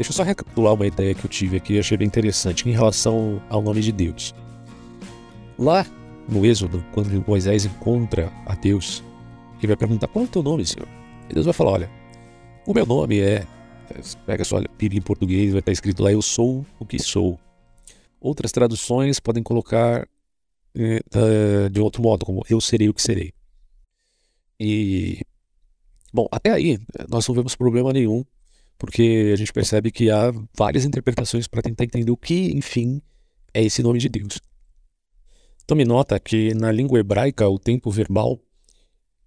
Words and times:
Deixa 0.00 0.12
eu 0.12 0.16
só 0.16 0.22
recapitular 0.22 0.72
uma 0.72 0.86
ideia 0.86 1.14
que 1.14 1.26
eu 1.26 1.28
tive 1.28 1.58
aqui 1.58 1.78
achei 1.78 1.94
bem 1.94 2.06
interessante 2.06 2.66
em 2.66 2.72
relação 2.72 3.38
ao 3.50 3.60
nome 3.60 3.82
de 3.82 3.92
Deus. 3.92 4.34
Lá 5.58 5.84
no 6.26 6.46
Êxodo, 6.46 6.82
quando 6.90 7.22
Moisés 7.28 7.66
encontra 7.66 8.32
a 8.46 8.54
Deus, 8.54 9.04
ele 9.58 9.66
vai 9.66 9.76
perguntar: 9.76 10.08
Qual 10.08 10.24
é 10.24 10.26
o 10.26 10.30
teu 10.30 10.42
nome, 10.42 10.64
Senhor? 10.64 10.88
E 11.28 11.34
Deus 11.34 11.44
vai 11.44 11.52
falar: 11.52 11.72
Olha, 11.72 11.90
o 12.66 12.72
meu 12.72 12.86
nome 12.86 13.20
é. 13.20 13.46
Pega 14.24 14.42
sua 14.42 14.64
Bíblia 14.78 14.98
em 14.98 15.02
português, 15.02 15.52
vai 15.52 15.58
estar 15.58 15.72
escrito 15.72 16.02
lá: 16.02 16.10
Eu 16.10 16.22
sou 16.22 16.64
o 16.78 16.86
que 16.86 16.98
sou. 16.98 17.38
Outras 18.18 18.52
traduções 18.52 19.20
podem 19.20 19.42
colocar 19.42 20.08
eh, 20.74 21.68
de 21.70 21.78
outro 21.78 22.02
modo, 22.02 22.24
como 22.24 22.42
Eu 22.48 22.58
serei 22.58 22.88
o 22.88 22.94
que 22.94 23.02
serei. 23.02 23.34
E. 24.58 25.20
Bom, 26.10 26.26
até 26.32 26.52
aí 26.52 26.78
nós 27.06 27.28
não 27.28 27.34
vemos 27.34 27.54
problema 27.54 27.92
nenhum, 27.92 28.24
porque 28.80 29.30
a 29.34 29.36
gente 29.36 29.52
percebe 29.52 29.92
que 29.92 30.10
há 30.10 30.32
várias 30.56 30.86
interpretações 30.86 31.46
para 31.46 31.60
tentar 31.60 31.84
entender 31.84 32.10
o 32.10 32.16
que, 32.16 32.50
enfim, 32.56 33.02
é 33.52 33.62
esse 33.62 33.82
nome 33.82 33.98
de 33.98 34.08
Deus. 34.08 34.40
Tome 35.66 35.84
nota 35.84 36.18
que 36.18 36.54
na 36.54 36.72
língua 36.72 36.98
hebraica 36.98 37.46
o 37.46 37.58
tempo 37.58 37.90
verbal 37.90 38.40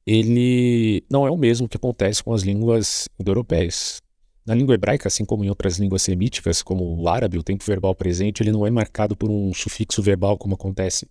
ele 0.06 1.06
não 1.10 1.28
é 1.28 1.30
o 1.30 1.38
mesmo 1.38 1.70
que 1.70 1.78
acontece 1.78 2.24
com 2.24 2.34
as 2.34 2.42
línguas 2.42 3.08
indo-europeias. 3.20 4.02
Na 4.44 4.56
língua 4.56 4.74
hebraica, 4.74 5.08
assim 5.08 5.24
como 5.24 5.46
em 5.46 5.50
outras 5.50 5.78
línguas 5.78 6.02
semíticas, 6.02 6.64
como 6.64 7.00
o 7.00 7.08
árabe, 7.08 7.38
o 7.38 7.44
tempo 7.44 7.64
verbal 7.64 7.94
presente 7.94 8.42
ele 8.42 8.52
não 8.52 8.66
é 8.66 8.72
marcado 8.72 9.16
por 9.16 9.30
um 9.30 9.54
sufixo 9.54 10.02
verbal 10.02 10.36
como 10.36 10.56
acontece 10.56 11.08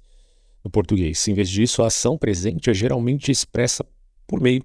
no 0.65 0.71
português. 0.71 1.27
Em 1.29 1.33
vez 1.33 1.49
disso, 1.49 1.81
a 1.81 1.87
ação 1.87 2.19
presente 2.19 2.69
é 2.69 2.75
geralmente 2.75 3.31
expressa 3.31 3.87
por 4.27 4.41
meio 4.41 4.65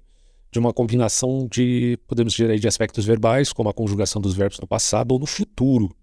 de 0.58 0.66
uma 0.66 0.72
combinação 0.72 1.46
de, 1.50 1.98
podemos 2.06 2.32
dizer 2.32 2.50
aí, 2.50 2.58
de 2.58 2.66
aspectos 2.66 3.04
verbais, 3.04 3.52
como 3.52 3.68
a 3.68 3.74
conjugação 3.74 4.20
dos 4.20 4.34
verbos 4.34 4.58
no 4.58 4.66
passado 4.66 5.12
ou 5.12 5.18
no 5.18 5.26
futuro, 5.26 5.94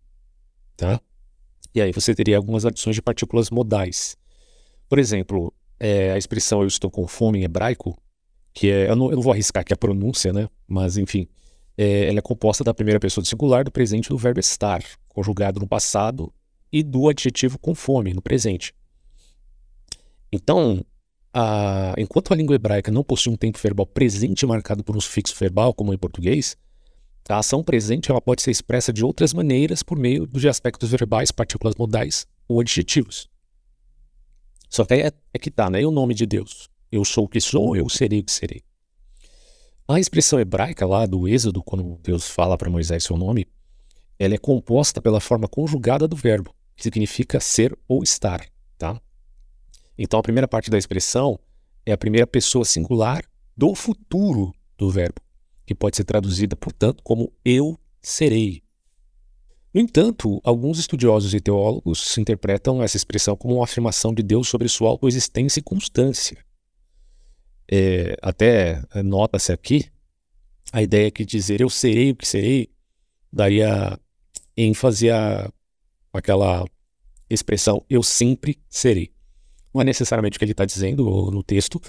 tá? 0.78 1.00
E 1.74 1.82
aí 1.82 1.92
você 1.92 2.16
teria 2.16 2.38
algumas 2.38 2.66
adições 2.66 2.96
de 2.96 3.02
partículas 3.02 3.50
modais. 3.50 4.16
Por 4.88 4.98
exemplo, 4.98 5.54
é, 5.78 6.14
a 6.14 6.18
expressão 6.18 6.62
eu 6.62 6.68
estou 6.68 6.90
com 6.90 7.06
fome 7.06 7.40
em 7.40 7.44
hebraico, 7.44 8.02
que 8.54 8.72
é, 8.72 8.90
eu 8.90 8.96
não, 8.96 9.10
eu 9.10 9.16
não 9.16 9.22
vou 9.22 9.34
arriscar 9.34 9.62
aqui 9.62 9.74
a 9.74 9.78
pronúncia, 9.78 10.32
né? 10.32 10.48
Mas 10.66 10.96
enfim, 10.96 11.28
é, 11.78 12.08
ela 12.08 12.20
é 12.20 12.22
composta 12.22 12.64
da 12.64 12.74
primeira 12.74 13.00
pessoa 13.00 13.22
do 13.22 13.28
singular, 13.28 13.66
do 13.66 13.72
presente 13.72 14.08
do 14.08 14.18
verbo 14.18 14.40
estar, 14.40 14.82
conjugado 15.10 15.60
no 15.60 15.68
passado, 15.68 16.34
e 16.72 16.82
do 16.82 17.10
adjetivo 17.10 17.60
com 17.60 17.76
fome, 17.76 18.14
no 18.14 18.22
presente. 18.22 18.74
Então, 20.32 20.84
a, 21.38 21.94
enquanto 21.98 22.32
a 22.32 22.36
língua 22.38 22.56
hebraica 22.56 22.90
não 22.90 23.04
possui 23.04 23.34
um 23.34 23.36
tempo 23.36 23.60
verbal 23.62 23.86
presente 23.86 24.46
marcado 24.46 24.86
por 24.86 24.96
um 24.96 25.02
sufixo 25.02 25.36
verbal, 25.38 25.74
como 25.74 25.94
em 25.94 25.98
português, 25.98 26.56
a 27.28 27.40
ação 27.40 27.62
presente 27.62 28.10
ela 28.10 28.22
pode 28.22 28.42
ser 28.42 28.52
expressa 28.52 28.94
de 28.94 29.04
outras 29.04 29.34
maneiras 29.34 29.84
por 29.84 30.00
meio 30.00 30.26
de 30.26 30.48
aspectos 30.48 30.90
verbais, 30.92 31.34
partículas 31.34 31.76
modais 31.76 32.26
ou 32.48 32.62
adjetivos. 32.62 33.28
Só 34.70 34.86
que 34.86 34.94
é, 34.94 35.12
é 35.34 35.38
que 35.38 35.52
tá, 35.52 35.70
né? 35.70 35.82
E 35.82 35.86
o 35.86 35.92
nome 35.92 36.14
de 36.14 36.26
Deus? 36.26 36.70
Eu 36.90 37.04
sou 37.04 37.26
o 37.26 37.28
que 37.28 37.42
sou, 37.42 37.76
eu 37.76 37.90
serei 37.90 38.22
o 38.22 38.24
que 38.24 38.32
serei. 38.32 38.64
A 39.86 40.00
expressão 40.00 40.40
hebraica 40.40 40.86
lá 40.86 41.06
do 41.06 41.28
Êxodo, 41.28 41.62
quando 41.62 42.00
Deus 42.02 42.30
fala 42.30 42.58
para 42.58 42.70
Moisés 42.70 43.04
seu 43.04 43.18
nome, 43.18 43.46
ela 44.18 44.36
é 44.36 44.38
composta 44.38 45.02
pela 45.02 45.20
forma 45.20 45.50
conjugada 45.50 46.08
do 46.08 46.16
verbo, 46.16 46.56
que 46.78 46.84
significa 46.84 47.42
ser 47.42 47.78
ou 47.90 48.04
estar, 48.04 48.48
tá? 48.78 49.02
Então 49.98 50.20
a 50.20 50.24
primeira 50.24 50.48
parte 50.48 50.70
da 50.70 50.78
expressão 50.78 51.40
é 51.86 51.92
a 51.92 51.98
primeira 51.98 52.28
pessoa 52.28 52.66
singular 52.66 53.24
do 53.56 53.74
futuro 53.74 54.54
do 54.78 54.90
verbo, 54.90 55.22
que 55.66 55.74
pode 55.74 55.96
ser 55.96 56.04
traduzida, 56.04 56.56
portanto, 56.56 57.02
como 57.04 57.32
eu 57.44 57.80
serei. 58.02 58.62
No 59.74 59.82
entanto, 59.82 60.40
alguns 60.44 60.80
estudiosos 60.80 61.34
e 61.34 61.40
teólogos 61.40 62.18
interpretam 62.18 62.82
essa 62.82 62.98
expressão 62.98 63.36
como 63.36 63.56
uma 63.56 63.64
afirmação 63.64 64.14
de 64.14 64.24
Deus 64.24 64.48
sobre 64.48 64.68
sua 64.68 64.90
autoexistência 64.90 65.60
e 65.60 65.64
constância. 65.64 66.38
É, 67.70 68.16
até 68.22 68.82
nota-se 69.04 69.52
aqui 69.52 69.90
a 70.72 70.82
ideia 70.82 71.10
que 71.10 71.26
dizer 71.26 71.62
eu 71.62 71.70
serei 71.70 72.12
o 72.12 72.16
que 72.16 72.28
serei 72.28 72.70
daria 73.32 74.00
ênfase 74.56 75.10
à 75.10 75.52
aquela 76.14 76.66
expressão 77.30 77.84
eu 77.90 78.04
sempre 78.04 78.60
serei. 78.70 79.15
Não 79.76 79.82
é 79.82 79.84
necessariamente 79.84 80.38
o 80.38 80.40
que 80.40 80.46
ele 80.46 80.54
está 80.54 80.64
dizendo 80.64 81.04
no 81.30 81.44
texto, 81.44 81.82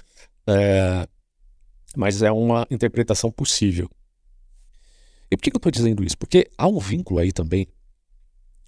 é, 0.44 1.06
mas 1.96 2.20
é 2.20 2.32
uma 2.32 2.66
interpretação 2.68 3.30
possível. 3.30 3.88
E 5.30 5.36
por 5.36 5.44
que, 5.44 5.50
eu 5.50 5.56
estou 5.56 5.70
dizendo 5.70 6.02
isso? 6.02 6.18
Porque 6.18 6.50
há 6.58 6.66
um 6.66 6.80
vínculo 6.80 7.20
aí 7.20 7.30
também 7.30 7.68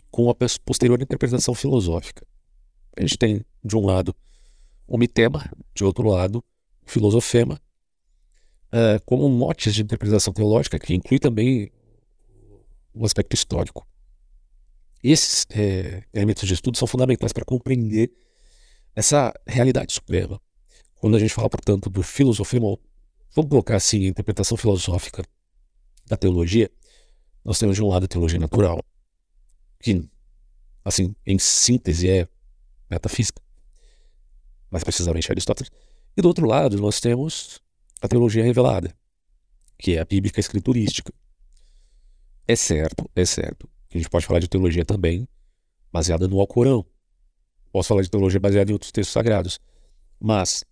com 0.09 0.31
a 0.31 0.35
posterior 0.65 1.03
interpretação 1.03 1.53
filosófica. 1.53 2.25
A 2.97 3.01
gente 3.01 3.19
tem, 3.19 3.45
de 3.65 3.77
um 3.77 3.85
lado, 3.85 4.15
o 4.87 4.97
mitema, 4.97 5.51
de 5.75 5.83
outro 5.83 6.07
lado, 6.07 6.39
o 6.87 6.89
filosofema, 6.89 7.61
uh, 8.73 9.03
como 9.05 9.29
motes 9.29 9.75
de 9.75 9.83
interpretação 9.83 10.33
teológica, 10.33 10.79
que 10.79 10.95
inclui 10.95 11.19
também 11.19 11.73
o 12.95 13.05
aspecto 13.05 13.35
histórico. 13.35 13.85
Esses 15.03 15.45
é, 15.51 16.05
elementos 16.15 16.47
de 16.47 16.55
estudo 16.55 16.79
são 16.79 16.87
fundamentais 16.87 17.33
para 17.33 17.45
compreender 17.45 18.13
essa 18.99 19.33
realidade 19.47 19.93
suprema. 19.93 20.41
Quando 20.97 21.17
a 21.17 21.21
gente 21.21 21.33
fala, 21.33 21.49
portanto, 21.49 21.89
do 21.89 22.03
filosofema, 22.03 22.77
vamos 23.33 23.49
colocar 23.49 23.77
assim, 23.77 24.07
a 24.07 24.09
interpretação 24.09 24.57
filosófica 24.57 25.23
da 26.05 26.17
teologia, 26.17 26.69
nós 27.45 27.61
temos 27.61 27.77
de 27.77 27.83
um 27.83 27.87
lado 27.87 28.07
a 28.07 28.09
teologia 28.09 28.41
natural, 28.41 28.85
que, 29.79 30.05
assim, 30.85 31.15
em 31.25 31.39
síntese 31.39 32.11
é 32.11 32.29
metafísica, 32.91 33.41
mais 34.69 34.83
precisamente 34.83 35.31
Aristóteles, 35.31 35.71
e 36.17 36.21
do 36.21 36.27
outro 36.27 36.45
lado 36.45 36.77
nós 36.81 36.99
temos 36.99 37.61
a 38.03 38.09
teologia 38.09 38.43
revelada, 38.43 38.93
que 39.79 39.95
é 39.95 40.01
a 40.01 40.05
bíblica 40.05 40.41
escriturística. 40.41 41.15
É 42.49 42.57
certo, 42.57 43.09
é 43.15 43.25
certo, 43.25 43.71
que 43.89 43.97
a 43.97 44.01
gente 44.01 44.11
pode 44.11 44.27
falar 44.27 44.41
de 44.41 44.49
teologia 44.49 44.85
também 44.85 45.29
baseada 45.93 46.27
no 46.27 46.41
Alcorão, 46.41 46.85
Posso 47.71 47.89
falar 47.89 48.03
de 48.03 48.11
teologia 48.11 48.41
baseada 48.41 48.71
em 48.71 48.75
outros 48.75 48.91
textos 48.91 49.13
sagrados. 49.13 49.61
Mas, 50.19 50.65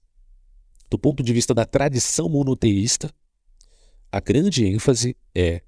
do 0.91 0.99
ponto 0.99 1.23
de 1.23 1.33
vista 1.33 1.55
da 1.55 1.65
tradição 1.65 2.29
monoteísta, 2.29 3.11
a 4.11 4.21
grande 4.21 4.65
ênfase 4.65 5.17
é 5.35 5.63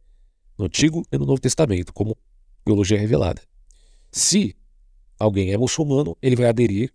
no 0.56 0.66
Antigo 0.66 1.02
e 1.12 1.18
no 1.18 1.26
Novo 1.26 1.40
Testamento, 1.40 1.92
como 1.92 2.16
teologia 2.64 2.98
revelada. 2.98 3.42
Se 4.10 4.56
alguém 5.18 5.52
é 5.52 5.56
muçulmano, 5.56 6.16
ele 6.22 6.34
vai 6.34 6.46
aderir 6.46 6.92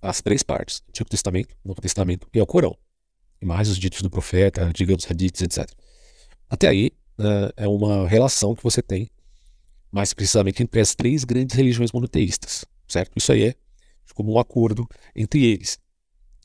às 0.00 0.20
três 0.20 0.42
partes: 0.42 0.82
Antigo 0.88 1.08
Testamento, 1.08 1.56
Novo 1.64 1.80
Testamento 1.80 2.28
e 2.32 2.38
ao 2.38 2.46
Corão. 2.46 2.76
E 3.40 3.46
mais 3.46 3.68
os 3.68 3.78
ditos 3.78 4.02
do 4.02 4.10
profeta, 4.10 4.70
digamos, 4.72 5.10
hadiths, 5.10 5.42
etc. 5.42 5.70
Até 6.48 6.68
aí, 6.68 6.92
né, 7.18 7.50
é 7.56 7.68
uma 7.68 8.06
relação 8.06 8.54
que 8.54 8.62
você 8.62 8.80
tem, 8.80 9.10
mais 9.90 10.14
precisamente, 10.14 10.62
entre 10.62 10.80
as 10.80 10.94
três 10.94 11.24
grandes 11.24 11.56
religiões 11.56 11.92
monoteístas 11.92 12.64
certo? 12.86 13.12
Isso 13.16 13.32
aí 13.32 13.44
é 13.44 13.54
como 14.14 14.32
um 14.32 14.38
acordo 14.38 14.88
entre 15.14 15.44
eles. 15.44 15.78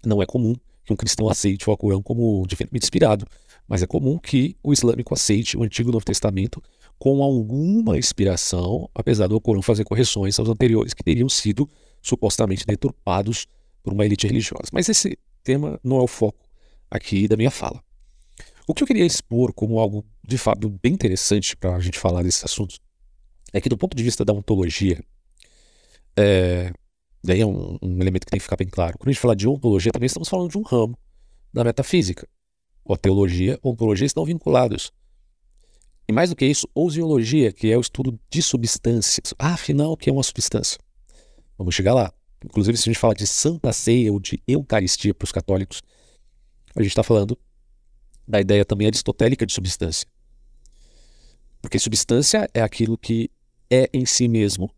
Não 0.05 0.21
é 0.21 0.25
comum 0.25 0.55
que 0.83 0.91
um 0.91 0.95
cristão 0.95 1.29
aceite 1.29 1.67
o 1.69 1.71
Alcorão 1.71 2.01
como 2.01 2.45
divinamente 2.45 2.85
inspirado, 2.85 3.25
mas 3.67 3.81
é 3.81 3.87
comum 3.87 4.17
que 4.17 4.57
o 4.61 4.73
islâmico 4.73 5.13
aceite 5.13 5.55
o 5.55 5.63
Antigo 5.63 5.89
e 5.89 5.93
Novo 5.93 6.03
Testamento 6.03 6.61
com 6.99 7.23
alguma 7.23 7.97
inspiração, 7.97 8.89
apesar 8.93 9.27
do 9.27 9.35
Alcorão 9.35 9.61
fazer 9.61 9.83
correções 9.83 10.37
aos 10.37 10.49
anteriores 10.49 10.93
que 10.93 11.03
teriam 11.03 11.29
sido 11.29 11.69
supostamente 12.01 12.65
deturpados 12.65 13.47
por 13.81 13.93
uma 13.93 14.05
elite 14.05 14.27
religiosa. 14.27 14.69
Mas 14.73 14.89
esse 14.89 15.17
tema 15.43 15.79
não 15.83 15.97
é 15.97 16.01
o 16.01 16.07
foco 16.07 16.45
aqui 16.89 17.27
da 17.27 17.37
minha 17.37 17.51
fala. 17.51 17.81
O 18.67 18.73
que 18.73 18.83
eu 18.83 18.87
queria 18.87 19.05
expor 19.05 19.53
como 19.53 19.79
algo 19.79 20.05
de 20.23 20.37
fato 20.37 20.69
bem 20.69 20.93
interessante 20.93 21.55
para 21.55 21.75
a 21.75 21.79
gente 21.79 21.97
falar 21.97 22.21
desses 22.23 22.43
assuntos 22.43 22.79
é 23.53 23.59
que, 23.59 23.69
do 23.69 23.77
ponto 23.77 23.95
de 23.95 24.03
vista 24.03 24.23
da 24.23 24.33
ontologia, 24.33 25.03
é, 26.17 26.71
daí 27.23 27.41
é 27.41 27.45
um, 27.45 27.77
um, 27.81 28.01
elemento 28.01 28.25
que 28.25 28.31
tem 28.31 28.39
que 28.39 28.43
ficar 28.43 28.57
bem 28.57 28.67
claro. 28.67 28.97
Quando 28.97 29.09
a 29.09 29.11
gente 29.11 29.21
fala 29.21 29.35
de 29.35 29.47
ontologia, 29.47 29.91
também 29.91 30.07
estamos 30.07 30.29
falando 30.29 30.49
de 30.49 30.57
um 30.57 30.63
ramo 30.63 30.97
da 31.53 31.63
metafísica. 31.63 32.27
A 32.89 32.97
teologia, 32.97 33.57
ontologia 33.63 34.05
estão 34.05 34.25
vinculados. 34.25 34.91
E 36.07 36.11
mais 36.11 36.29
do 36.29 36.35
que 36.35 36.45
isso, 36.45 36.67
osiologia, 36.75 37.53
que 37.53 37.71
é 37.71 37.77
o 37.77 37.81
estudo 37.81 38.19
de 38.29 38.41
substâncias. 38.41 39.33
Ah, 39.39 39.53
afinal, 39.53 39.93
o 39.93 39.97
que 39.97 40.09
é 40.09 40.13
uma 40.13 40.23
substância? 40.23 40.77
Vamos 41.57 41.73
chegar 41.73 41.93
lá. 41.93 42.11
Inclusive, 42.43 42.77
se 42.77 42.89
a 42.89 42.91
gente 42.91 42.99
fala 42.99 43.13
de 43.13 43.25
Santa 43.27 43.71
Ceia 43.71 44.11
ou 44.11 44.19
de 44.19 44.41
Eucaristia 44.47 45.13
para 45.13 45.25
os 45.25 45.31
católicos, 45.31 45.81
a 46.75 46.81
gente 46.81 46.91
está 46.91 47.03
falando 47.03 47.37
da 48.27 48.41
ideia 48.41 48.65
também 48.65 48.87
aristotélica 48.87 49.45
de 49.45 49.53
substância. 49.53 50.07
Porque 51.61 51.77
substância 51.77 52.49
é 52.53 52.61
aquilo 52.61 52.97
que 52.97 53.29
é 53.69 53.89
em 53.93 54.05
si 54.05 54.27
mesmo 54.27 54.69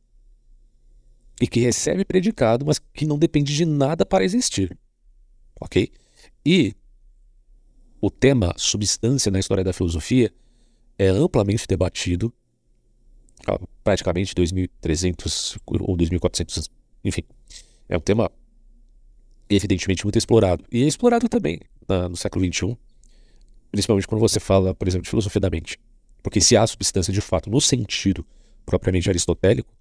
e 1.39 1.47
que 1.47 1.59
recebe 1.59 2.05
predicado, 2.05 2.65
mas 2.65 2.79
que 2.79 3.05
não 3.05 3.17
depende 3.17 3.55
de 3.55 3.65
nada 3.65 4.05
para 4.05 4.23
existir. 4.23 4.77
Ok? 5.59 5.91
E 6.45 6.75
o 8.01 8.09
tema 8.09 8.53
substância 8.57 9.31
na 9.31 9.39
história 9.39 9.63
da 9.63 9.73
filosofia 9.73 10.33
é 10.97 11.07
amplamente 11.07 11.65
debatido 11.67 12.33
praticamente 13.83 14.33
2.300 14.33 15.57
ou 15.65 15.97
2.400, 15.97 16.69
enfim. 17.03 17.23
É 17.89 17.97
um 17.97 18.01
tema 18.01 18.31
evidentemente 19.49 20.05
muito 20.05 20.17
explorado. 20.17 20.63
E 20.71 20.83
é 20.83 20.87
explorado 20.87 21.27
também 21.27 21.59
na, 21.87 22.09
no 22.09 22.15
século 22.15 22.45
XXI, 22.45 22.77
principalmente 23.71 24.07
quando 24.07 24.21
você 24.21 24.39
fala, 24.39 24.73
por 24.73 24.87
exemplo, 24.87 25.03
de 25.03 25.09
filosofia 25.09 25.41
da 25.41 25.49
mente. 25.49 25.79
Porque 26.21 26.39
se 26.39 26.55
há 26.55 26.65
substância 26.65 27.11
de 27.11 27.19
fato 27.19 27.49
no 27.49 27.59
sentido 27.59 28.25
propriamente 28.65 29.09
aristotélico, 29.09 29.73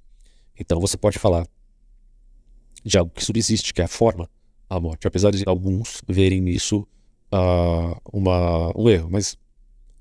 então 0.58 0.80
você 0.80 0.96
pode 0.96 1.18
falar 1.18 1.46
de 2.84 2.98
algo 2.98 3.12
que 3.14 3.24
subsiste, 3.24 3.72
que 3.72 3.80
é 3.80 3.84
a 3.84 3.88
forma, 3.88 4.28
a 4.68 4.80
morte. 4.80 5.06
Apesar 5.06 5.30
de 5.30 5.44
alguns 5.46 6.02
verem 6.08 6.40
nisso 6.40 6.86
uh, 7.32 8.00
uma, 8.12 8.72
um 8.76 8.88
erro. 8.88 9.08
Mas 9.10 9.36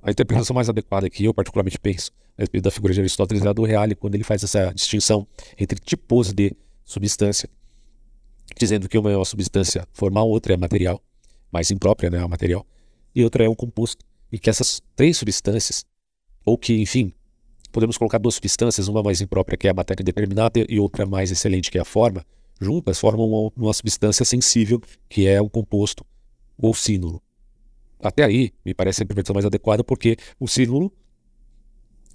a 0.02 0.12
interpretação 0.12 0.54
mais 0.54 0.70
adequada 0.70 1.10
que 1.10 1.26
eu 1.26 1.34
particularmente 1.34 1.80
penso 1.80 2.12
a 2.38 2.42
respeito 2.42 2.64
da 2.64 2.72
figura 2.72 2.94
de 2.94 3.00
Aristóteles 3.00 3.44
é 3.44 3.48
a 3.48 3.54
do 3.54 3.64
Reale, 3.64 3.96
quando 3.96 4.16
ele 4.16 4.24
faz 4.24 4.44
essa 4.44 4.74
distinção 4.74 5.28
entre 5.60 5.80
tipos 5.80 6.34
de 6.34 6.56
substância, 6.84 7.50
dizendo 8.58 8.90
que 8.90 8.98
uma 8.98 9.12
é 9.12 9.16
uma 9.16 9.26
substância 9.26 9.88
formal, 9.94 10.28
outra 10.30 10.54
é 10.54 10.58
material, 10.58 11.02
mais 11.52 11.70
imprópria, 11.72 12.10
né, 12.10 12.20
a 12.20 12.28
material, 12.28 12.66
e 13.14 13.24
outra 13.24 13.44
é 13.46 13.50
um 13.50 13.56
composto. 13.56 14.06
E 14.32 14.40
que 14.40 14.50
essas 14.50 14.82
três 14.96 15.18
substâncias, 15.18 15.86
ou 16.46 16.58
que, 16.58 16.82
enfim, 16.82 17.14
podemos 17.72 17.98
colocar 17.98 18.18
duas 18.18 18.36
substâncias, 18.36 18.88
uma 18.88 19.02
mais 19.02 19.22
imprópria, 19.22 19.58
que 19.58 19.68
é 19.68 19.72
a 19.72 19.74
matéria 19.74 20.04
determinada, 20.04 20.66
e 20.68 20.80
outra 20.80 21.06
mais 21.06 21.32
excelente, 21.32 21.72
que 21.72 21.78
é 21.78 21.82
a 21.82 21.86
forma, 21.86 22.26
juntas 22.60 23.00
formam 23.00 23.28
uma, 23.28 23.52
uma 23.56 23.74
substância 23.74 24.26
sensível, 24.26 24.82
que 25.10 25.28
é 25.28 25.42
o 25.42 25.50
composto 25.50 26.06
ou 26.58 26.74
sínulo. 26.74 27.22
Até 28.00 28.24
aí, 28.24 28.52
me 28.66 28.74
parece 28.74 29.02
a 29.02 29.04
interpretação 29.04 29.34
mais 29.34 29.46
adequada, 29.46 29.84
porque 29.84 30.18
o 30.40 30.48
sínulo 30.48 30.92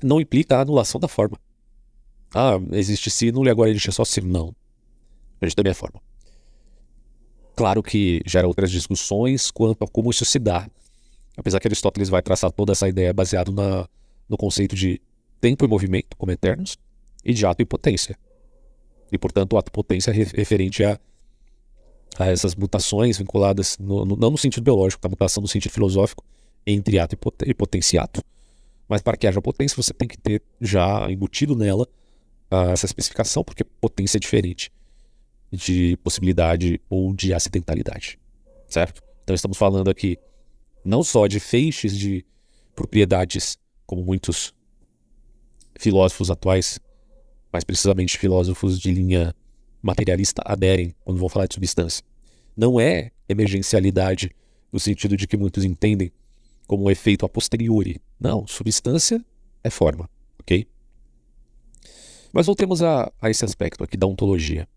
não 0.03 0.21
implica 0.21 0.57
a 0.57 0.61
anulação 0.61 1.01
da 1.01 1.09
forma. 1.09 1.39
Ah, 2.35 2.59
existe 2.73 3.11
sínulo 3.11 3.47
e 3.47 3.51
agora 3.51 3.71
existe 3.71 3.91
só 3.93 4.05
sínulo. 4.05 4.33
Não. 4.33 4.57
A 5.41 5.47
gente 5.47 5.57
também 5.57 5.71
é 5.71 5.75
forma. 5.75 6.01
Claro 7.55 7.83
que 7.83 8.21
gera 8.27 8.47
outras 8.47 8.71
discussões 8.71 9.51
quanto 9.51 9.85
a 9.85 9.89
como 9.89 10.11
isso 10.11 10.25
se 10.25 10.39
dá. 10.39 10.69
Apesar 11.37 11.61
que 11.61 11.69
Aristóteles 11.69 12.09
vai 12.09 12.23
traçar 12.23 12.51
toda 12.53 12.73
essa 12.73 12.89
ideia 12.89 13.13
baseado 13.13 13.53
na, 13.53 13.89
no 14.29 14.37
conceito 14.37 14.75
de 14.75 15.01
tempo 15.41 15.65
e 15.65 15.69
movimento 15.69 16.17
como 16.17 16.33
eternos 16.33 16.77
e 17.25 17.33
de 17.33 17.45
ato 17.47 17.63
e 17.63 17.65
potência. 17.65 18.19
E, 19.11 19.19
portanto, 19.19 19.53
o 19.53 19.59
ato 19.59 19.71
potência 19.71 20.11
é 20.11 20.15
referente 20.15 20.85
a 20.85 20.99
a 22.19 22.27
essas 22.27 22.55
mutações 22.55 23.19
vinculadas, 23.19 23.77
no, 23.79 24.05
no, 24.05 24.17
não 24.17 24.31
no 24.31 24.39
sentido 24.39 24.63
biológico, 24.63 25.07
a 25.07 25.11
mutação 25.11 25.41
no 25.41 25.49
sentido 25.49 25.73
filosófico, 25.73 26.25
entre 26.67 26.99
ato 26.99 27.15
e, 27.15 27.17
pot 27.17 27.37
e 27.47 27.55
potenciato. 27.55 28.23
Mas 28.89 29.03
para 29.03 29.17
que 29.17 29.27
haja 29.27 29.43
potência, 29.43 29.77
você 29.77 29.93
tem 29.93 30.09
que 30.09 30.17
ter 30.17 30.43
já 30.61 31.11
embutido 31.11 31.55
nela 31.57 31.87
uh, 32.51 32.71
essa 32.73 32.87
especificação, 32.87 33.45
porque 33.45 33.65
potência 33.65 34.19
é 34.19 34.21
diferente 34.21 34.73
de 35.51 35.97
possibilidade 35.99 36.81
ou 36.89 37.13
de 37.15 37.33
acidentalidade, 37.33 38.19
certo? 38.69 39.03
Então 39.23 39.35
estamos 39.35 39.57
falando 39.57 39.91
aqui 39.91 40.19
não 40.85 41.03
só 41.03 41.27
de 41.27 41.41
feixes 41.41 41.97
de 41.97 42.25
propriedades, 42.75 43.59
como 43.87 44.05
muitos 44.05 44.55
filósofos 45.79 46.31
atuais, 46.31 46.79
mais 47.53 47.65
precisamente 47.65 48.19
filósofos 48.19 48.79
de 48.79 48.91
linha 48.91 49.35
materialista 49.83 50.43
aderem 50.45 50.95
quando 51.05 51.19
vão 51.19 51.29
falar 51.29 51.47
de 51.47 51.55
substância. 51.55 52.05
Não 52.57 52.81
é 52.81 53.13
emergencialidade 53.29 54.31
no 54.73 54.81
sentido 54.81 55.17
de 55.17 55.27
que 55.27 55.37
muitos 55.37 55.65
entendem 55.65 56.11
como 56.67 56.85
um 56.85 56.91
efeito 56.91 57.25
a 57.25 57.29
posteriori. 57.29 58.01
Não, 58.19 58.47
substância 58.47 59.25
é 59.63 59.71
forma, 59.71 60.09
ok? 60.41 60.67
Mas 62.33 62.47
voltemos 62.47 62.83
a, 62.83 63.11
a 63.21 63.31
esse 63.31 63.45
aspecto 63.45 63.85
aqui 63.85 63.97
da 63.97 64.07
ontologia. 64.07 64.69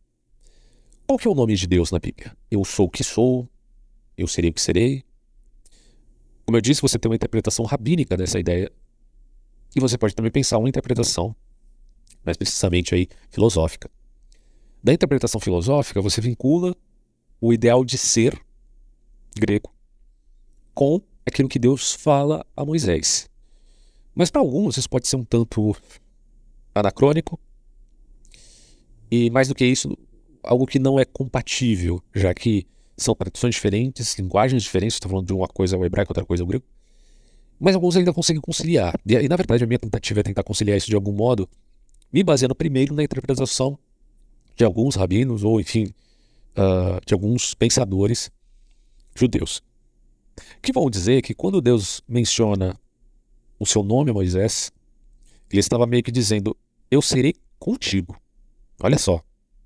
Qual 1.06 1.18
que 1.18 1.28
é 1.28 1.32
o 1.32 1.36
nome 1.36 1.56
de 1.56 1.68
Deus 1.68 1.92
na 1.92 2.00
Bíblia? 2.00 2.36
Eu 2.52 2.64
sou 2.64 2.86
o 2.86 2.90
que 2.90 3.04
sou, 3.04 3.50
eu 4.18 4.28
serei 4.28 4.52
o 4.52 4.54
que 4.54 4.62
serei. 4.62 5.04
Como 6.46 6.56
eu 6.56 6.62
disse, 6.62 6.82
você 6.82 7.00
tem 7.00 7.10
uma 7.10 7.16
interpretação 7.16 7.66
rabínica 7.66 8.16
dessa 8.16 8.40
ideia. 8.40 8.72
E 9.76 9.80
você 9.80 9.98
pode 9.98 10.16
também 10.16 10.32
pensar 10.32 10.58
uma 10.58 10.70
interpretação, 10.70 11.36
mais 12.26 12.38
precisamente 12.38 12.96
aí, 12.96 13.08
filosófica. 13.30 13.90
Da 14.84 14.94
interpretação 14.94 15.40
filosófica, 15.40 16.02
você 16.02 16.22
vincula 16.22 16.76
o 17.42 17.54
ideal 17.54 17.84
de 17.84 17.98
ser 17.98 18.40
grego 19.38 19.74
com 20.74 21.02
aquilo 21.26 21.50
que 21.50 21.60
Deus 21.60 21.94
fala 21.94 22.46
a 22.56 22.66
Moisés. 22.66 23.30
Mas 24.16 24.30
para 24.30 24.42
alguns 24.42 24.78
isso 24.78 24.90
pode 24.90 25.08
ser 25.08 25.16
um 25.16 25.24
tanto 25.24 25.76
anacrônico 26.74 27.40
e, 29.12 29.30
mais 29.30 29.48
do 29.48 29.56
que 29.56 29.66
isso, 29.66 29.98
algo 30.44 30.66
que 30.66 30.80
não 30.80 31.00
é 31.00 31.06
compatível, 31.06 32.02
já 32.14 32.34
que 32.34 32.68
são 32.98 33.16
tradições 33.16 33.56
diferentes, 33.56 34.18
linguagens 34.18 34.64
diferentes, 34.64 34.96
estou 34.96 35.10
falando 35.10 35.28
de 35.28 35.34
uma 35.34 35.48
coisa 35.48 35.78
o 35.78 35.86
hebraico, 35.86 36.12
outra 36.12 36.26
coisa 36.26 36.44
o 36.44 36.48
grego. 36.48 36.66
Mas 37.60 37.76
alguns 37.76 37.98
ainda 37.98 38.14
conseguem 38.14 38.42
conciliar. 38.42 39.00
E, 39.06 39.28
na 39.28 39.36
verdade, 39.36 39.64
a 39.64 39.68
minha 39.68 39.80
tentativa 39.80 40.22
é 40.22 40.24
tentar 40.24 40.44
conciliar 40.44 40.78
isso 40.78 40.88
de 40.88 40.96
algum 40.96 41.12
modo, 41.12 41.50
me 42.12 42.24
baseando 42.24 42.56
primeiro 42.56 42.96
na 42.96 43.04
interpretação 43.04 43.78
de 44.56 44.64
alguns 44.64 44.96
rabinos, 44.96 45.44
ou 45.44 45.60
enfim, 45.60 45.94
uh, 46.56 47.00
de 47.06 47.14
alguns 47.14 47.54
pensadores 47.54 48.32
judeus, 49.16 49.62
que 50.62 50.72
vão 50.72 50.90
dizer 50.90 51.22
que 51.22 51.34
quando 51.34 51.62
Deus 51.62 52.02
menciona 52.08 52.80
o 53.60 53.66
seu 53.66 53.84
nome 53.84 54.12
a 54.12 54.14
Moisés, 54.14 54.72
ele 55.52 55.60
estava 55.60 55.86
meio 55.86 56.04
que 56.04 56.12
dizendo: 56.12 56.56
Eu 56.90 57.02
serei 57.02 57.34
contigo. 57.58 58.18
Olha 58.82 58.98
só, 58.98 59.22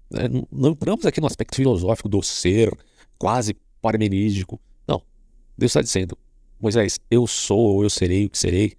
né? 0.09 0.23
não 0.51 0.71
entramos 0.71 1.05
aqui 1.05 1.21
no 1.21 1.27
aspecto 1.27 1.55
filosófico 1.55 2.09
do 2.09 2.21
ser, 2.23 2.75
quase 3.17 3.55
parmenídico. 3.81 4.59
Não. 4.87 5.01
Deus 5.57 5.69
está 5.69 5.81
dizendo: 5.81 6.17
Moisés, 6.59 6.99
eu 7.09 7.27
sou, 7.27 7.59
ou 7.59 7.83
eu 7.83 7.89
serei 7.89 8.25
o 8.25 8.29
que 8.29 8.37
serei. 8.37 8.73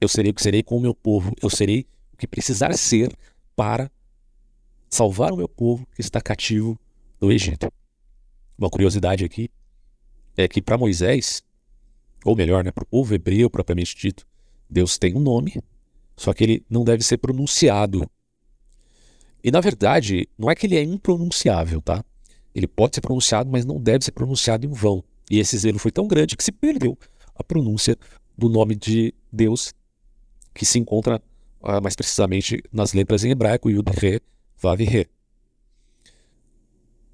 Eu 0.00 0.08
serei 0.08 0.30
o 0.30 0.34
que 0.34 0.42
serei 0.42 0.62
com 0.62 0.76
o 0.76 0.80
meu 0.80 0.94
povo. 0.94 1.32
Eu 1.42 1.50
serei 1.50 1.86
o 2.12 2.16
que 2.16 2.26
precisar 2.26 2.72
ser 2.76 3.14
para 3.54 3.90
salvar 4.88 5.32
o 5.32 5.36
meu 5.36 5.48
povo 5.48 5.86
que 5.94 6.00
está 6.00 6.20
cativo 6.20 6.78
no 7.20 7.30
Egito. 7.30 7.70
Uma 8.58 8.70
curiosidade 8.70 9.24
aqui 9.24 9.50
é 10.36 10.46
que 10.48 10.62
para 10.62 10.78
Moisés, 10.78 11.42
ou 12.24 12.36
melhor, 12.36 12.64
né, 12.64 12.70
para 12.70 12.84
o 12.84 12.86
povo 12.86 13.14
hebreu 13.14 13.50
propriamente 13.50 13.96
dito, 13.96 14.26
Deus 14.68 14.98
tem 14.98 15.14
um 15.14 15.20
nome, 15.20 15.60
só 16.16 16.32
que 16.32 16.44
ele 16.44 16.66
não 16.68 16.84
deve 16.84 17.02
ser 17.02 17.18
pronunciado. 17.18 18.08
E 19.42 19.50
na 19.50 19.60
verdade, 19.60 20.28
não 20.38 20.50
é 20.50 20.54
que 20.54 20.66
ele 20.66 20.76
é 20.76 20.82
impronunciável, 20.82 21.80
tá? 21.80 22.04
Ele 22.54 22.66
pode 22.66 22.94
ser 22.96 23.00
pronunciado, 23.00 23.50
mas 23.50 23.64
não 23.64 23.80
deve 23.80 24.04
ser 24.04 24.12
pronunciado 24.12 24.66
em 24.66 24.70
vão. 24.70 25.04
E 25.30 25.38
esse 25.38 25.56
zelo 25.58 25.78
foi 25.78 25.90
tão 25.90 26.06
grande 26.06 26.36
que 26.36 26.44
se 26.44 26.52
perdeu 26.52 26.96
a 27.34 27.42
pronúncia 27.42 27.96
do 28.36 28.48
nome 28.48 28.74
de 28.74 29.14
Deus, 29.32 29.74
que 30.54 30.64
se 30.64 30.78
encontra 30.78 31.20
ah, 31.62 31.80
mais 31.80 31.96
precisamente 31.96 32.62
nas 32.72 32.92
letras 32.92 33.24
em 33.24 33.30
hebraico, 33.30 33.70
Yud, 33.70 33.90
Re, 33.90 34.20
Vav 34.56 34.80
Re. 34.80 35.08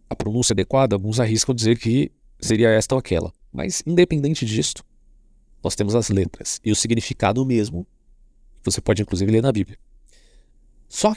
A 0.09 0.15
pronúncia 0.15 0.53
adequada, 0.53 0.95
alguns 0.95 1.19
arriscam 1.19 1.55
dizer 1.55 1.79
que 1.79 2.13
seria 2.39 2.69
esta 2.69 2.95
ou 2.95 2.99
aquela. 2.99 3.33
Mas, 3.53 3.83
independente 3.87 4.45
disto, 4.45 4.85
nós 5.63 5.75
temos 5.75 5.95
as 5.95 6.09
letras 6.11 6.61
e 6.65 6.71
o 6.71 6.77
significado 6.77 7.45
mesmo. 7.47 7.87
Você 8.63 8.81
pode, 8.81 9.03
inclusive, 9.03 9.31
ler 9.31 9.43
na 9.43 9.51
Bíblia. 9.51 9.79
Só 10.89 11.15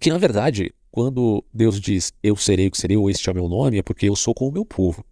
que, 0.00 0.10
na 0.10 0.18
verdade, 0.18 0.72
quando 0.90 1.44
Deus 1.52 1.80
diz 1.80 2.12
eu 2.22 2.34
serei 2.34 2.68
o 2.68 2.70
que 2.70 2.78
serei, 2.78 2.96
ou 2.96 3.10
este 3.10 3.28
é 3.28 3.32
o 3.32 3.34
meu 3.34 3.48
nome, 3.48 3.78
é 3.78 3.82
porque 3.82 4.08
eu 4.08 4.16
sou 4.16 4.34
com 4.34 4.48
o 4.48 4.52
meu 4.52 4.64
povo. 4.64 5.04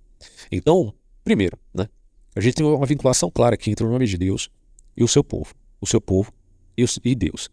Então, 0.50 0.94
primeiro, 1.24 1.58
né, 1.74 1.88
a 2.34 2.40
gente 2.40 2.54
tem 2.54 2.66
uma 2.66 2.86
vinculação 2.86 3.30
clara 3.30 3.54
aqui 3.54 3.70
entre 3.70 3.84
o 3.84 3.90
nome 3.90 4.06
de 4.06 4.16
Deus 4.18 4.50
e 4.96 5.02
o 5.02 5.08
seu 5.08 5.24
povo. 5.24 5.54
O 5.80 5.86
seu 5.86 6.00
povo 6.00 6.32
e 6.76 7.14
Deus. 7.14 7.50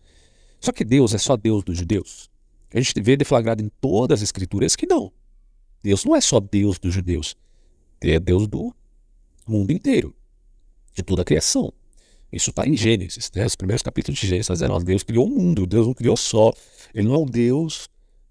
Só 0.60 0.72
que 0.72 0.84
Deus 0.84 1.14
é 1.14 1.18
só 1.18 1.38
Deus 1.38 1.64
dos 1.64 1.78
judeus? 1.78 2.30
A 2.74 2.80
gente 2.80 3.00
vê 3.02 3.16
deflagrado 3.16 3.64
em 3.64 3.70
todas 3.80 4.20
as 4.20 4.24
escrituras 4.24 4.76
que 4.76 4.86
não. 4.86 5.12
Deus 5.82 6.04
não 6.06 6.16
é 6.16 6.22
só 6.22 6.40
Deus 6.40 6.80
dos 6.80 6.94
judeus. 6.94 7.36
Ele 8.02 8.14
é 8.14 8.20
Deus 8.20 8.48
do 8.48 8.74
mundo 9.48 9.72
inteiro, 9.72 10.16
de 10.94 11.04
toda 11.04 11.22
a 11.22 11.26
criação. 11.26 11.72
Isso 12.32 12.50
está 12.50 12.68
em 12.68 12.76
Gênesis, 12.76 13.32
né? 13.36 13.46
os 13.46 13.56
primeiros 13.56 13.84
capítulos 13.84 14.20
de 14.20 14.26
Gênesis, 14.26 14.48
tá 14.48 14.54
dizendo, 14.54 14.80
Deus 14.80 15.04
criou 15.04 15.28
o 15.28 15.30
mundo, 15.30 15.68
Deus 15.68 15.86
não 15.86 15.94
criou 15.94 16.18
só. 16.18 16.52
Ele 16.94 17.08
não 17.08 17.16
é 17.16 17.18
um 17.20 17.26
Deus 17.26 17.88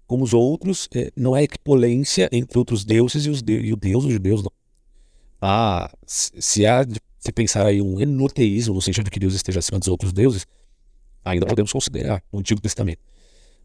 como 0.07 0.23
os 0.23 0.33
outros, 0.33 0.87
é, 0.93 1.11
não 1.15 1.35
é 1.35 1.43
equipolência 1.43 2.29
entre 2.31 2.57
outros 2.57 2.83
deuses 2.83 3.25
e, 3.25 3.29
os 3.29 3.41
de, 3.41 3.59
e 3.59 3.73
o 3.73 3.75
Deus 3.75 4.03
dos 4.03 4.13
judeus, 4.13 4.43
não. 4.43 4.51
Ah, 5.41 5.91
se 6.05 6.65
há 6.65 6.85
se 7.19 7.31
pensar 7.31 7.65
aí 7.65 7.81
um 7.81 7.99
enoteísmo, 7.99 8.73
no 8.73 8.81
sentido 8.81 9.05
de 9.05 9.11
que 9.11 9.19
Deus 9.19 9.33
esteja 9.33 9.59
acima 9.59 9.79
dos 9.79 9.87
outros 9.87 10.11
deuses, 10.11 10.45
ainda 11.23 11.45
podemos 11.45 11.71
considerar 11.71 12.21
no 12.31 12.39
Antigo 12.39 12.61
Testamento. 12.61 12.99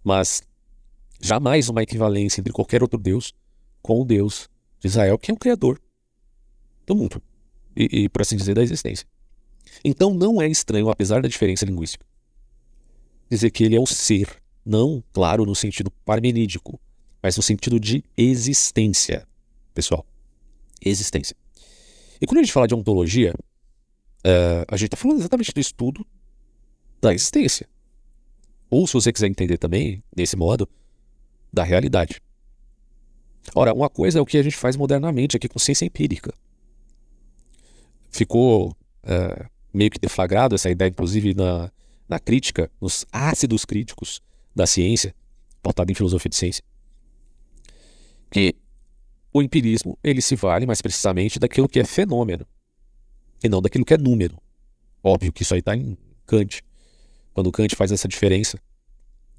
Mas 0.02 0.42
Jamais 1.21 1.68
uma 1.68 1.83
equivalência 1.83 2.40
entre 2.40 2.52
qualquer 2.52 2.83
outro 2.83 2.99
Deus 2.99 3.35
com 3.83 4.00
o 4.00 4.04
Deus 4.04 4.49
de 4.80 4.87
Israel, 4.87 5.18
que 5.18 5.30
é 5.30 5.35
o 5.35 5.37
Criador 5.37 5.80
do 6.87 6.95
mundo 6.95 7.21
e, 7.76 8.04
e, 8.04 8.09
por 8.09 8.23
assim 8.23 8.37
dizer, 8.37 8.54
da 8.54 8.62
existência. 8.62 9.07
Então 9.85 10.14
não 10.14 10.40
é 10.40 10.49
estranho, 10.49 10.88
apesar 10.88 11.21
da 11.21 11.28
diferença 11.28 11.64
linguística, 11.64 12.07
dizer 13.28 13.50
que 13.50 13.64
ele 13.64 13.76
é 13.76 13.80
o 13.80 13.87
ser, 13.87 14.40
não, 14.68 15.02
claro, 15.14 15.46
no 15.46 15.54
sentido 15.54 15.90
parmenídico, 16.04 16.78
mas 17.22 17.37
no 17.38 17.42
sentido 17.42 17.80
de 17.80 18.04
existência, 18.14 19.26
pessoal. 19.72 20.04
Existência. 20.84 21.34
E 22.20 22.26
quando 22.26 22.38
a 22.38 22.42
gente 22.42 22.52
fala 22.52 22.68
de 22.68 22.75
ontologia, 22.75 23.32
uh, 23.32 24.64
a 24.68 24.76
gente 24.76 24.88
está 24.88 24.96
falando 24.98 25.20
exatamente 25.20 25.54
do 25.54 25.60
estudo 25.60 26.06
da 27.00 27.14
existência. 27.14 27.66
Ou, 28.68 28.87
se 28.87 28.92
você 28.92 29.10
quiser 29.10 29.28
entender 29.28 29.56
também, 29.56 30.02
desse 30.14 30.37
modo, 30.37 30.68
da 31.50 31.64
realidade. 31.64 32.20
Ora, 33.54 33.72
uma 33.72 33.88
coisa 33.88 34.18
é 34.18 34.22
o 34.22 34.26
que 34.26 34.37
a 34.37 34.42
gente 34.42 34.56
faz 34.56 34.76
modernamente 34.76 35.34
aqui 35.34 35.48
com 35.48 35.58
ciência 35.58 35.87
empírica. 35.87 36.34
Ficou 38.10 38.68
uh, 38.70 39.50
meio 39.72 39.90
que 39.90 39.98
deflagrado 39.98 40.54
essa 40.54 40.68
ideia, 40.68 40.90
inclusive 40.90 41.32
na, 41.32 41.72
na 42.06 42.20
crítica, 42.20 42.70
nos 42.78 43.06
ácidos 43.10 43.64
críticos 43.64 44.20
da 44.59 44.67
ciência, 44.67 45.15
pautada 45.62 45.91
em 45.91 45.95
filosofia 45.95 46.29
de 46.29 46.37
ciência, 46.37 46.65
que 48.31 48.55
o 49.33 49.41
empirismo 49.41 49.97
ele 50.03 50.21
se 50.21 50.35
vale 50.35 50.67
mais 50.67 50.83
precisamente 50.83 51.38
daquilo 51.38 51.69
que 51.69 51.79
é 51.79 51.85
fenômeno 51.85 52.45
e 53.43 53.49
não 53.49 53.62
daquilo 53.62 53.85
que 53.85 53.95
é 53.95 53.97
número. 53.97 54.37
Óbvio 55.03 55.33
que 55.33 55.43
isso 55.43 55.55
aí 55.55 55.61
está 55.61 55.77
em 55.77 55.97
Kant, 56.27 56.61
quando 57.33 57.53
Kant 57.53 57.75
faz 57.77 57.93
essa 57.93 58.09
diferença 58.09 58.59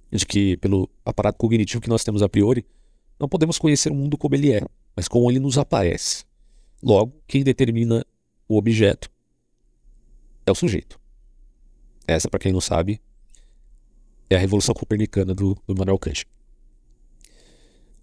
de 0.09 0.25
que 0.25 0.55
pelo 0.57 0.89
aparato 1.05 1.37
cognitivo 1.37 1.81
que 1.81 1.89
nós 1.89 2.03
temos 2.03 2.23
a 2.23 2.29
priori, 2.29 2.65
não 3.19 3.27
podemos 3.27 3.59
conhecer 3.59 3.91
o 3.91 3.95
mundo 3.95 4.17
como 4.17 4.33
ele 4.35 4.53
é, 4.53 4.61
mas 4.95 5.07
como 5.07 5.29
ele 5.29 5.39
nos 5.39 5.57
aparece. 5.57 6.23
Logo, 6.81 7.13
quem 7.27 7.43
determina 7.43 8.05
o 8.47 8.57
objeto 8.57 9.11
é 10.45 10.51
o 10.51 10.55
sujeito. 10.55 10.97
Essa, 12.07 12.29
para 12.29 12.39
quem 12.39 12.53
não 12.53 12.61
sabe, 12.61 13.01
é 14.29 14.35
a 14.35 14.39
revolução 14.39 14.75
copernicana 14.75 15.33
do, 15.33 15.57
do 15.67 15.75
Manuel 15.75 15.97
Kant. 15.97 16.25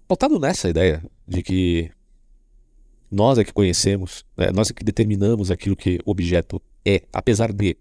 Pautado 0.09 0.39
nessa 0.39 0.69
ideia 0.69 1.03
de 1.27 1.43
que 1.43 1.91
nós 3.11 3.39
é 3.39 3.45
que 3.45 3.53
conhecemos, 3.53 4.25
né, 4.37 4.51
nós 4.53 4.71
é 4.71 4.75
que 4.75 4.85
determinamos 4.85 5.51
aquilo 5.51 5.77
que 5.77 5.99
o 6.05 6.11
objeto 6.11 6.61
é, 6.85 7.03
apesar 7.13 7.53
de 7.53 7.77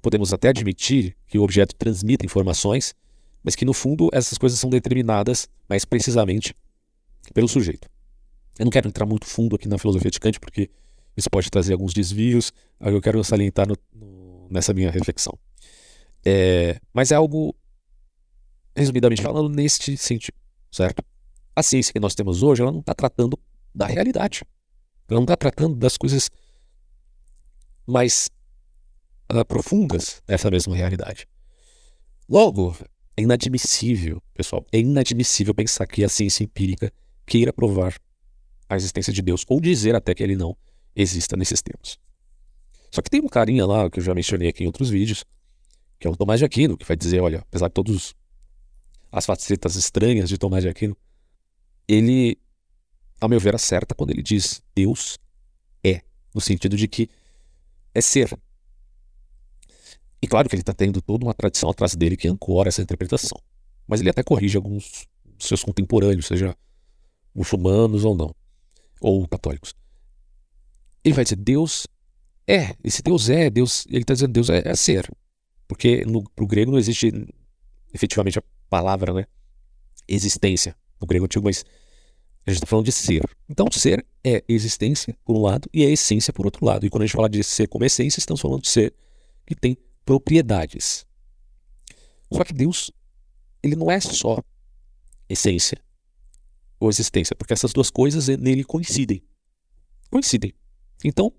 podemos 0.00 0.32
até 0.32 0.48
admitir 0.48 1.16
que 1.26 1.38
o 1.38 1.42
objeto 1.42 1.74
transmita 1.74 2.24
informações, 2.24 2.94
mas 3.42 3.54
que 3.54 3.64
no 3.64 3.72
fundo 3.72 4.08
essas 4.12 4.38
coisas 4.38 4.58
são 4.58 4.70
determinadas 4.70 5.48
mais 5.68 5.84
precisamente 5.84 6.54
pelo 7.34 7.48
sujeito. 7.48 7.88
Eu 8.58 8.64
não 8.64 8.70
quero 8.70 8.88
entrar 8.88 9.06
muito 9.06 9.26
fundo 9.26 9.56
aqui 9.56 9.68
na 9.68 9.78
filosofia 9.78 10.10
de 10.10 10.18
Kant, 10.18 10.38
porque 10.40 10.70
isso 11.16 11.28
pode 11.30 11.50
trazer 11.50 11.72
alguns 11.72 11.92
desvios, 11.92 12.52
eu 12.80 13.00
quero 13.00 13.22
salientar 13.22 13.66
no, 13.68 13.76
nessa 14.50 14.72
minha 14.72 14.90
reflexão. 14.90 15.36
É, 16.24 16.80
mas 16.92 17.10
é 17.10 17.14
algo, 17.14 17.54
resumidamente 18.76 19.22
falando, 19.22 19.48
neste 19.48 19.96
sentido, 19.96 20.36
certo? 20.70 21.02
A 21.54 21.62
ciência 21.62 21.92
que 21.92 22.00
nós 22.00 22.14
temos 22.14 22.42
hoje, 22.42 22.62
ela 22.62 22.72
não 22.72 22.80
está 22.80 22.94
tratando 22.94 23.38
da 23.74 23.86
realidade. 23.86 24.42
Ela 25.08 25.18
não 25.18 25.24
está 25.24 25.36
tratando 25.36 25.76
das 25.76 25.96
coisas 25.96 26.30
mais 27.86 28.28
uh, 29.32 29.44
profundas 29.44 30.22
dessa 30.26 30.50
mesma 30.50 30.76
realidade. 30.76 31.26
Logo, 32.28 32.76
é 33.16 33.22
inadmissível, 33.22 34.22
pessoal, 34.34 34.64
é 34.70 34.78
inadmissível 34.78 35.54
pensar 35.54 35.86
que 35.86 36.04
a 36.04 36.08
ciência 36.08 36.44
empírica 36.44 36.92
queira 37.26 37.52
provar 37.52 37.94
a 38.68 38.76
existência 38.76 39.12
de 39.12 39.22
Deus, 39.22 39.44
ou 39.48 39.60
dizer 39.60 39.94
até 39.94 40.14
que 40.14 40.22
ele 40.22 40.36
não 40.36 40.56
exista 40.94 41.36
nesses 41.36 41.62
tempos. 41.62 41.98
Só 42.90 43.00
que 43.00 43.10
tem 43.10 43.20
um 43.20 43.28
carinha 43.28 43.66
lá, 43.66 43.88
que 43.90 43.98
eu 43.98 44.04
já 44.04 44.14
mencionei 44.14 44.48
aqui 44.48 44.64
em 44.64 44.66
outros 44.66 44.90
vídeos, 44.90 45.24
que 45.98 46.06
é 46.06 46.10
o 46.10 46.16
Tomás 46.16 46.38
de 46.38 46.44
Aquino, 46.44 46.76
que 46.76 46.86
vai 46.86 46.96
dizer, 46.96 47.20
olha, 47.20 47.40
apesar 47.40 47.68
de 47.68 47.74
todas 47.74 48.14
as 49.10 49.26
facetas 49.26 49.76
estranhas 49.76 50.28
de 50.28 50.38
Tomás 50.38 50.62
de 50.62 50.68
Aquino, 50.68 50.96
ele, 51.86 52.38
ao 53.20 53.28
meu 53.28 53.40
ver, 53.40 53.54
acerta 53.54 53.94
quando 53.94 54.10
ele 54.10 54.22
diz 54.22 54.62
Deus 54.74 55.18
é, 55.84 56.02
no 56.34 56.40
sentido 56.40 56.76
de 56.76 56.86
que 56.86 57.08
é 57.94 58.00
ser. 58.00 58.38
E 60.20 60.26
claro 60.26 60.48
que 60.48 60.54
ele 60.54 60.62
está 60.62 60.74
tendo 60.74 61.00
toda 61.00 61.24
uma 61.24 61.34
tradição 61.34 61.70
atrás 61.70 61.94
dele 61.94 62.16
que 62.16 62.28
ancora 62.28 62.68
essa 62.68 62.82
interpretação. 62.82 63.40
Mas 63.86 64.00
ele 64.00 64.10
até 64.10 64.22
corrige 64.22 64.56
alguns 64.56 65.06
seus 65.38 65.62
contemporâneos, 65.62 66.26
seja 66.26 66.56
muçulmanos 67.34 68.04
ou 68.04 68.16
não, 68.16 68.34
ou 69.00 69.26
católicos. 69.28 69.74
Ele 71.04 71.14
vai 71.14 71.24
dizer 71.24 71.36
Deus 71.36 71.86
é, 72.48 72.74
esse 72.82 73.02
Deus 73.02 73.28
é, 73.28 73.50
Deus, 73.50 73.86
ele 73.90 73.98
está 73.98 74.14
dizendo 74.14 74.32
Deus 74.32 74.48
é, 74.48 74.62
é 74.64 74.74
ser. 74.74 75.06
Porque 75.68 76.04
no 76.06 76.24
pro 76.30 76.46
grego 76.46 76.72
não 76.72 76.78
existe 76.78 77.12
efetivamente 77.94 78.38
a 78.38 78.42
palavra, 78.68 79.12
né? 79.12 79.26
Existência 80.08 80.74
no 81.00 81.06
grego 81.06 81.26
antigo, 81.26 81.44
mas 81.44 81.64
a 82.46 82.50
gente 82.50 82.58
está 82.58 82.66
falando 82.66 82.86
de 82.86 82.92
ser. 82.92 83.22
Então, 83.48 83.66
ser 83.70 84.04
é 84.24 84.42
existência 84.48 85.16
por 85.24 85.36
um 85.36 85.42
lado 85.42 85.68
e 85.72 85.84
é 85.84 85.90
essência 85.90 86.32
por 86.32 86.46
outro 86.46 86.64
lado. 86.64 86.86
E 86.86 86.90
quando 86.90 87.02
a 87.02 87.06
gente 87.06 87.14
fala 87.14 87.28
de 87.28 87.44
ser 87.44 87.68
como 87.68 87.84
essência, 87.84 88.18
estamos 88.18 88.40
falando 88.40 88.62
de 88.62 88.68
ser 88.68 88.94
que 89.46 89.54
tem 89.54 89.76
propriedades. 90.04 91.06
Só 92.32 92.42
que 92.44 92.54
Deus, 92.54 92.90
ele 93.62 93.76
não 93.76 93.90
é 93.90 94.00
só 94.00 94.42
essência 95.28 95.78
ou 96.80 96.88
existência, 96.88 97.36
porque 97.36 97.52
essas 97.52 97.72
duas 97.72 97.90
coisas 97.90 98.28
nele 98.28 98.64
coincidem. 98.64 99.22
Coincidem. 100.10 100.54
Então, 101.04 101.32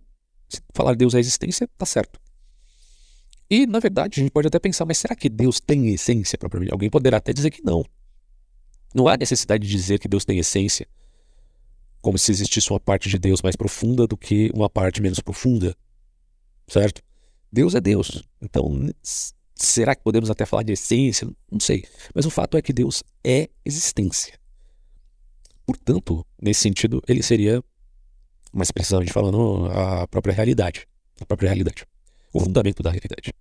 se 0.47 0.61
falar 0.73 0.95
Deus 0.95 1.15
é 1.15 1.19
existência, 1.19 1.67
tá 1.77 1.85
certo. 1.85 2.19
E, 3.49 3.65
na 3.65 3.79
verdade, 3.79 4.19
a 4.19 4.23
gente 4.23 4.31
pode 4.31 4.47
até 4.47 4.59
pensar, 4.59 4.85
mas 4.85 4.99
será 4.99 5.15
que 5.15 5.27
Deus 5.27 5.59
tem 5.59 5.89
essência 5.89 6.37
propriamente? 6.37 6.71
Alguém 6.71 6.89
poderá 6.89 7.17
até 7.17 7.33
dizer 7.33 7.49
que 7.49 7.63
não. 7.63 7.83
Não 8.93 9.07
há 9.07 9.17
necessidade 9.17 9.65
de 9.65 9.71
dizer 9.71 9.97
que 9.97 10.07
Deus 10.07 10.23
tem 10.23 10.37
essência, 10.37 10.87
como 11.99 12.17
se 12.17 12.31
existisse 12.31 12.69
uma 12.69 12.79
parte 12.79 13.09
de 13.09 13.17
Deus 13.17 13.41
mais 13.41 13.55
profunda 13.55 14.05
do 14.05 14.15
que 14.15 14.51
uma 14.53 14.69
parte 14.69 15.01
menos 15.01 15.19
profunda. 15.19 15.75
Certo? 16.67 17.01
Deus 17.51 17.73
é 17.73 17.81
Deus. 17.81 18.23
Então, 18.39 18.87
será 19.55 19.95
que 19.95 20.03
podemos 20.03 20.29
até 20.29 20.45
falar 20.45 20.61
de 20.61 20.73
essência? 20.73 21.27
Não 21.51 21.59
sei. 21.59 21.85
Mas 22.13 22.25
o 22.25 22.29
fato 22.29 22.55
é 22.55 22.61
que 22.61 22.71
Deus 22.71 23.03
é 23.23 23.49
existência. 23.65 24.39
Portanto, 25.65 26.25
nesse 26.39 26.61
sentido, 26.61 27.01
ele 27.07 27.23
seria, 27.23 27.63
mais 28.53 28.69
precisamente 28.69 29.11
falando, 29.11 29.65
a 29.71 30.07
própria 30.07 30.33
realidade. 30.33 30.87
A 31.19 31.25
própria 31.25 31.49
realidade 31.49 31.85
o 32.33 32.39
fundamento 32.39 32.83
da 32.83 32.89
realidade. 32.89 33.33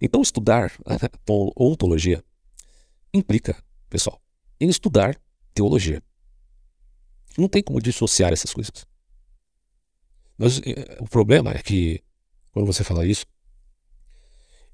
Então, 0.00 0.20
estudar 0.20 0.72
ontologia 1.56 2.22
implica, 3.14 3.56
pessoal, 3.88 4.20
em 4.60 4.68
estudar 4.68 5.16
teologia. 5.54 6.02
Não 7.36 7.48
tem 7.48 7.62
como 7.62 7.80
dissociar 7.80 8.32
essas 8.32 8.52
coisas. 8.52 8.86
Mas, 10.36 10.58
eh, 10.58 10.98
o 11.00 11.08
problema 11.08 11.52
é 11.52 11.62
que, 11.62 12.02
quando 12.50 12.66
você 12.66 12.82
fala 12.82 13.06
isso, 13.06 13.24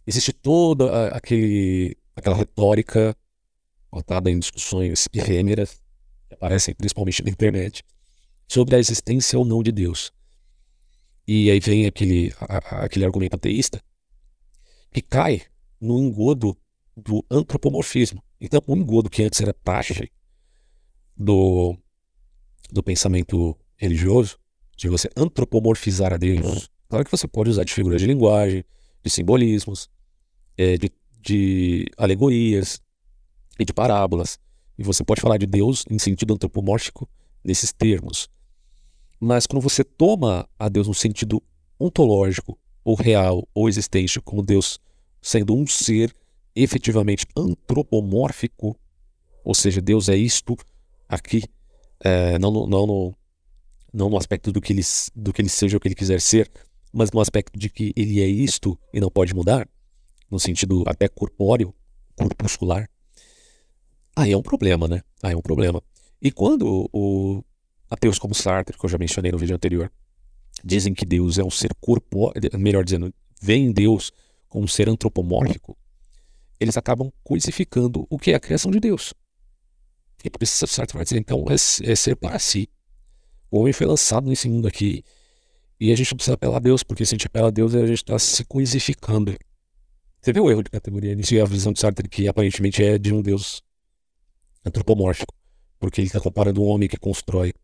existe 0.07 0.33
toda 0.33 1.09
aquele, 1.09 1.97
aquela 2.16 2.37
retórica 2.37 3.16
botada 3.90 4.30
em 4.30 4.38
discussões 4.38 5.09
efêmeras, 5.12 5.80
que 6.28 6.35
aparecem 6.35 6.75
principalmente 6.75 7.23
na 7.23 7.30
internet, 7.30 7.85
sobre 8.47 8.76
a 8.76 8.78
existência 8.78 9.38
ou 9.38 9.45
não 9.45 9.62
de 9.62 9.73
Deus. 9.73 10.12
E 11.30 11.50
aí 11.50 11.61
vem 11.61 11.85
aquele, 11.85 12.32
a, 12.40 12.85
aquele 12.85 13.04
argumento 13.04 13.37
ateísta 13.37 13.82
que 14.90 15.02
cai 15.02 15.42
no 15.78 15.99
engodo 15.99 16.56
do 16.97 17.23
antropomorfismo. 17.30 18.25
Então, 18.40 18.62
o 18.66 18.75
engodo 18.75 19.11
que 19.11 19.23
antes 19.23 19.38
era 19.42 19.52
taxa 19.52 20.08
do, 21.14 21.76
do 22.73 22.82
pensamento 22.82 23.54
religioso, 23.76 24.38
de 24.75 24.88
você 24.88 25.11
antropomorfizar 25.14 26.14
a 26.14 26.16
Deus. 26.16 26.70
Claro 26.88 27.04
que 27.04 27.11
você 27.11 27.28
pode 27.28 27.50
usar 27.50 27.64
de 27.64 27.75
figuras 27.75 28.00
de 28.00 28.06
linguagem, 28.06 28.64
de 29.04 29.11
simbolismos, 29.11 29.90
é, 30.56 30.78
de, 30.78 30.90
de 31.20 31.85
alegorias 31.99 32.80
e 33.58 33.66
de 33.66 33.75
parábolas. 33.75 34.38
E 34.78 34.82
você 34.82 35.04
pode 35.04 35.20
falar 35.20 35.37
de 35.37 35.47
Deus 35.47 35.85
em 35.90 35.99
sentido 35.99 36.32
antropomórfico 36.32 37.06
nesses 37.44 37.70
termos. 37.70 38.30
Mas 39.20 39.46
quando 39.46 39.62
você 39.62 39.82
toma 39.82 40.48
a 40.58 40.68
Deus 40.68 40.87
no 40.87 40.94
sentido 40.94 41.42
ontológico, 41.78 42.58
ou 42.84 42.94
real, 42.94 43.46
ou 43.54 43.68
existente, 43.68 44.20
como 44.20 44.42
Deus 44.42 44.80
sendo 45.20 45.54
um 45.54 45.66
ser 45.66 46.14
efetivamente 46.54 47.26
antropomórfico, 47.37 48.78
ou 49.44 49.54
seja, 49.54 49.80
Deus 49.80 50.08
é 50.08 50.16
isto 50.16 50.56
aqui, 51.08 51.42
é, 52.00 52.38
não, 52.38 52.50
não, 52.50 52.66
não, 52.66 53.14
não 53.92 54.10
no 54.10 54.16
aspecto 54.16 54.52
do 54.52 54.60
que, 54.60 54.72
ele, 54.72 54.82
do 55.14 55.32
que 55.32 55.42
ele 55.42 55.48
seja 55.48 55.76
o 55.76 55.80
que 55.80 55.88
ele 55.88 55.94
quiser 55.94 56.20
ser, 56.20 56.50
mas 56.92 57.10
no 57.12 57.20
aspecto 57.20 57.58
de 57.58 57.68
que 57.68 57.92
ele 57.96 58.20
é 58.20 58.26
isto 58.26 58.78
e 58.92 59.00
não 59.00 59.10
pode 59.10 59.34
mudar, 59.34 59.68
no 60.30 60.38
sentido 60.38 60.84
até 60.87 61.08
corpóreo, 61.08 61.75
corpuscular, 62.16 62.88
aí 64.16 64.32
é 64.32 64.37
um 64.37 64.42
problema, 64.42 64.88
né? 64.88 65.02
Aí 65.22 65.32
é 65.32 65.37
um 65.37 65.42
problema. 65.42 65.82
E 66.20 66.30
quando 66.32 66.88
o, 66.92 67.44
Ateus 67.90 68.18
como 68.18 68.35
Sartre, 68.35 68.76
que 68.76 68.85
eu 68.85 68.90
já 68.90 68.99
mencionei 68.99 69.33
no 69.33 69.38
vídeo 69.38 69.54
anterior, 69.54 69.90
dizem 70.64 70.92
que 70.92 71.07
Deus 71.07 71.38
é 71.38 71.45
um 71.45 71.50
ser 71.50 71.75
corpóreo, 71.80 72.40
melhor 72.59 72.85
dizendo, 72.85 73.12
veem 73.40 73.73
Deus 73.73 74.12
como 74.49 74.64
um 74.64 74.68
ser 74.68 74.88
antropomórfico. 74.88 75.76
eles 76.61 76.76
acabam 76.76 77.12
coisificando 77.23 78.07
o 78.11 78.18
que 78.18 78.33
é 78.33 78.35
a 78.35 78.40
criação 78.40 78.71
de 78.71 78.80
Deus. 78.80 79.14
E 80.25 80.28
por 80.28 80.42
isso, 80.42 80.66
certo, 80.66 80.95
vai 80.95 81.04
dizer, 81.04 81.18
então, 81.18 81.45
é, 81.49 81.54
é 81.54 81.95
ser 81.95 82.16
para 82.16 82.38
si. 82.38 82.68
O 83.50 83.61
homem 83.61 83.73
foi 83.73 83.87
lançado 83.87 84.28
nesse 84.28 84.49
mundo 84.49 84.66
aqui. 84.66 85.04
E 85.78 85.92
a 85.92 85.97
gente 85.97 86.11
não 86.11 86.16
precisa 86.16 86.35
apelar 86.35 86.57
a 86.57 86.61
Deus, 86.61 86.83
porque 86.83 87.07
se 87.07 87.14
a 87.14 87.16
gente 87.16 87.28
apela 87.28 87.49
a 87.49 87.50
Deus, 87.52 87.75
a 87.75 87.87
gente 87.87 87.99
está 87.99 88.18
se 88.18 88.45
coisificando. 88.45 89.37
Você 90.21 90.33
vê 90.33 90.40
o 90.40 90.50
erro 90.50 90.64
de 90.64 90.71
categoria 90.71 91.14
nisso 91.14 91.35
e 91.35 91.40
a 91.40 91.45
visão 91.45 91.73
de 91.73 91.78
Sartre 91.78 92.09
que 92.09 92.26
aparentemente 92.26 92.83
é 92.83 92.99
de 92.99 93.14
um 93.14 93.23
Deus 93.23 93.62
antropomórfico. 94.64 95.33
Porque 95.78 96.00
ele 96.00 96.09
está 96.09 96.21
comparando 96.21 96.61
um 96.61 96.66
homem 96.66 96.88
que 96.88 96.97
constrói 96.97 97.54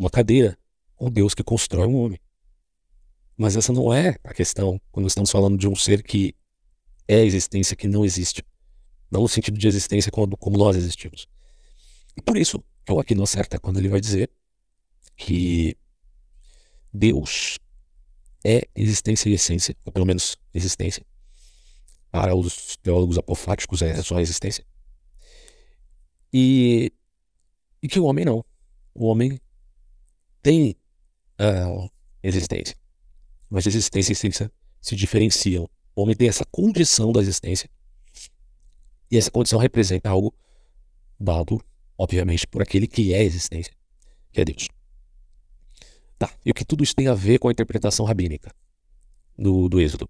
uma 0.00 0.08
cadeira 0.08 0.58
um 0.98 1.10
Deus 1.10 1.34
que 1.34 1.44
constrói 1.44 1.86
um 1.86 1.96
homem. 1.96 2.18
Mas 3.36 3.56
essa 3.56 3.72
não 3.72 3.92
é 3.92 4.16
a 4.24 4.32
questão 4.32 4.80
quando 4.90 5.06
estamos 5.06 5.30
falando 5.30 5.58
de 5.58 5.68
um 5.68 5.74
ser 5.74 6.02
que 6.02 6.34
é 7.06 7.16
a 7.16 7.24
existência 7.24 7.76
que 7.76 7.86
não 7.86 8.04
existe. 8.04 8.42
Não 9.10 9.22
no 9.22 9.28
sentido 9.28 9.58
de 9.58 9.68
existência 9.68 10.10
como, 10.10 10.36
como 10.36 10.58
nós 10.58 10.76
existimos. 10.76 11.26
E 12.16 12.22
por 12.22 12.36
isso, 12.36 12.62
o 12.88 12.98
aqui 12.98 13.14
não 13.14 13.24
acerta 13.24 13.58
quando 13.58 13.78
ele 13.78 13.88
vai 13.88 14.00
dizer 14.00 14.30
que 15.16 15.76
Deus 16.92 17.58
é 18.44 18.66
existência 18.74 19.28
e 19.28 19.34
essência, 19.34 19.76
ou 19.84 19.92
pelo 19.92 20.06
menos 20.06 20.36
existência. 20.52 21.04
Para 22.10 22.34
os 22.34 22.76
teólogos 22.78 23.18
apofáticos 23.18 23.82
é 23.82 24.02
só 24.02 24.18
existência. 24.20 24.64
E, 26.32 26.92
e 27.82 27.88
que 27.88 28.00
o 28.00 28.04
homem 28.04 28.24
não. 28.24 28.44
O 28.94 29.06
homem 29.06 29.40
tem 30.42 30.76
uh, 31.40 31.90
existência. 32.22 32.76
Mas 33.48 33.66
existência 33.66 34.12
e 34.12 34.14
essência 34.14 34.52
se 34.80 34.96
diferenciam. 34.96 35.68
O 35.94 36.02
homem 36.02 36.16
tem 36.16 36.28
essa 36.28 36.44
condição 36.50 37.12
da 37.12 37.20
existência. 37.20 37.68
E 39.10 39.16
essa 39.16 39.30
condição 39.30 39.58
representa 39.58 40.08
algo 40.08 40.32
dado, 41.18 41.60
obviamente, 41.98 42.46
por 42.46 42.62
aquele 42.62 42.86
que 42.86 43.12
é 43.12 43.18
a 43.18 43.24
existência, 43.24 43.72
que 44.32 44.40
é 44.40 44.44
Deus. 44.44 44.68
Tá, 46.18 46.32
e 46.44 46.50
o 46.50 46.54
que 46.54 46.64
tudo 46.64 46.84
isso 46.84 46.94
tem 46.94 47.08
a 47.08 47.14
ver 47.14 47.38
com 47.38 47.48
a 47.48 47.52
interpretação 47.52 48.06
rabínica 48.06 48.54
do, 49.36 49.68
do 49.68 49.80
Êxodo? 49.80 50.08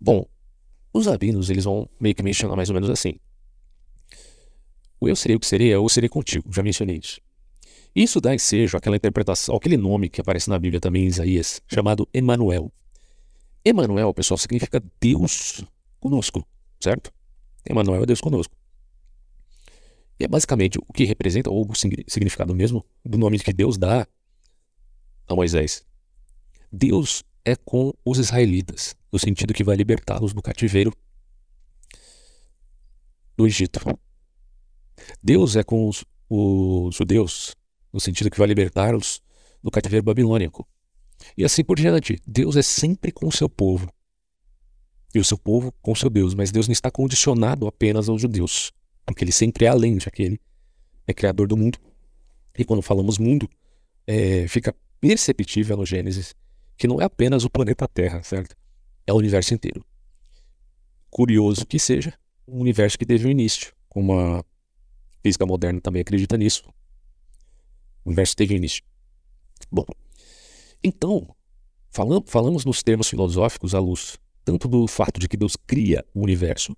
Bom, 0.00 0.26
os 0.92 1.06
rabinos, 1.06 1.50
eles 1.50 1.64
vão 1.64 1.88
meio 1.98 2.14
que 2.14 2.22
mencionar 2.22 2.56
mais 2.56 2.70
ou 2.70 2.74
menos 2.74 2.88
assim. 2.88 3.18
O 5.00 5.08
eu 5.08 5.16
serei 5.16 5.36
o 5.36 5.40
que 5.40 5.46
seria, 5.46 5.74
eu 5.74 5.88
serei 5.88 6.08
contigo, 6.08 6.50
já 6.52 6.62
mencionei 6.62 6.96
isso. 6.96 7.20
Isso 7.94 8.20
dá 8.20 8.34
ensejo 8.34 8.76
àquela 8.76 8.96
interpretação, 8.96 9.54
aquele 9.54 9.76
nome 9.76 10.08
que 10.08 10.20
aparece 10.20 10.50
na 10.50 10.58
Bíblia 10.58 10.80
também 10.80 11.04
em 11.04 11.06
Isaías, 11.06 11.62
chamado 11.68 12.08
Emanuel. 12.12 12.72
Emanuel, 13.64 14.12
pessoal, 14.12 14.36
significa 14.36 14.82
Deus 15.00 15.64
conosco, 16.00 16.46
certo? 16.80 17.12
Emanuel 17.64 18.02
é 18.02 18.06
Deus 18.06 18.20
conosco. 18.20 18.54
E 20.18 20.24
é 20.24 20.28
basicamente 20.28 20.78
o 20.78 20.92
que 20.92 21.04
representa, 21.04 21.50
ou 21.50 21.66
o 21.68 21.74
significado 21.74 22.54
mesmo, 22.54 22.84
do 23.04 23.16
nome 23.16 23.38
que 23.38 23.52
Deus 23.52 23.78
dá 23.78 24.06
a 25.26 25.34
Moisés. 25.34 25.84
Deus 26.70 27.24
é 27.44 27.54
com 27.54 27.92
os 28.04 28.18
israelitas, 28.18 28.96
no 29.12 29.18
sentido 29.18 29.54
que 29.54 29.64
vai 29.64 29.76
libertá-los 29.76 30.32
do 30.32 30.42
cativeiro 30.42 30.92
do 33.36 33.46
Egito. 33.46 33.80
Deus 35.22 35.56
é 35.56 35.62
com 35.62 35.88
os, 35.88 36.04
os 36.28 36.94
judeus, 36.94 37.54
no 37.94 38.00
sentido 38.00 38.28
que 38.28 38.36
vai 38.36 38.48
libertá-los 38.48 39.22
do 39.62 39.70
cativeiro 39.70 40.04
babilônico. 40.04 40.66
E 41.38 41.44
assim 41.44 41.62
por 41.62 41.76
diante. 41.76 42.20
Deus 42.26 42.56
é 42.56 42.62
sempre 42.62 43.12
com 43.12 43.28
o 43.28 43.32
seu 43.32 43.48
povo. 43.48 43.88
E 45.14 45.20
o 45.20 45.24
seu 45.24 45.38
povo 45.38 45.72
com 45.80 45.94
seu 45.94 46.10
Deus. 46.10 46.34
Mas 46.34 46.50
Deus 46.50 46.66
não 46.66 46.72
está 46.72 46.90
condicionado 46.90 47.68
apenas 47.68 48.08
aos 48.08 48.20
judeus. 48.20 48.72
Porque 49.06 49.22
ele 49.22 49.30
sempre 49.30 49.64
é 49.64 49.68
além, 49.68 50.00
já 50.00 50.10
que 50.10 50.24
ele 50.24 50.40
é 51.06 51.14
criador 51.14 51.46
do 51.46 51.56
mundo. 51.56 51.78
E 52.58 52.64
quando 52.64 52.82
falamos 52.82 53.16
mundo, 53.16 53.48
é, 54.08 54.48
fica 54.48 54.74
perceptível 55.00 55.76
no 55.76 55.86
Gênesis 55.86 56.34
que 56.76 56.88
não 56.88 57.00
é 57.00 57.04
apenas 57.04 57.44
o 57.44 57.50
planeta 57.50 57.86
Terra, 57.86 58.24
certo? 58.24 58.56
É 59.06 59.12
o 59.12 59.16
universo 59.16 59.54
inteiro. 59.54 59.84
Curioso 61.10 61.64
que 61.64 61.78
seja, 61.78 62.12
um 62.48 62.58
universo 62.58 62.98
que 62.98 63.06
teve 63.06 63.28
um 63.28 63.30
início, 63.30 63.72
como 63.88 64.18
a 64.18 64.44
física 65.22 65.46
moderna 65.46 65.80
também 65.80 66.02
acredita 66.02 66.36
nisso. 66.36 66.64
O 68.04 68.10
universo 68.10 68.36
teve 68.36 68.54
início. 68.54 68.82
Bom, 69.70 69.86
então, 70.82 71.34
falamos, 71.90 72.24
falamos 72.30 72.64
nos 72.64 72.82
termos 72.82 73.08
filosóficos 73.08 73.74
à 73.74 73.78
luz 73.78 74.18
tanto 74.44 74.68
do 74.68 74.86
fato 74.86 75.18
de 75.18 75.26
que 75.26 75.36
Deus 75.36 75.56
cria 75.56 76.04
o 76.14 76.20
universo, 76.22 76.76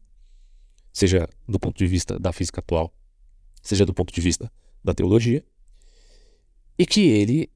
seja 0.92 1.28
do 1.48 1.58
ponto 1.58 1.76
de 1.76 1.86
vista 1.86 2.18
da 2.18 2.32
física 2.32 2.60
atual, 2.60 2.94
seja 3.60 3.84
do 3.84 3.92
ponto 3.92 4.14
de 4.14 4.20
vista 4.20 4.50
da 4.84 4.94
teologia, 4.94 5.44
e 6.78 6.86
que 6.86 7.00
ele 7.00 7.50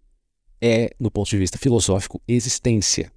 é, 0.61 0.91
do 0.99 1.11
ponto 1.11 1.31
de 1.31 1.39
vista 1.39 1.57
filosófico, 1.57 2.21
existência. 2.27 3.13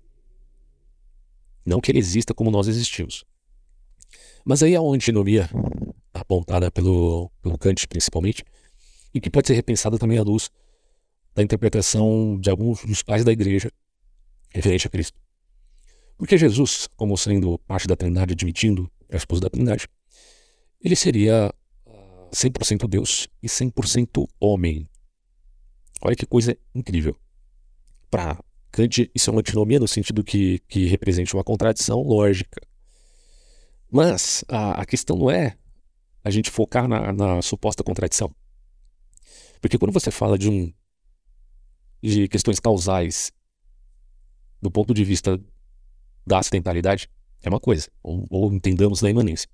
Não 1.65 1.81
que 1.81 1.91
ele 1.91 1.99
exista 1.99 2.33
como 2.33 2.51
nós 2.51 2.67
existimos. 2.67 3.25
Mas 4.45 4.61
aí 4.61 4.75
é 4.75 4.79
uma 4.79 4.93
antinomia 4.93 5.49
apontada 6.13 6.69
pelo, 6.69 7.31
pelo 7.41 7.57
Kant, 7.57 7.87
principalmente, 7.87 8.43
e 9.13 9.21
que 9.21 9.29
pode 9.29 9.47
ser 9.47 9.53
repensada 9.53 9.97
também 9.97 10.17
à 10.17 10.23
luz 10.23 10.49
da 11.35 11.43
interpretação 11.43 12.37
de 12.39 12.49
alguns 12.49 12.83
dos 12.85 13.03
pais 13.03 13.23
da 13.23 13.31
igreja 13.31 13.71
referente 14.49 14.87
a 14.87 14.89
Cristo. 14.89 15.19
Porque 16.17 16.37
Jesus, 16.37 16.87
como 16.95 17.17
sendo 17.17 17.57
parte 17.59 17.87
da 17.87 17.95
Trindade, 17.95 18.33
admitindo 18.33 18.89
a 19.11 19.17
esposa 19.17 19.41
da 19.41 19.49
Trindade, 19.49 19.87
ele 20.81 20.95
seria 20.95 21.53
100% 22.31 22.87
Deus 22.87 23.27
e 23.41 23.47
100% 23.47 24.27
homem. 24.39 24.87
Olha 26.01 26.15
que 26.15 26.25
coisa 26.25 26.57
incrível. 26.73 27.15
Para 28.09 28.43
Kant, 28.71 29.09
isso 29.13 29.29
é 29.29 29.31
uma 29.31 29.39
antinomia 29.39 29.79
no 29.79 29.87
sentido 29.87 30.23
que, 30.23 30.59
que 30.67 30.85
representa 30.85 31.35
uma 31.35 31.43
contradição 31.43 32.01
lógica. 32.01 32.61
Mas 33.91 34.43
a, 34.47 34.81
a 34.81 34.85
questão 34.85 35.15
não 35.15 35.29
é 35.29 35.55
a 36.23 36.29
gente 36.29 36.49
focar 36.49 36.87
na, 36.87 37.13
na 37.13 37.41
suposta 37.41 37.83
contradição. 37.83 38.33
Porque 39.63 39.77
quando 39.77 39.93
você 39.93 40.11
fala 40.11 40.37
de 40.37 40.49
um 40.49 40.73
de 42.01 42.27
questões 42.27 42.59
causais 42.59 43.31
do 44.61 44.69
ponto 44.69 44.93
de 44.93 45.05
vista 45.05 45.41
da 46.27 46.39
acidentalidade, 46.39 47.09
é 47.41 47.47
uma 47.47 47.61
coisa, 47.61 47.89
ou, 48.03 48.27
ou 48.29 48.53
entendamos 48.53 49.01
na 49.01 49.09
imanência. 49.09 49.47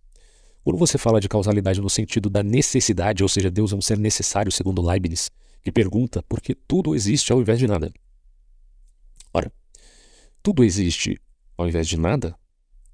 Quando 0.64 0.80
você 0.80 0.98
fala 0.98 1.22
de 1.22 1.30
causalidade 1.30 1.80
no 1.80 1.92
sentido 1.92 2.28
da 2.28 2.42
necessidade, 2.42 3.22
ou 3.22 3.30
seja, 3.30 3.52
Deus 3.52 3.72
é 3.72 3.76
um 3.76 3.82
ser 3.82 4.00
necessário, 4.00 4.52
segundo 4.52 4.82
Leibniz, 4.82 5.30
que 5.62 5.72
pergunta 5.72 6.24
por 6.24 6.42
que 6.42 6.56
tudo 6.56 6.96
existe 6.96 7.32
ao 7.32 7.40
invés 7.40 7.60
de 7.60 7.68
nada. 7.68 7.94
Ora, 9.32 9.54
tudo 10.42 10.64
existe 10.64 11.22
ao 11.56 11.68
invés 11.68 11.88
de 11.88 11.98
nada 11.98 12.36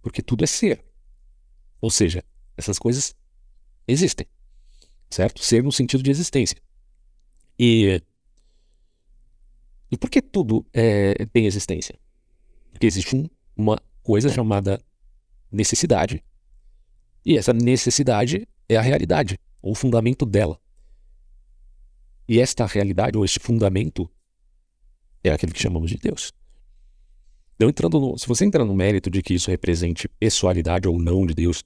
porque 0.02 0.22
tudo 0.22 0.44
é 0.44 0.48
ser. 0.48 0.84
Ou 1.80 1.90
seja, 1.90 2.26
essas 2.58 2.78
coisas 2.78 3.16
existem, 3.88 4.28
certo? 5.10 5.42
Ser 5.42 5.64
no 5.64 5.72
sentido 5.72 6.04
de 6.04 6.12
existência. 6.12 6.65
E 7.58 8.02
e 9.92 9.98
por 9.98 10.10
que 10.10 10.22
tudo 10.22 10.66
é, 10.74 11.26
tem 11.28 11.46
existência? 11.46 11.98
Porque 12.72 12.86
existe 12.86 13.16
um, 13.16 13.30
uma 13.56 13.80
coisa 14.04 14.30
chamada 14.30 14.82
necessidade. 15.52 16.24
E 17.26 17.38
essa 17.38 17.54
necessidade 17.54 18.48
é 18.68 18.76
a 18.76 18.82
realidade, 18.82 19.40
ou 19.62 19.72
o 19.72 19.76
fundamento 19.76 20.26
dela. 20.26 20.60
E 22.28 22.40
esta 22.40 22.66
realidade, 22.66 23.18
ou 23.18 23.24
este 23.24 23.40
fundamento, 23.40 24.10
é 25.24 25.32
aquilo 25.32 25.54
que 25.54 25.62
chamamos 25.62 25.90
de 25.90 25.98
Deus. 25.98 26.34
Então, 27.56 27.70
entrando 27.70 28.00
no, 28.00 28.18
se 28.18 28.28
você 28.28 28.44
entrar 28.44 28.66
no 28.66 28.76
mérito 28.76 29.10
de 29.10 29.22
que 29.22 29.34
isso 29.34 29.50
represente 29.50 30.10
pessoalidade 30.20 30.88
ou 30.88 31.00
não 31.00 31.26
de 31.26 31.34
Deus, 31.34 31.64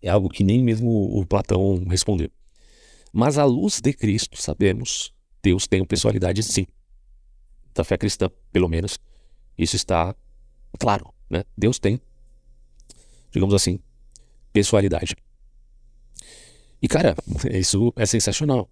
é 0.00 0.08
algo 0.08 0.28
que 0.28 0.42
nem 0.42 0.62
mesmo 0.62 0.88
o 1.18 1.26
Platão 1.26 1.84
respondeu. 1.86 2.30
Mas 3.12 3.36
à 3.36 3.44
luz 3.44 3.80
de 3.80 3.92
Cristo, 3.92 4.40
sabemos, 4.40 5.12
Deus 5.42 5.66
tem 5.66 5.84
pessoalidade 5.84 6.42
sim 6.42 6.66
da 7.74 7.84
fé 7.84 7.96
cristã, 7.96 8.30
pelo 8.50 8.68
menos, 8.68 8.98
isso 9.56 9.76
está 9.76 10.14
claro. 10.78 11.12
Né? 11.28 11.44
Deus 11.56 11.78
tem, 11.78 12.00
digamos 13.30 13.54
assim, 13.54 13.78
pessoalidade. 14.52 15.16
E, 16.80 16.88
cara, 16.88 17.14
isso 17.52 17.92
é 17.96 18.06
sensacional. 18.06 18.70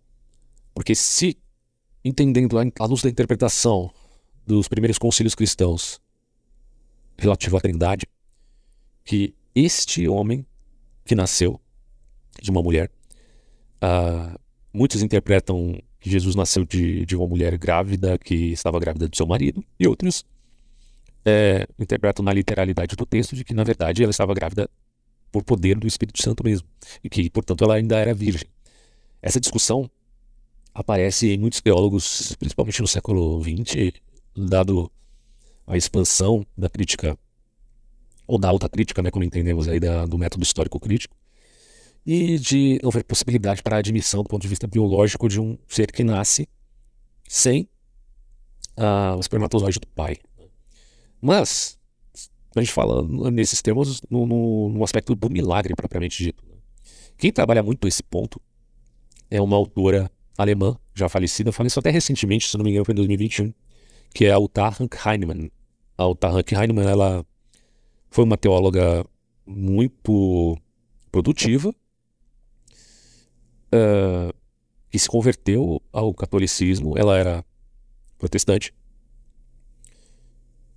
Porque 0.74 0.94
se, 0.94 1.38
entendendo 2.05 2.57
a 2.59 2.85
luz 2.85 3.03
da 3.03 3.09
interpretação 3.09 3.90
dos 4.46 4.68
primeiros 4.68 4.98
concílios 4.98 5.35
cristãos 5.35 6.00
relativo 7.16 7.57
à 7.57 7.61
trindade, 7.61 8.07
que 9.05 9.35
este 9.55 10.09
homem 10.09 10.46
que 11.05 11.14
nasceu 11.14 11.61
de 12.40 12.50
uma 12.50 12.62
mulher, 12.62 12.90
uh, 13.83 14.38
muitos 14.73 15.03
interpretam 15.03 15.81
que 16.01 16.11
Jesus 16.11 16.35
nasceu 16.35 16.64
de, 16.64 17.05
de 17.05 17.16
uma 17.16 17.27
mulher 17.27 17.57
grávida 17.59 18.19
que 18.19 18.53
estava 18.53 18.81
grávida 18.81 19.09
do 19.09 19.16
seu 19.16 19.27
marido, 19.27 19.62
e 19.79 19.87
outros 19.87 20.25
é, 21.25 21.66
interpretam 21.79 22.25
na 22.25 22.33
literalidade 22.33 22.97
do 22.97 23.05
texto 23.05 23.37
de 23.37 23.45
que, 23.45 23.53
na 23.53 23.64
verdade, 23.64 24.03
ela 24.03 24.11
estava 24.11 24.33
grávida 24.35 24.69
por 25.31 25.45
poder 25.45 25.79
do 25.79 25.87
Espírito 25.87 26.23
Santo 26.23 26.43
mesmo, 26.43 26.66
e 27.05 27.09
que, 27.09 27.29
portanto, 27.31 27.62
ela 27.64 27.75
ainda 27.75 27.99
era 27.99 28.14
virgem. 28.14 28.49
Essa 29.23 29.38
discussão 29.38 29.90
aparece 30.73 31.31
em 31.31 31.38
muitos 31.38 31.61
teólogos, 31.61 32.35
principalmente 32.37 32.81
no 32.81 32.88
século 32.88 33.43
XX, 33.43 33.93
dado 34.35 34.90
a 35.66 35.77
expansão 35.77 36.45
da 36.57 36.71
crítica, 36.71 37.19
ou 38.27 38.38
da 38.38 38.49
alta 38.49 38.69
crítica, 38.69 39.03
né, 39.03 39.11
como 39.11 39.25
entendemos 39.25 39.69
aí, 39.69 39.79
da, 39.79 40.07
do 40.07 40.16
método 40.16 40.43
histórico 40.43 40.81
crítico, 40.81 41.14
e 42.05 42.39
de 42.39 42.79
não 42.83 42.91
haver 42.91 43.05
possibilidade 43.05 43.63
para 43.63 43.77
a 43.77 43.79
admissão 43.79 44.23
do 44.23 44.29
ponto 44.29 44.43
de 44.43 44.49
vista 44.49 44.67
biológico 44.67 45.29
de 45.29 45.41
um 45.41 45.59
ser 45.69 45.93
que 45.93 46.03
nasce 46.03 46.49
sem 47.29 47.69
uh, 48.79 49.17
o 49.17 49.21
espermatozoide 49.21 49.79
do 49.79 49.87
pai. 49.89 50.17
Mas, 51.21 51.79
a 52.57 52.61
gente 52.61 52.73
fala 52.73 53.03
nesses 53.31 53.63
termos 53.63 54.01
no, 54.11 54.27
no, 54.27 54.69
no 54.71 54.85
aspecto 54.85 55.15
do 55.15 55.31
milagre 55.31 55.75
propriamente 55.75 56.23
dito. 56.23 56.43
Quem 57.19 57.31
trabalha 57.31 57.63
muito 57.63 57.87
esse 57.87 58.03
ponto 58.03 58.41
é 59.31 59.41
uma 59.41 59.57
autora 59.57 60.11
alemã, 60.37 60.77
já 60.95 61.09
falecida, 61.09 61.53
faleceu 61.53 61.81
até 61.81 61.91
recentemente, 61.91 62.49
se 62.49 62.57
não 62.57 62.65
me 62.65 62.71
engano 62.71 62.85
foi 62.85 62.93
em 62.93 62.97
2021, 62.97 63.53
que 64.15 64.25
é 64.25 64.33
a 64.33 64.39
Uta 64.39 64.63
Heinemann. 65.07 65.51
A 65.97 66.07
Uta 66.09 66.29
Heinemann, 66.29 66.89
ela 66.89 67.25
foi 68.11 68.25
uma 68.25 68.39
teóloga 68.39 69.05
muito 69.47 70.57
produtiva, 71.13 71.75
que 74.89 74.99
se 74.99 75.09
converteu 75.09 75.81
ao 75.93 76.13
catolicismo, 76.13 76.95
ela 76.97 77.17
era 77.17 77.45
protestante, 78.19 78.75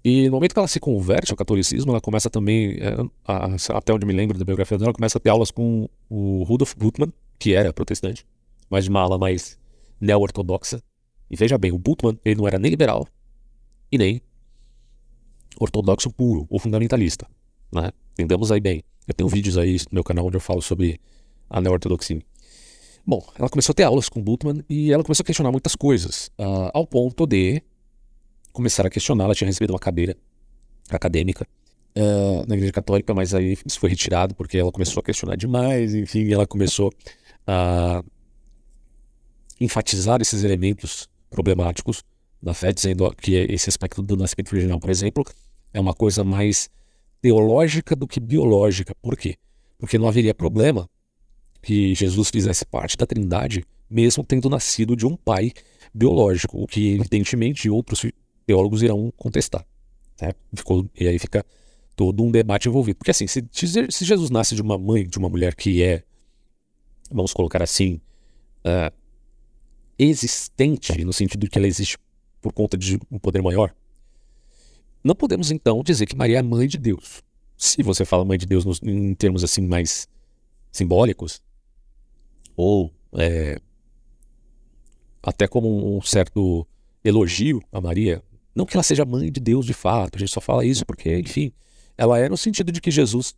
e 0.03 0.25
no 0.25 0.31
momento 0.33 0.53
que 0.53 0.59
ela 0.59 0.67
se 0.67 0.81
converte 0.81 1.31
ao 1.31 1.37
catolicismo, 1.37 1.91
ela 1.91 2.01
começa 2.01 2.29
também, 2.29 2.77
é, 2.81 2.97
até 3.25 3.93
onde 3.93 4.05
me 4.05 4.11
lembro 4.11 4.37
da 4.37 4.43
biografia 4.43 4.77
dela, 4.77 4.89
ela 4.89 4.93
começa 4.93 5.17
a 5.17 5.21
ter 5.21 5.29
aulas 5.29 5.49
com 5.49 5.87
o 6.09 6.43
Rudolf 6.43 6.73
Bultmann, 6.75 7.13
que 7.39 7.53
era 7.53 7.71
protestante, 7.71 8.25
mas 8.69 8.83
de 8.83 8.89
uma 8.89 8.99
ala 8.99 9.17
mais 9.17 9.57
neo-ortodoxa. 10.01 10.83
E 11.31 11.37
veja 11.37 11.57
bem, 11.57 11.71
o 11.71 11.77
Bultmann 11.77 12.19
ele 12.25 12.35
não 12.35 12.45
era 12.45 12.59
nem 12.59 12.69
liberal 12.69 13.07
e 13.89 13.97
nem 13.97 14.21
ortodoxo 15.57 16.11
puro 16.11 16.45
ou 16.49 16.59
fundamentalista. 16.59 17.25
Né? 17.71 17.89
Entendamos 18.11 18.51
aí 18.51 18.59
bem. 18.59 18.83
Eu 19.07 19.13
tenho 19.13 19.29
vídeos 19.29 19.57
aí 19.57 19.77
no 19.89 19.95
meu 19.95 20.03
canal 20.03 20.25
onde 20.25 20.35
eu 20.35 20.41
falo 20.41 20.61
sobre 20.61 20.99
a 21.49 21.61
neo-ortodoxia. 21.61 22.21
Bom, 23.05 23.21
ela 23.37 23.49
começou 23.49 23.73
a 23.73 23.75
ter 23.75 23.83
aulas 23.83 24.07
com 24.07 24.21
Bultmann 24.21 24.63
e 24.69 24.93
ela 24.93 25.03
começou 25.03 25.23
a 25.23 25.25
questionar 25.25 25.51
muitas 25.51 25.75
coisas, 25.75 26.31
uh, 26.39 26.71
ao 26.73 26.87
ponto 26.87 27.27
de 27.27 27.61
começaram 28.53 28.87
a 28.87 28.89
questionar. 28.89 29.25
Ela 29.25 29.35
tinha 29.35 29.47
recebido 29.47 29.71
uma 29.71 29.79
cadeira 29.79 30.15
acadêmica 30.89 31.45
uh, 31.97 32.47
na 32.47 32.55
Igreja 32.55 32.71
Católica, 32.71 33.13
mas 33.13 33.33
aí 33.33 33.57
isso 33.65 33.77
foi 33.77 33.89
retirado 33.89 34.33
porque 34.33 34.57
ela 34.57 34.71
começou 34.71 35.01
a 35.01 35.03
questionar 35.03 35.35
demais. 35.35 35.93
Enfim, 35.93 36.31
ela 36.31 36.47
começou 36.47 36.93
a 37.45 38.01
enfatizar 39.59 40.21
esses 40.21 40.43
elementos 40.45 41.09
problemáticos 41.29 42.03
da 42.41 42.53
fé, 42.53 42.71
dizendo 42.71 43.13
que 43.15 43.35
esse 43.35 43.69
aspecto 43.69 44.01
do 44.01 44.15
nascimento 44.15 44.49
virginal, 44.49 44.79
por 44.79 44.89
exemplo, 44.89 45.25
é 45.73 45.79
uma 45.79 45.93
coisa 45.93 46.23
mais 46.23 46.69
teológica 47.21 47.97
do 47.97 48.07
que 48.07 48.21
biológica. 48.21 48.95
Por 49.01 49.17
quê? 49.17 49.35
Porque 49.77 49.97
não 49.97 50.07
haveria 50.07 50.33
problema 50.33 50.89
que 51.63 51.95
Jesus 51.95 52.29
fizesse 52.29 52.65
parte 52.65 52.97
da 52.97 53.05
Trindade, 53.05 53.65
mesmo 53.89 54.23
tendo 54.23 54.49
nascido 54.49 54.95
de 54.95 55.05
um 55.05 55.15
pai 55.15 55.51
biológico, 55.93 56.61
o 56.61 56.67
que 56.67 56.95
evidentemente 56.95 57.69
outros 57.69 58.05
teólogos 58.45 58.83
irão 58.83 59.11
contestar. 59.15 59.65
Né? 60.21 60.33
Ficou, 60.53 60.85
e 60.99 61.07
aí 61.07 61.17
fica 61.17 61.45
todo 61.95 62.21
um 62.21 62.29
debate 62.29 62.67
envolvido. 62.67 62.97
Porque 62.97 63.11
assim, 63.11 63.27
se, 63.27 63.47
se, 63.51 64.05
Jesus 64.05 64.29
nasce 64.29 64.55
de 64.55 64.61
uma 64.61 64.77
mãe, 64.77 65.07
de 65.07 65.17
uma 65.17 65.29
mulher 65.29 65.55
que 65.55 65.81
é, 65.81 66.03
vamos 67.09 67.33
colocar 67.33 67.63
assim, 67.63 68.01
uh, 68.65 68.93
existente, 69.97 71.05
no 71.05 71.13
sentido 71.13 71.41
de 71.41 71.49
que 71.49 71.57
ela 71.57 71.67
existe 71.67 71.97
por 72.41 72.51
conta 72.51 72.77
de 72.77 72.99
um 73.09 73.17
poder 73.17 73.41
maior, 73.41 73.73
não 75.01 75.15
podemos 75.15 75.49
então 75.49 75.81
dizer 75.81 76.07
que 76.07 76.15
Maria 76.15 76.39
é 76.39 76.41
mãe 76.41 76.67
de 76.67 76.77
Deus. 76.77 77.21
Se 77.57 77.81
você 77.81 78.03
fala 78.03 78.25
mãe 78.25 78.37
de 78.37 78.45
Deus 78.45 78.65
nos, 78.65 78.81
em 78.83 79.13
termos 79.13 79.43
assim 79.43 79.61
mais 79.61 80.07
simbólicos, 80.71 81.41
ou 82.55 82.93
é, 83.13 83.59
até 85.21 85.47
como 85.47 85.97
um 85.97 86.01
certo 86.01 86.67
elogio 87.03 87.61
a 87.71 87.79
Maria, 87.79 88.23
não 88.55 88.65
que 88.65 88.75
ela 88.75 88.83
seja 88.83 89.05
mãe 89.05 89.31
de 89.31 89.39
Deus 89.39 89.65
de 89.65 89.73
fato, 89.73 90.15
a 90.15 90.19
gente 90.19 90.31
só 90.31 90.41
fala 90.41 90.65
isso 90.65 90.85
porque, 90.85 91.17
enfim, 91.17 91.51
ela 91.97 92.19
é 92.19 92.29
no 92.29 92.37
sentido 92.37 92.71
de 92.71 92.81
que 92.81 92.91
Jesus 92.91 93.35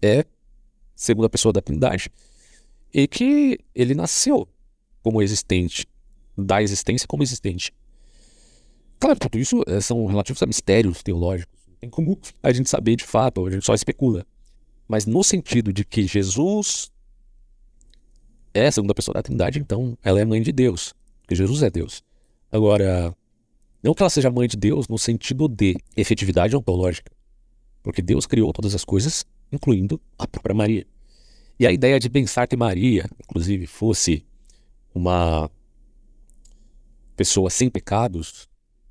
é 0.00 0.24
segunda 0.94 1.28
pessoa 1.28 1.52
da 1.52 1.60
Trindade 1.60 2.10
e 2.92 3.06
que 3.06 3.58
ele 3.74 3.94
nasceu 3.94 4.48
como 5.02 5.22
existente, 5.22 5.86
da 6.36 6.62
existência 6.62 7.06
como 7.06 7.22
existente. 7.22 7.72
Claro, 8.98 9.18
tudo 9.18 9.38
isso 9.38 9.62
eh, 9.66 9.80
são 9.80 10.04
relativos 10.06 10.42
a 10.42 10.46
mistérios 10.46 11.02
teológicos. 11.02 11.56
Tem 11.80 11.88
como 11.88 12.18
a 12.42 12.52
gente 12.52 12.68
saber 12.68 12.96
de 12.96 13.04
fato, 13.04 13.46
a 13.46 13.50
gente 13.50 13.64
só 13.64 13.74
especula. 13.74 14.26
Mas 14.88 15.06
no 15.06 15.22
sentido 15.22 15.72
de 15.72 15.84
que 15.84 16.06
Jesus 16.06 16.90
é 18.64 18.68
a 18.68 18.72
segunda 18.72 18.94
pessoa 18.94 19.14
da 19.14 19.22
Trindade, 19.22 19.58
então 19.58 19.96
ela 20.02 20.20
é 20.20 20.24
mãe 20.24 20.40
de 20.42 20.52
Deus, 20.52 20.94
porque 21.22 21.34
Jesus 21.34 21.62
é 21.62 21.70
Deus. 21.70 22.02
Agora, 22.50 23.14
não 23.82 23.94
que 23.94 24.02
ela 24.02 24.10
seja 24.10 24.30
mãe 24.30 24.48
de 24.48 24.56
Deus 24.56 24.88
no 24.88 24.98
sentido 24.98 25.48
de 25.48 25.76
efetividade 25.96 26.56
ontológica, 26.56 27.12
porque 27.82 28.02
Deus 28.02 28.26
criou 28.26 28.52
todas 28.52 28.74
as 28.74 28.84
coisas, 28.84 29.24
incluindo 29.52 30.00
a 30.18 30.26
própria 30.26 30.54
Maria. 30.54 30.86
E 31.58 31.66
a 31.66 31.72
ideia 31.72 31.98
de 31.98 32.08
pensar 32.08 32.46
que 32.46 32.56
Maria, 32.56 33.08
inclusive, 33.24 33.66
fosse 33.66 34.24
uma 34.94 35.50
pessoa 37.16 37.50
sem 37.50 37.68
pecados, 37.68 38.48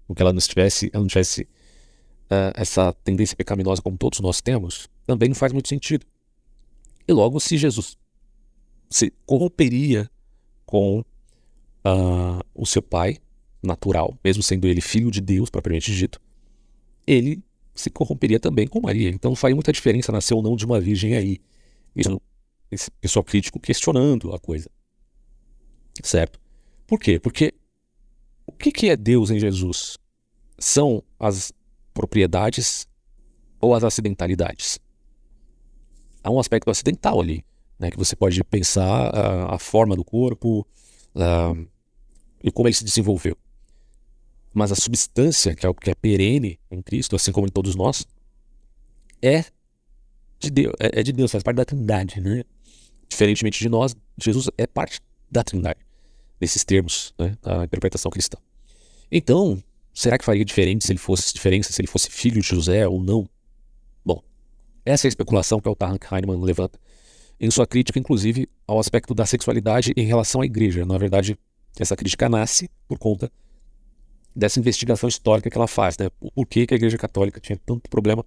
ou 0.08 0.16
que 0.16 0.22
ela 0.22 0.34
não 0.34 0.40
tivesse, 0.40 0.90
ela 0.94 1.02
não 1.02 1.08
tivesse 1.08 1.44
uh, 1.44 2.52
essa 2.56 2.94
tendência 3.04 3.36
pecaminosa 3.36 3.82
como 3.82 3.98
todos 3.98 4.20
nós 4.20 4.42
temos, 4.42 4.88
também 5.06 5.30
não 5.30 5.36
faz 5.36 5.54
muito 5.54 5.70
sentido. 5.70 6.06
E 7.08 7.14
logo, 7.14 7.40
se 7.40 7.58
Jesus 7.58 7.98
se 8.90 9.12
corromperia 9.26 10.10
com 10.66 11.00
uh, 11.00 12.44
o 12.54 12.66
seu 12.66 12.82
pai, 12.82 13.18
natural, 13.62 14.18
mesmo 14.24 14.44
sendo 14.44 14.68
ele 14.68 14.82
filho 14.82 15.12
de 15.12 15.22
Deus, 15.22 15.50
propriamente 15.50 15.94
dito, 15.94 16.22
ele 17.06 17.44
se 17.74 17.90
corromperia 17.90 18.40
também 18.40 18.68
com 18.68 18.82
Maria. 18.82 19.10
Então 19.10 19.36
faz 19.36 19.54
muita 19.54 19.72
diferença 19.72 20.12
nascer 20.12 20.34
ou 20.34 20.42
não 20.42 20.56
de 20.56 20.66
uma 20.66 20.80
virgem 20.80 21.16
aí. 21.16 21.40
Isso, 21.96 22.22
esse 22.72 22.92
pessoal 22.92 23.24
crítico 23.24 23.60
questionando 23.60 24.34
a 24.34 24.40
coisa. 24.40 24.70
Certo? 26.04 26.40
Por 26.86 27.00
quê? 27.00 27.20
Porque 27.20 27.54
o 28.46 28.52
que, 28.52 28.72
que 28.72 28.90
é 28.90 28.96
Deus 28.96 29.30
em 29.30 29.40
Jesus? 29.40 29.98
São 30.58 31.04
as 31.20 31.52
propriedades 31.94 32.88
ou 33.60 33.74
as 33.74 33.84
acidentalidades? 33.84 34.80
Há 36.24 36.32
um 36.32 36.40
aspecto 36.40 36.70
acidental 36.70 37.22
ali, 37.22 37.44
né, 37.80 37.92
que 37.92 37.98
você 37.98 38.16
pode 38.16 38.44
pensar 38.44 39.14
uh, 39.14 39.54
a 39.54 39.60
forma 39.60 39.96
do 39.96 40.04
corpo 40.04 40.66
uh, 41.16 41.68
e 42.44 42.52
como 42.52 42.68
ele 42.68 42.76
se 42.76 42.84
desenvolveu. 42.84 43.38
Mas 44.54 44.72
a 44.72 44.76
substância, 44.76 45.54
que 45.54 45.66
é 45.66 45.70
o 45.70 45.74
que 45.74 45.92
é 45.92 45.96
perene 45.96 46.60
em 46.72 46.82
Cristo, 46.82 47.16
assim 47.16 47.32
como 47.32 47.48
em 47.48 47.52
todos 47.52 47.76
nós, 47.76 48.06
é 49.22 49.46
de 50.40 50.50
Deus, 50.50 50.74
é, 50.80 51.00
é 51.00 51.04
de 51.04 51.12
Deus, 51.12 51.32
faz 51.32 51.44
parte 51.44 51.58
da 51.58 51.66
Trindade, 51.66 52.20
né? 52.22 52.44
Diferentemente 53.10 53.60
de 53.60 53.70
nós, 53.70 53.96
Jesus 54.22 54.50
é 54.58 54.68
parte 54.68 55.00
da 55.30 55.44
Trindade, 55.44 55.80
nesses 56.40 56.64
termos, 56.64 57.14
né, 57.18 57.38
da 57.42 57.64
interpretação 57.64 58.12
cristã. 58.12 58.38
Então, 59.12 59.62
será 59.94 60.18
que 60.18 60.26
faria 60.26 60.44
diferente 60.44 60.86
se 60.86 60.92
ele 60.92 61.00
fosse 61.00 61.34
diferença 61.34 61.72
se 61.72 61.82
ele 61.82 61.88
fosse 61.88 62.10
filho 62.10 62.42
de 62.42 62.48
José 62.48 62.88
ou 62.88 63.02
não? 63.02 63.28
Bom, 64.04 64.22
essa 64.86 65.06
é 65.06 65.08
a 65.08 65.10
especulação 65.10 65.60
que 65.60 65.70
o 65.70 65.76
Tarrant 65.76 66.02
Heinemann 66.12 66.42
levanta 66.42 66.80
em 67.40 67.52
sua 67.52 67.68
crítica, 67.68 68.00
inclusive, 68.00 68.50
ao 68.66 68.80
aspecto 68.80 69.14
da 69.14 69.26
sexualidade 69.26 69.94
em 69.96 70.06
relação 70.06 70.42
à 70.42 70.46
igreja. 70.46 70.86
Na 70.86 70.98
verdade, 70.98 71.38
essa 71.80 71.96
crítica 71.96 72.28
nasce 72.28 72.70
por 72.88 72.98
conta 72.98 73.32
dessa 74.36 74.60
investigação 74.60 75.10
histórica 75.10 75.50
que 75.50 75.58
ela 75.58 75.68
faz, 75.68 75.98
né? 75.98 76.10
Por 76.20 76.46
que, 76.46 76.68
que 76.68 76.74
a 76.74 76.78
Igreja 76.78 76.98
Católica 76.98 77.40
tinha 77.40 77.60
tanto 77.66 77.90
problema 77.90 78.24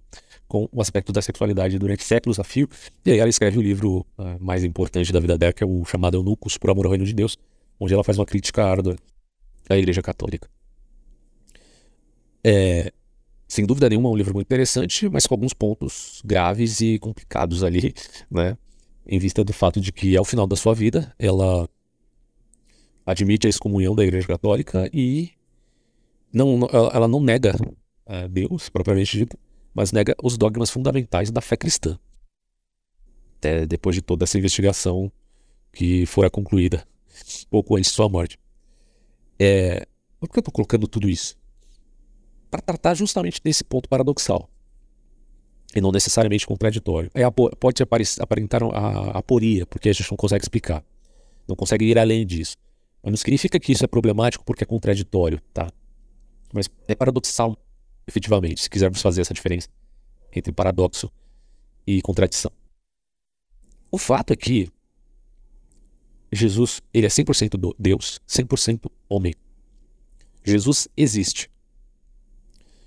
com 0.51 0.67
o 0.69 0.81
aspecto 0.81 1.13
da 1.13 1.21
sexualidade 1.21 1.79
durante 1.79 2.03
séculos 2.03 2.37
a 2.37 2.43
fio. 2.43 2.67
E 3.05 3.11
aí 3.11 3.19
ela 3.19 3.29
escreve 3.29 3.57
o 3.57 3.61
livro 3.61 4.05
uh, 4.17 4.37
mais 4.37 4.65
importante 4.65 5.13
da 5.13 5.19
vida 5.21 5.37
dela, 5.37 5.53
que 5.53 5.63
é 5.63 5.65
o 5.65 5.85
chamado 5.85 6.17
Eunucos 6.17 6.57
por 6.57 6.69
Amor 6.69 6.87
ao 6.87 6.91
Reino 6.91 7.05
de 7.05 7.13
Deus, 7.13 7.37
onde 7.79 7.93
ela 7.93 8.03
faz 8.03 8.19
uma 8.19 8.25
crítica 8.25 8.61
árdua 8.65 8.97
à 9.69 9.77
Igreja 9.77 10.01
Católica. 10.01 10.49
É, 12.43 12.91
sem 13.47 13.65
dúvida 13.65 13.87
nenhuma, 13.87 14.09
é 14.09 14.11
um 14.11 14.15
livro 14.17 14.33
muito 14.33 14.47
interessante, 14.47 15.07
mas 15.07 15.25
com 15.25 15.33
alguns 15.35 15.53
pontos 15.53 16.21
graves 16.25 16.81
e 16.81 16.99
complicados 16.99 17.63
ali, 17.63 17.93
né? 18.29 18.57
Em 19.05 19.19
vista 19.19 19.43
do 19.43 19.51
fato 19.51 19.81
de 19.81 19.91
que, 19.91 20.15
ao 20.15 20.23
final 20.23 20.45
da 20.47 20.55
sua 20.55 20.73
vida, 20.73 21.13
ela 21.17 21.67
admite 23.05 23.47
a 23.47 23.49
excomunhão 23.49 23.95
da 23.95 24.03
Igreja 24.03 24.27
Católica 24.27 24.89
e 24.93 25.31
não, 26.31 26.67
ela 26.93 27.07
não 27.07 27.19
nega 27.19 27.55
a 28.05 28.27
Deus, 28.27 28.69
propriamente 28.69 29.17
dito, 29.17 29.37
mas 29.73 29.91
nega 29.91 30.15
os 30.23 30.37
dogmas 30.37 30.69
fundamentais 30.69 31.31
da 31.31 31.41
fé 31.41 31.57
cristã. 31.57 31.99
até 33.37 33.65
depois 33.65 33.95
de 33.95 34.01
toda 34.01 34.23
essa 34.23 34.37
investigação 34.37 35.11
que 35.73 36.05
fora 36.05 36.29
concluída 36.29 36.85
pouco 37.49 37.75
antes 37.75 37.89
de 37.89 37.95
sua 37.95 38.07
morte. 38.07 38.39
É, 39.39 39.87
por 40.19 40.29
que 40.29 40.37
eu 40.37 40.41
estou 40.41 40.53
colocando 40.53 40.87
tudo 40.87 41.09
isso? 41.09 41.37
Para 42.49 42.61
tratar 42.61 42.93
justamente 42.93 43.41
desse 43.43 43.63
ponto 43.63 43.89
paradoxal 43.89 44.49
e 45.75 45.81
não 45.81 45.91
necessariamente 45.91 46.45
contraditório. 46.45 47.09
É, 47.13 47.23
pode 47.29 47.83
aparentar 48.19 48.61
a 48.63 49.17
aporia, 49.17 49.65
porque 49.65 49.89
a 49.89 49.93
gente 49.93 50.09
não 50.11 50.17
consegue 50.17 50.43
explicar, 50.43 50.83
não 51.47 51.55
consegue 51.55 51.85
ir 51.85 51.97
além 51.97 52.25
disso. 52.25 52.57
Mas 53.01 53.11
não 53.11 53.17
significa 53.17 53.59
que 53.59 53.71
isso 53.71 53.83
é 53.83 53.87
problemático 53.87 54.43
porque 54.45 54.63
é 54.63 54.67
contraditório, 54.67 55.41
tá? 55.53 55.71
Mas 56.53 56.69
é 56.87 56.93
paradoxal, 56.93 57.57
efetivamente, 58.07 58.61
se 58.61 58.69
quisermos 58.69 59.01
fazer 59.01 59.21
essa 59.21 59.33
diferença 59.33 59.67
entre 60.33 60.51
paradoxo 60.51 61.11
e 61.87 62.01
contradição. 62.01 62.51
O 63.89 63.97
fato 63.97 64.31
é 64.31 64.35
que 64.35 64.69
Jesus, 66.31 66.81
ele 66.93 67.05
é 67.05 67.09
100% 67.09 67.75
Deus, 67.77 68.21
100% 68.27 68.89
homem. 69.09 69.33
Jesus 70.43 70.87
existe. 70.95 71.49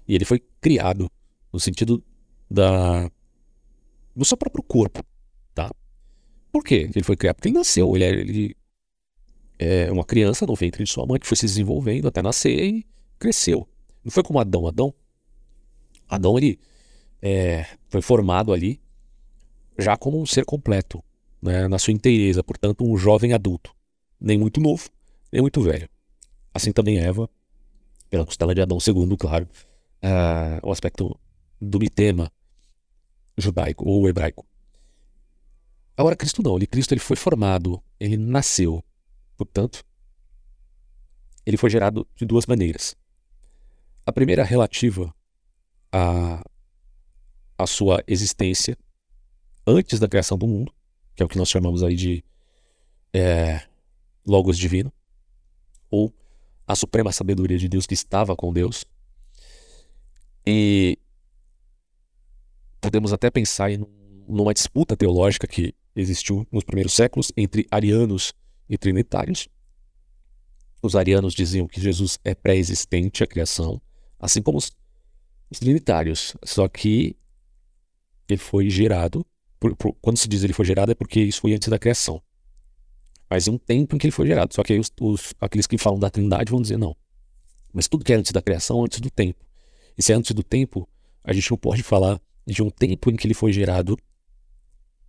E 0.08 0.14
ele 0.14 0.24
foi 0.24 0.42
criado 0.60 1.10
no 1.52 1.60
sentido 1.60 2.02
da 2.50 3.10
do 4.14 4.24
seu 4.24 4.36
próprio 4.36 4.62
corpo, 4.62 5.04
tá? 5.54 5.70
Por 6.52 6.62
quê? 6.62 6.88
Ele 6.94 7.02
foi 7.02 7.16
criado 7.16 7.36
porque 7.36 7.48
ele 7.48 7.58
nasceu, 7.58 7.96
ele 7.96 8.04
é, 8.04 8.10
ele 8.10 8.56
é 9.58 9.92
uma 9.92 10.04
criança 10.04 10.46
no 10.46 10.54
ventre 10.54 10.84
de 10.84 10.90
sua 10.90 11.06
mãe 11.06 11.18
que 11.18 11.26
foi 11.26 11.36
se 11.36 11.46
desenvolvendo 11.46 12.06
até 12.06 12.22
nascer 12.22 12.56
e 12.62 12.86
cresceu. 13.18 13.68
Não 14.04 14.10
foi 14.10 14.22
como 14.22 14.38
Adão. 14.38 14.66
Adão, 14.66 14.94
Adão 16.08 16.38
ele 16.38 16.58
é, 17.20 17.66
foi 17.88 18.02
formado 18.02 18.52
ali 18.52 18.80
já 19.78 19.96
como 19.96 20.20
um 20.20 20.26
ser 20.26 20.44
completo, 20.44 21.02
né, 21.42 21.66
na 21.66 21.78
sua 21.78 21.92
inteireza, 21.92 22.44
portanto, 22.44 22.84
um 22.84 22.96
jovem 22.96 23.32
adulto, 23.32 23.74
nem 24.20 24.38
muito 24.38 24.60
novo, 24.60 24.88
nem 25.32 25.42
muito 25.42 25.60
velho. 25.60 25.88
Assim 26.52 26.70
também 26.70 26.98
Eva, 26.98 27.28
pela 28.08 28.24
costela 28.24 28.54
de 28.54 28.60
Adão, 28.60 28.78
segundo, 28.78 29.16
claro, 29.16 29.48
uh, 30.04 30.68
o 30.68 30.70
aspecto 30.70 31.18
do 31.64 31.78
mitema 31.78 32.30
judaico 33.36 33.88
ou 33.88 34.08
hebraico. 34.08 34.46
Agora, 35.96 36.16
Cristo 36.16 36.42
não, 36.42 36.56
ele, 36.56 36.66
Cristo 36.66 36.92
ele 36.92 37.00
foi 37.00 37.16
formado, 37.16 37.82
ele 38.00 38.16
nasceu, 38.16 38.82
portanto, 39.36 39.84
ele 41.46 41.56
foi 41.56 41.70
gerado 41.70 42.06
de 42.16 42.24
duas 42.24 42.46
maneiras. 42.46 42.96
A 44.06 44.12
primeira 44.12 44.42
relativa 44.44 45.14
à, 45.92 46.44
à 47.56 47.66
sua 47.66 48.02
existência 48.06 48.76
antes 49.66 50.00
da 50.00 50.08
criação 50.08 50.36
do 50.36 50.46
mundo, 50.46 50.74
que 51.14 51.22
é 51.22 51.26
o 51.26 51.28
que 51.28 51.38
nós 51.38 51.48
chamamos 51.48 51.82
aí 51.82 51.94
de 51.94 52.24
é, 53.12 53.62
Logos 54.26 54.58
Divino, 54.58 54.92
ou 55.90 56.12
a 56.66 56.74
suprema 56.74 57.12
sabedoria 57.12 57.58
de 57.58 57.68
Deus 57.68 57.86
que 57.86 57.94
estava 57.94 58.34
com 58.34 58.52
Deus. 58.52 58.84
E 60.46 60.98
podemos 62.84 63.12
até 63.12 63.30
pensar 63.30 63.70
em 63.70 63.84
numa 64.28 64.54
disputa 64.54 64.96
teológica 64.96 65.46
que 65.46 65.74
existiu 65.94 66.46
nos 66.50 66.64
primeiros 66.64 66.92
séculos 66.92 67.32
entre 67.36 67.66
arianos 67.70 68.32
e 68.68 68.76
trinitários. 68.76 69.48
Os 70.82 70.96
arianos 70.96 71.34
diziam 71.34 71.66
que 71.66 71.80
Jesus 71.80 72.18
é 72.24 72.34
pré-existente 72.34 73.22
à 73.22 73.26
criação, 73.26 73.80
assim 74.18 74.42
como 74.42 74.58
os, 74.58 74.70
os 75.50 75.58
trinitários. 75.58 76.36
Só 76.44 76.68
que 76.68 77.16
ele 78.28 78.38
foi 78.38 78.68
gerado. 78.68 79.24
Por, 79.58 79.74
por, 79.76 79.94
quando 80.00 80.18
se 80.18 80.28
diz 80.28 80.42
ele 80.42 80.52
foi 80.52 80.64
gerado 80.64 80.92
é 80.92 80.94
porque 80.94 81.20
isso 81.20 81.40
foi 81.40 81.54
antes 81.54 81.68
da 81.68 81.78
criação. 81.78 82.22
Mas 83.28 83.48
um 83.48 83.56
tempo 83.56 83.94
em 83.94 83.98
que 83.98 84.06
ele 84.06 84.12
foi 84.12 84.26
gerado. 84.26 84.54
Só 84.54 84.62
que 84.62 84.78
os, 84.78 84.92
os, 85.00 85.34
aqueles 85.40 85.66
que 85.66 85.78
falam 85.78 85.98
da 85.98 86.10
trindade 86.10 86.50
vão 86.50 86.60
dizer 86.60 86.76
não. 86.76 86.96
Mas 87.72 87.88
tudo 87.88 88.04
que 88.04 88.12
é 88.12 88.16
antes 88.16 88.32
da 88.32 88.42
criação, 88.42 88.84
antes 88.84 89.00
do 89.00 89.10
tempo. 89.10 89.44
E 89.96 90.02
se 90.02 90.12
é 90.12 90.14
antes 90.14 90.32
do 90.32 90.42
tempo, 90.42 90.88
a 91.22 91.32
gente 91.32 91.50
não 91.50 91.56
pode 91.56 91.82
falar 91.82 92.20
de 92.46 92.62
um 92.62 92.70
tempo 92.70 93.10
em 93.10 93.16
que 93.16 93.26
ele 93.26 93.34
foi 93.34 93.52
gerado, 93.52 93.96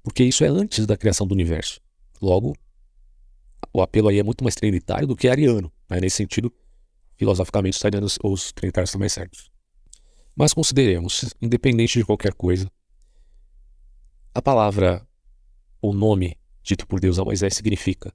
porque 0.03 0.23
isso 0.23 0.43
é 0.43 0.47
antes 0.47 0.85
da 0.85 0.97
criação 0.97 1.27
do 1.27 1.33
universo. 1.33 1.81
Logo, 2.21 2.55
o 3.73 3.81
apelo 3.81 4.07
aí 4.07 4.19
é 4.19 4.23
muito 4.23 4.43
mais 4.43 4.55
trinitário 4.55 5.07
do 5.07 5.15
que 5.15 5.27
ariano. 5.27 5.71
Né? 5.89 5.99
Nesse 5.99 6.17
sentido, 6.17 6.53
filosoficamente, 7.17 7.77
os 7.77 7.85
arianos 7.85 8.17
ou 8.21 8.33
os 8.33 8.51
trinitários 8.51 8.91
são 8.91 8.99
mais 8.99 9.13
certos. 9.13 9.51
Mas 10.35 10.53
consideremos, 10.53 11.33
independente 11.41 11.99
de 11.99 12.05
qualquer 12.05 12.33
coisa, 12.33 12.69
a 14.33 14.41
palavra, 14.41 15.05
o 15.81 15.93
nome 15.93 16.37
dito 16.61 16.85
por 16.85 16.99
Deus 16.99 17.17
a 17.19 17.23
Moisés 17.23 17.55
significa: 17.55 18.13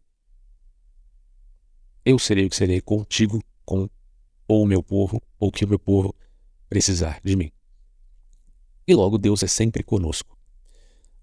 Eu 2.05 2.19
serei 2.19 2.47
o 2.47 2.51
que 2.51 2.57
serei 2.57 2.81
contigo, 2.81 3.43
com 3.65 3.89
ou 4.47 4.65
o 4.65 4.67
meu 4.67 4.83
povo, 4.83 5.23
ou 5.39 5.49
o 5.49 5.53
que 5.53 5.65
o 5.65 5.69
meu 5.69 5.79
povo 5.79 6.15
precisar 6.69 7.21
de 7.25 7.37
mim. 7.37 7.51
E 8.91 8.95
logo 8.95 9.19
Deus 9.19 9.41
é 9.45 9.47
sempre 9.47 9.85
conosco. 9.85 10.37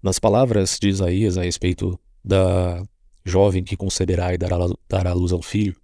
Nas 0.02 0.18
palavras 0.18 0.78
de 0.80 0.88
Isaías 0.88 1.36
a 1.36 1.42
respeito 1.42 2.00
da 2.24 2.82
jovem 3.26 3.62
que 3.62 3.76
concederá 3.76 4.32
e 4.32 4.38
dará, 4.38 4.56
dará 4.88 5.12
luz 5.12 5.32
ao 5.32 5.42
filho, 5.42 5.76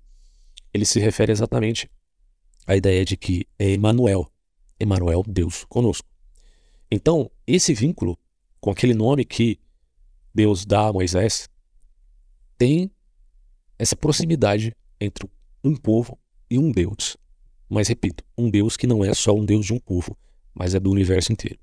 ele 0.72 0.86
se 0.86 0.98
refere 0.98 1.30
exatamente 1.30 1.90
à 2.66 2.74
ideia 2.74 3.04
de 3.04 3.18
que 3.18 3.46
é 3.58 3.72
Emanuel, 3.72 4.26
Emanuel, 4.80 5.22
Deus 5.28 5.66
conosco. 5.66 6.08
Então, 6.90 7.30
esse 7.46 7.74
vínculo 7.74 8.18
com 8.62 8.70
aquele 8.70 8.94
nome 8.94 9.22
que 9.22 9.60
Deus 10.34 10.64
dá 10.64 10.86
a 10.86 10.92
Moisés 10.92 11.50
tem 12.56 12.90
essa 13.78 13.94
proximidade 13.94 14.74
entre 14.98 15.28
um 15.62 15.76
povo 15.76 16.18
e 16.48 16.58
um 16.58 16.72
Deus. 16.72 17.18
Mas 17.68 17.88
repito, 17.88 18.24
um 18.38 18.48
Deus 18.48 18.74
que 18.74 18.86
não 18.86 19.04
é 19.04 19.12
só 19.12 19.34
um 19.34 19.44
Deus 19.44 19.66
de 19.66 19.74
um 19.74 19.78
povo, 19.78 20.16
mas 20.54 20.74
é 20.74 20.80
do 20.80 20.90
universo 20.90 21.30
inteiro. 21.30 21.62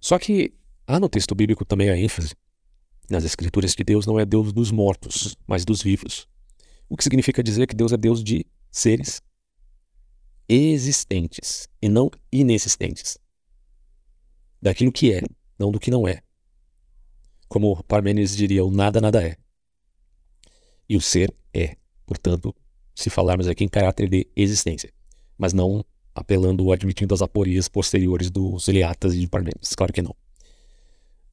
Só 0.00 0.18
que 0.18 0.54
há 0.86 0.98
no 0.98 1.08
texto 1.08 1.34
bíblico 1.34 1.64
também 1.64 1.90
a 1.90 1.96
ênfase 1.96 2.34
nas 3.10 3.24
escrituras 3.24 3.74
que 3.74 3.84
Deus 3.84 4.06
não 4.06 4.20
é 4.20 4.24
Deus 4.24 4.52
dos 4.52 4.70
mortos, 4.70 5.36
mas 5.46 5.64
dos 5.64 5.82
vivos. 5.82 6.28
O 6.88 6.96
que 6.96 7.04
significa 7.04 7.42
dizer 7.42 7.66
que 7.66 7.74
Deus 7.74 7.92
é 7.92 7.96
Deus 7.96 8.22
de 8.22 8.46
seres 8.70 9.22
existentes 10.48 11.68
e 11.80 11.88
não 11.88 12.10
inexistentes. 12.32 13.18
Daquilo 14.60 14.92
que 14.92 15.12
é, 15.12 15.22
não 15.58 15.70
do 15.70 15.78
que 15.78 15.90
não 15.90 16.06
é. 16.06 16.22
Como 17.48 17.82
Parmênides 17.84 18.36
diria, 18.36 18.64
o 18.64 18.70
nada 18.70 19.00
nada 19.00 19.26
é. 19.26 19.36
E 20.88 20.96
o 20.96 21.00
ser 21.00 21.34
é, 21.52 21.76
portanto, 22.06 22.54
se 22.94 23.10
falarmos 23.10 23.46
aqui 23.46 23.64
em 23.64 23.68
caráter 23.68 24.08
de 24.08 24.26
existência, 24.34 24.92
mas 25.36 25.52
não 25.52 25.84
apelando 26.18 26.64
ou 26.64 26.72
admitindo 26.72 27.14
as 27.14 27.22
aporias 27.22 27.68
posteriores 27.68 28.30
dos 28.30 28.68
Eliatas 28.68 29.14
e 29.14 29.20
de 29.20 29.28
Parmênides, 29.28 29.74
claro 29.74 29.92
que 29.92 30.02
não. 30.02 30.14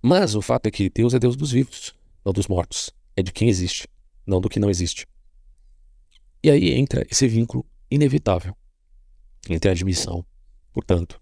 Mas 0.01 0.35
o 0.35 0.41
fato 0.41 0.67
é 0.67 0.71
que 0.71 0.89
Deus 0.89 1.13
é 1.13 1.19
Deus 1.19 1.35
dos 1.35 1.51
vivos, 1.51 1.95
não 2.23 2.31
dos 2.31 2.47
mortos. 2.47 2.91
É 3.15 3.23
de 3.23 3.31
quem 3.31 3.49
existe, 3.49 3.87
não 4.25 4.39
do 4.39 4.49
que 4.49 4.59
não 4.59 4.69
existe. 4.69 5.07
E 6.43 6.49
aí 6.51 6.73
entra 6.73 7.05
esse 7.09 7.27
vínculo 7.27 7.65
inevitável 7.89 8.55
entre 9.49 9.69
a 9.69 9.71
admissão, 9.73 10.23
portanto, 10.71 11.19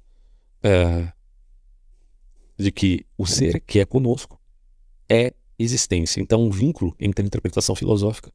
é, 0.61 1.11
de 2.57 2.71
que 2.71 3.05
o 3.17 3.25
ser 3.25 3.61
que 3.61 3.79
é 3.79 3.85
conosco 3.85 4.39
é 5.09 5.33
existência. 5.57 6.21
Então, 6.21 6.43
um 6.43 6.49
vínculo 6.49 6.95
entre 6.99 7.23
a 7.23 7.27
interpretação 7.27 7.75
filosófica 7.75 8.33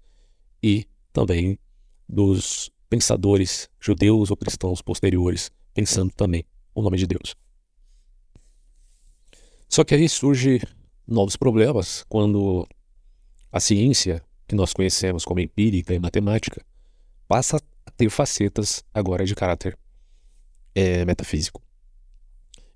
e 0.63 0.87
também 1.13 1.59
dos 2.09 2.71
pensadores 2.89 3.69
judeus 3.81 4.31
ou 4.31 4.37
cristãos 4.37 4.83
posteriores, 4.83 5.51
pensando 5.75 6.13
também 6.13 6.45
o 6.75 6.83
nome 6.83 6.97
de 6.97 7.07
Deus. 7.07 7.37
Só 9.69 9.85
que 9.85 9.95
aí 9.95 10.09
surge 10.09 10.61
novos 11.07 11.37
problemas 11.37 12.05
quando 12.09 12.67
a 13.53 13.61
ciência 13.61 14.23
que 14.47 14.55
nós 14.55 14.73
conhecemos 14.73 15.25
como 15.25 15.41
empírica 15.41 15.93
e 15.93 15.99
matemática 15.99 16.65
passa 17.27 17.61
a 17.85 17.91
ter 17.91 18.09
facetas 18.09 18.83
agora 18.95 19.25
de 19.25 19.35
caráter 19.35 19.79
é, 20.75 21.05
metafísico. 21.05 21.63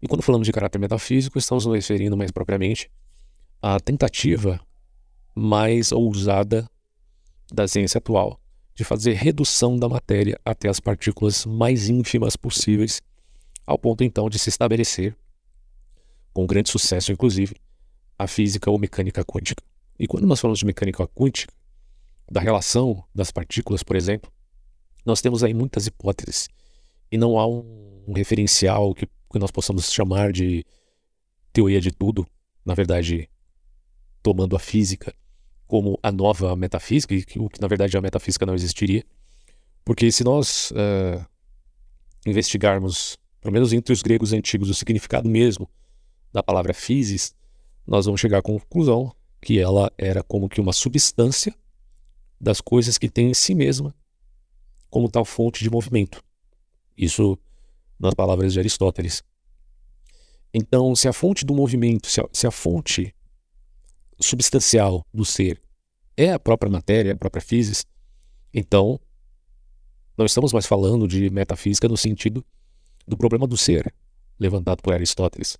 E 0.03 0.09
quando 0.09 0.23
falamos 0.23 0.47
de 0.47 0.53
caráter 0.53 0.79
metafísico, 0.79 1.39
estamos 1.39 1.65
nos 1.65 1.75
referindo 1.75 2.17
mais 2.17 2.31
propriamente 2.31 2.91
à 3.61 3.79
tentativa 3.79 4.61
mais 5.35 5.93
ousada 5.93 6.69
da 7.51 7.69
ciência 7.69 7.99
atual 7.99 8.42
de 8.75 8.85
fazer 8.85 9.13
redução 9.13 9.77
da 9.77 9.89
matéria 9.89 10.39
até 10.45 10.69
as 10.69 10.81
partículas 10.81 11.45
mais 11.45 11.89
ínfimas 11.89 12.37
possíveis, 12.37 13.01
ao 13.67 13.79
ponto 13.79 14.03
então 14.03 14.29
de 14.29 14.39
se 14.39 14.49
estabelecer, 14.49 15.17
com 16.33 16.47
grande 16.47 16.71
sucesso 16.71 17.13
inclusive, 17.13 17.55
a 18.19 18.27
física 18.27 18.71
ou 18.71 18.79
mecânica 18.79 19.25
quântica. 19.25 19.63
E 19.99 20.07
quando 20.07 20.27
nós 20.27 20.41
falamos 20.41 20.61
de 20.61 20.67
mecânica 20.67 21.07
quântica, 21.07 21.53
da 22.31 22.41
relação 22.41 23.05
das 23.15 23.31
partículas, 23.31 23.83
por 23.83 23.95
exemplo, 23.95 24.33
nós 25.05 25.21
temos 25.21 25.45
aí 25.45 25.53
muitas 25.53 25.87
hipóteses 25.87 26.49
e 27.11 27.19
não 27.19 27.39
há 27.39 27.47
um, 27.47 28.13
referencial 28.17 28.95
que, 28.95 29.07
que 29.07 29.39
nós 29.39 29.51
possamos 29.51 29.93
chamar 29.93 30.33
de 30.33 30.65
teoria 31.53 31.81
de 31.81 31.91
tudo. 31.91 32.27
Na 32.65 32.75
verdade, 32.75 33.29
tomando 34.23 34.57
a 34.57 34.59
física 34.59 35.15
como 35.73 35.99
a 36.03 36.13
nova 36.13 36.55
metafísica, 36.55 37.15
o 37.39 37.49
que 37.49 37.59
na 37.59 37.67
verdade 37.67 37.97
a 37.97 38.01
metafísica 38.03 38.45
não 38.45 38.55
existiria. 38.55 39.03
Porque 39.83 40.13
se 40.13 40.23
nós 40.23 40.71
uh, 40.73 41.27
investigarmos, 42.27 43.17
pelo 43.41 43.55
menos 43.55 43.73
entre 43.73 43.91
os 43.91 44.03
gregos 44.03 44.35
antigos, 44.35 44.69
o 44.69 44.75
significado 44.75 45.31
mesmo 45.31 45.67
da 46.31 46.43
palavra 46.43 46.75
physis, 46.75 47.35
nós 47.87 48.05
vamos 48.05 48.21
chegar 48.21 48.41
à 48.41 48.43
conclusão 48.43 49.17
que 49.41 49.59
ela 49.59 49.91
era 49.97 50.23
como 50.23 50.47
que 50.47 50.61
uma 50.61 50.75
substância 50.75 51.55
das 52.39 52.61
coisas 52.61 52.99
que 52.99 53.09
tem 53.09 53.31
em 53.31 53.35
si 53.35 53.55
mesma 53.55 53.95
como 54.91 55.09
tal 55.09 55.25
fonte 55.25 55.65
de 55.65 55.71
movimento. 55.71 56.23
Isso 56.95 57.39
nas 57.99 58.13
palavras 58.13 58.53
de 58.53 58.59
Aristóteles. 58.59 59.23
Então, 60.53 60.95
se 60.95 61.09
a 61.09 61.15
fonte 61.15 61.47
do 61.47 61.55
movimento, 61.55 62.09
se 62.09 62.21
a, 62.21 62.29
se 62.31 62.47
a 62.47 62.51
fonte 62.51 63.15
substancial 64.23 65.05
do 65.13 65.25
ser 65.25 65.61
é 66.17 66.33
a 66.33 66.39
própria 66.39 66.71
matéria, 66.71 67.13
a 67.13 67.17
própria 67.17 67.43
física, 67.43 67.91
então 68.53 69.01
não 70.17 70.27
estamos 70.27 70.53
mais 70.53 70.67
falando 70.67 71.09
de 71.09 71.31
metafísica 71.31 71.89
no 71.89 71.97
sentido 71.97 72.45
do 73.07 73.17
problema 73.17 73.47
do 73.47 73.57
ser, 73.57 73.93
levantado 74.39 74.83
por 74.83 74.93
Aristóteles, 74.93 75.57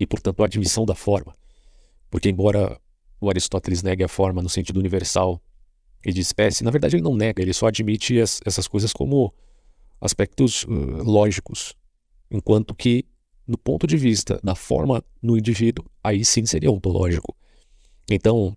e 0.00 0.06
portanto 0.06 0.42
a 0.42 0.46
admissão 0.46 0.84
da 0.84 0.94
forma. 0.94 1.34
Porque, 2.10 2.28
embora 2.28 2.80
o 3.20 3.28
Aristóteles 3.28 3.82
negue 3.82 4.02
a 4.02 4.08
forma 4.08 4.42
no 4.42 4.48
sentido 4.48 4.78
universal 4.78 5.42
e 6.04 6.12
de 6.12 6.20
espécie, 6.20 6.64
na 6.64 6.70
verdade 6.70 6.96
ele 6.96 7.02
não 7.02 7.14
nega, 7.14 7.42
ele 7.42 7.52
só 7.52 7.66
admite 7.66 8.18
as, 8.20 8.40
essas 8.46 8.66
coisas 8.66 8.92
como 8.92 9.34
aspectos 10.00 10.64
uh, 10.64 10.68
lógicos, 11.02 11.74
enquanto 12.30 12.74
que, 12.74 13.04
do 13.46 13.58
ponto 13.58 13.86
de 13.86 13.96
vista 13.96 14.40
da 14.42 14.54
forma 14.54 15.04
no 15.20 15.36
indivíduo, 15.36 15.84
aí 16.02 16.24
sim 16.24 16.46
seria 16.46 16.70
ontológico. 16.70 17.36
Então, 18.10 18.56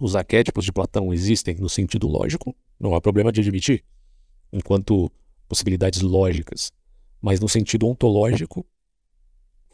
os 0.00 0.16
arquétipos 0.16 0.64
de 0.64 0.72
Platão 0.72 1.12
existem 1.12 1.54
no 1.56 1.68
sentido 1.68 2.08
lógico, 2.08 2.56
não 2.78 2.94
há 2.94 3.00
problema 3.00 3.30
de 3.30 3.40
admitir, 3.40 3.84
enquanto 4.52 5.10
possibilidades 5.48 6.00
lógicas, 6.00 6.72
mas 7.20 7.38
no 7.38 7.48
sentido 7.48 7.86
ontológico, 7.86 8.66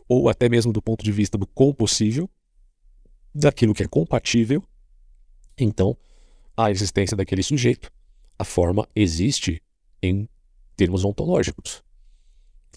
ou 0.09 0.29
até 0.29 0.49
mesmo 0.49 0.73
do 0.73 0.83
ponto 0.83 1.05
de 1.05 1.13
vista 1.13 1.39
do 1.39 1.47
compossível, 1.47 2.29
daquilo 3.35 3.75
que 3.75 3.83
é 3.83 3.89
compatível, 3.89 4.63
então 5.59 5.97
a 6.57 6.71
existência 6.71 7.17
daquele 7.17 7.43
sujeito, 7.43 7.91
a 8.39 8.45
forma 8.45 8.89
existe 8.95 9.63
em 10.03 10.29
termos 10.77 11.05
ontológicos. 11.05 11.83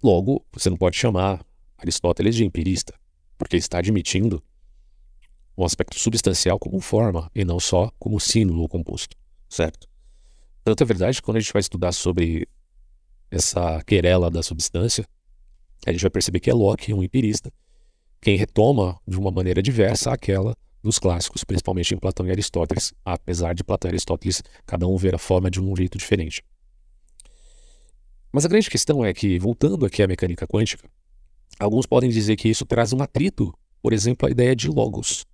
Logo, 0.01 0.45
você 0.51 0.69
não 0.69 0.77
pode 0.77 0.95
chamar 0.95 1.45
Aristóteles 1.77 2.35
de 2.35 2.45
empirista, 2.45 2.93
porque 3.37 3.55
ele 3.55 3.61
está 3.61 3.79
admitindo 3.79 4.43
um 5.63 5.65
aspecto 5.65 5.99
substancial 5.99 6.57
como 6.57 6.79
forma 6.79 7.29
e 7.35 7.43
não 7.43 7.59
só 7.59 7.91
como 7.99 8.19
símbolo 8.19 8.61
ou 8.61 8.69
composto, 8.69 9.15
certo? 9.49 9.87
Tanto 10.63 10.83
é 10.83 10.85
verdade 10.85 11.17
que 11.17 11.21
quando 11.23 11.37
a 11.37 11.39
gente 11.39 11.51
vai 11.51 11.59
estudar 11.59 11.91
sobre 11.91 12.47
essa 13.29 13.81
querela 13.83 14.29
da 14.29 14.41
substância, 14.41 15.05
a 15.85 15.91
gente 15.91 16.01
vai 16.01 16.09
perceber 16.09 16.39
que 16.39 16.49
é 16.49 16.53
Locke, 16.53 16.93
um 16.93 17.03
empirista, 17.03 17.51
quem 18.21 18.37
retoma 18.37 18.99
de 19.07 19.17
uma 19.17 19.31
maneira 19.31 19.61
diversa 19.61 20.11
aquela 20.11 20.55
dos 20.81 20.97
clássicos, 20.97 21.43
principalmente 21.43 21.93
em 21.93 21.97
Platão 21.97 22.25
e 22.25 22.31
Aristóteles, 22.31 22.93
apesar 23.03 23.53
de 23.53 23.63
Platão 23.63 23.89
e 23.89 23.91
Aristóteles 23.91 24.41
cada 24.65 24.87
um 24.87 24.95
ver 24.95 25.15
a 25.15 25.17
forma 25.17 25.49
de 25.51 25.61
um 25.61 25.75
jeito 25.75 25.97
diferente. 25.97 26.41
Mas 28.31 28.45
a 28.45 28.47
grande 28.47 28.69
questão 28.69 29.03
é 29.03 29.13
que, 29.13 29.39
voltando 29.39 29.85
aqui 29.85 30.03
à 30.03 30.07
mecânica 30.07 30.47
quântica, 30.47 30.89
alguns 31.59 31.85
podem 31.85 32.09
dizer 32.09 32.35
que 32.35 32.47
isso 32.47 32.65
traz 32.65 32.93
um 32.93 33.01
atrito, 33.01 33.53
por 33.81 33.91
exemplo, 33.91 34.27
a 34.27 34.31
ideia 34.31 34.55
de 34.55 34.69
logos, 34.69 35.25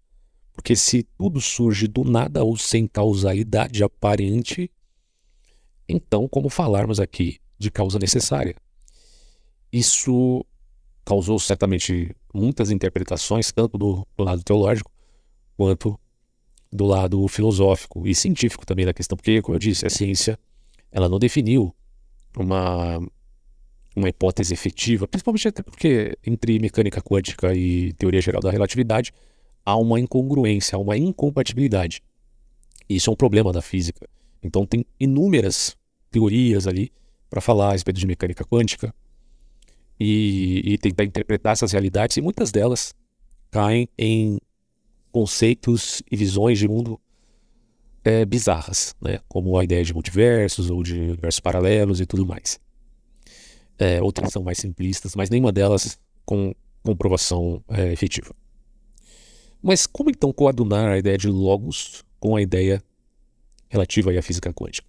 porque 0.55 0.75
se 0.75 1.03
tudo 1.17 1.41
surge 1.41 1.87
do 1.87 2.03
nada 2.03 2.43
ou 2.43 2.57
sem 2.57 2.87
causalidade 2.87 3.83
aparente, 3.83 4.71
então 5.87 6.27
como 6.27 6.49
falarmos 6.49 6.99
aqui 6.99 7.39
de 7.59 7.69
causa 7.69 7.99
necessária? 7.99 8.55
Isso 9.71 10.45
causou 11.03 11.37
certamente 11.37 12.15
muitas 12.33 12.71
interpretações, 12.71 13.51
tanto 13.51 13.77
do, 13.77 14.07
do 14.17 14.23
lado 14.23 14.43
teológico 14.43 14.91
quanto 15.55 15.99
do 16.71 16.85
lado 16.85 17.27
filosófico 17.27 18.07
e 18.07 18.15
científico 18.15 18.65
também 18.65 18.85
da 18.85 18.93
questão, 18.93 19.15
porque, 19.15 19.41
como 19.41 19.55
eu 19.55 19.59
disse, 19.59 19.85
a 19.85 19.89
ciência 19.89 20.39
ela 20.91 21.07
não 21.07 21.19
definiu 21.19 21.73
uma, 22.37 22.99
uma 23.95 24.09
hipótese 24.09 24.53
efetiva, 24.53 25.07
principalmente 25.07 25.47
até 25.47 25.61
porque 25.61 26.17
entre 26.25 26.59
mecânica 26.59 27.01
quântica 27.01 27.53
e 27.53 27.93
teoria 27.93 28.21
geral 28.21 28.41
da 28.41 28.51
relatividade 28.51 29.13
há 29.65 29.75
uma 29.75 29.99
incongruência, 29.99 30.75
há 30.75 30.79
uma 30.79 30.95
incompatibilidade. 30.95 32.01
Isso 32.87 33.09
é 33.09 33.13
um 33.13 33.15
problema 33.15 33.51
da 33.51 33.61
física. 33.61 34.07
Então 34.43 34.65
tem 34.65 34.85
inúmeras 34.99 35.75
teorias 36.11 36.67
ali 36.67 36.91
para 37.29 37.41
falar 37.41 37.69
a 37.69 37.71
respeito 37.71 37.99
de 37.99 38.05
mecânica 38.05 38.45
quântica 38.45 38.93
e, 39.99 40.61
e 40.63 40.77
tentar 40.77 41.03
interpretar 41.03 41.53
essas 41.53 41.71
realidades, 41.71 42.15
e 42.17 42.21
muitas 42.21 42.51
delas 42.51 42.93
caem 43.49 43.89
em 43.97 44.37
conceitos 45.11 46.03
e 46.11 46.15
visões 46.15 46.59
de 46.59 46.67
mundo 46.67 46.99
é, 48.03 48.25
bizarras, 48.25 48.95
né? 49.01 49.19
como 49.27 49.57
a 49.57 49.63
ideia 49.63 49.83
de 49.83 49.93
multiversos 49.93 50.69
ou 50.69 50.83
de 50.83 50.93
universos 50.93 51.39
paralelos 51.39 51.99
e 51.99 52.05
tudo 52.05 52.25
mais. 52.25 52.59
É, 53.77 54.01
outras 54.01 54.31
são 54.31 54.43
mais 54.43 54.57
simplistas, 54.57 55.15
mas 55.15 55.29
nenhuma 55.29 55.51
delas 55.51 55.97
com 56.25 56.53
comprovação 56.83 57.63
é, 57.69 57.91
efetiva. 57.91 58.33
Mas 59.67 59.87
como 59.87 60.11
então 60.11 60.31
coadunar 60.31 60.91
a 60.91 60.97
ideia 60.99 61.17
de 61.17 61.27
logos 61.27 62.05
com 62.19 62.35
a 62.35 62.41
ideia 62.41 62.83
relativa 63.67 64.11
à 64.11 64.21
física 64.21 64.53
quântica? 64.53 64.87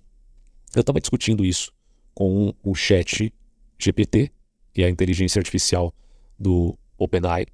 Eu 0.75 0.81
estava 0.81 1.01
discutindo 1.01 1.47
isso 1.47 1.73
com 2.15 2.53
o 2.63 2.75
chat 2.75 3.33
GPT, 3.79 4.31
que 4.75 4.83
é 4.83 4.85
a 4.85 4.91
inteligência 4.91 5.41
artificial 5.41 5.95
do 6.39 6.79
OpenAI, 6.99 7.47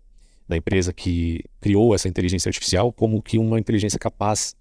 da 0.49 0.57
empresa 0.57 0.93
que 0.93 1.45
criou 1.61 1.95
essa 1.95 2.09
inteligência 2.09 2.49
artificial, 2.49 2.93
como 2.93 3.23
que 3.23 3.39
uma 3.39 3.61
inteligência 3.61 4.01
capaz 4.01 4.57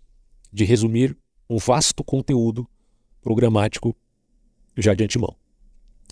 de 0.53 0.63
resumir 0.63 1.17
um 1.49 1.57
vasto 1.57 2.03
conteúdo 2.03 2.69
programático 3.23 3.95
já 4.77 4.93
de 4.93 5.03
antemão. 5.03 5.35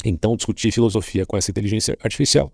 Então, 0.04 0.36
discutir 0.36 0.72
filosofia 0.72 1.28
com 1.28 1.38
essa 1.38 1.52
inteligência 1.52 1.96
artificial 2.02 2.52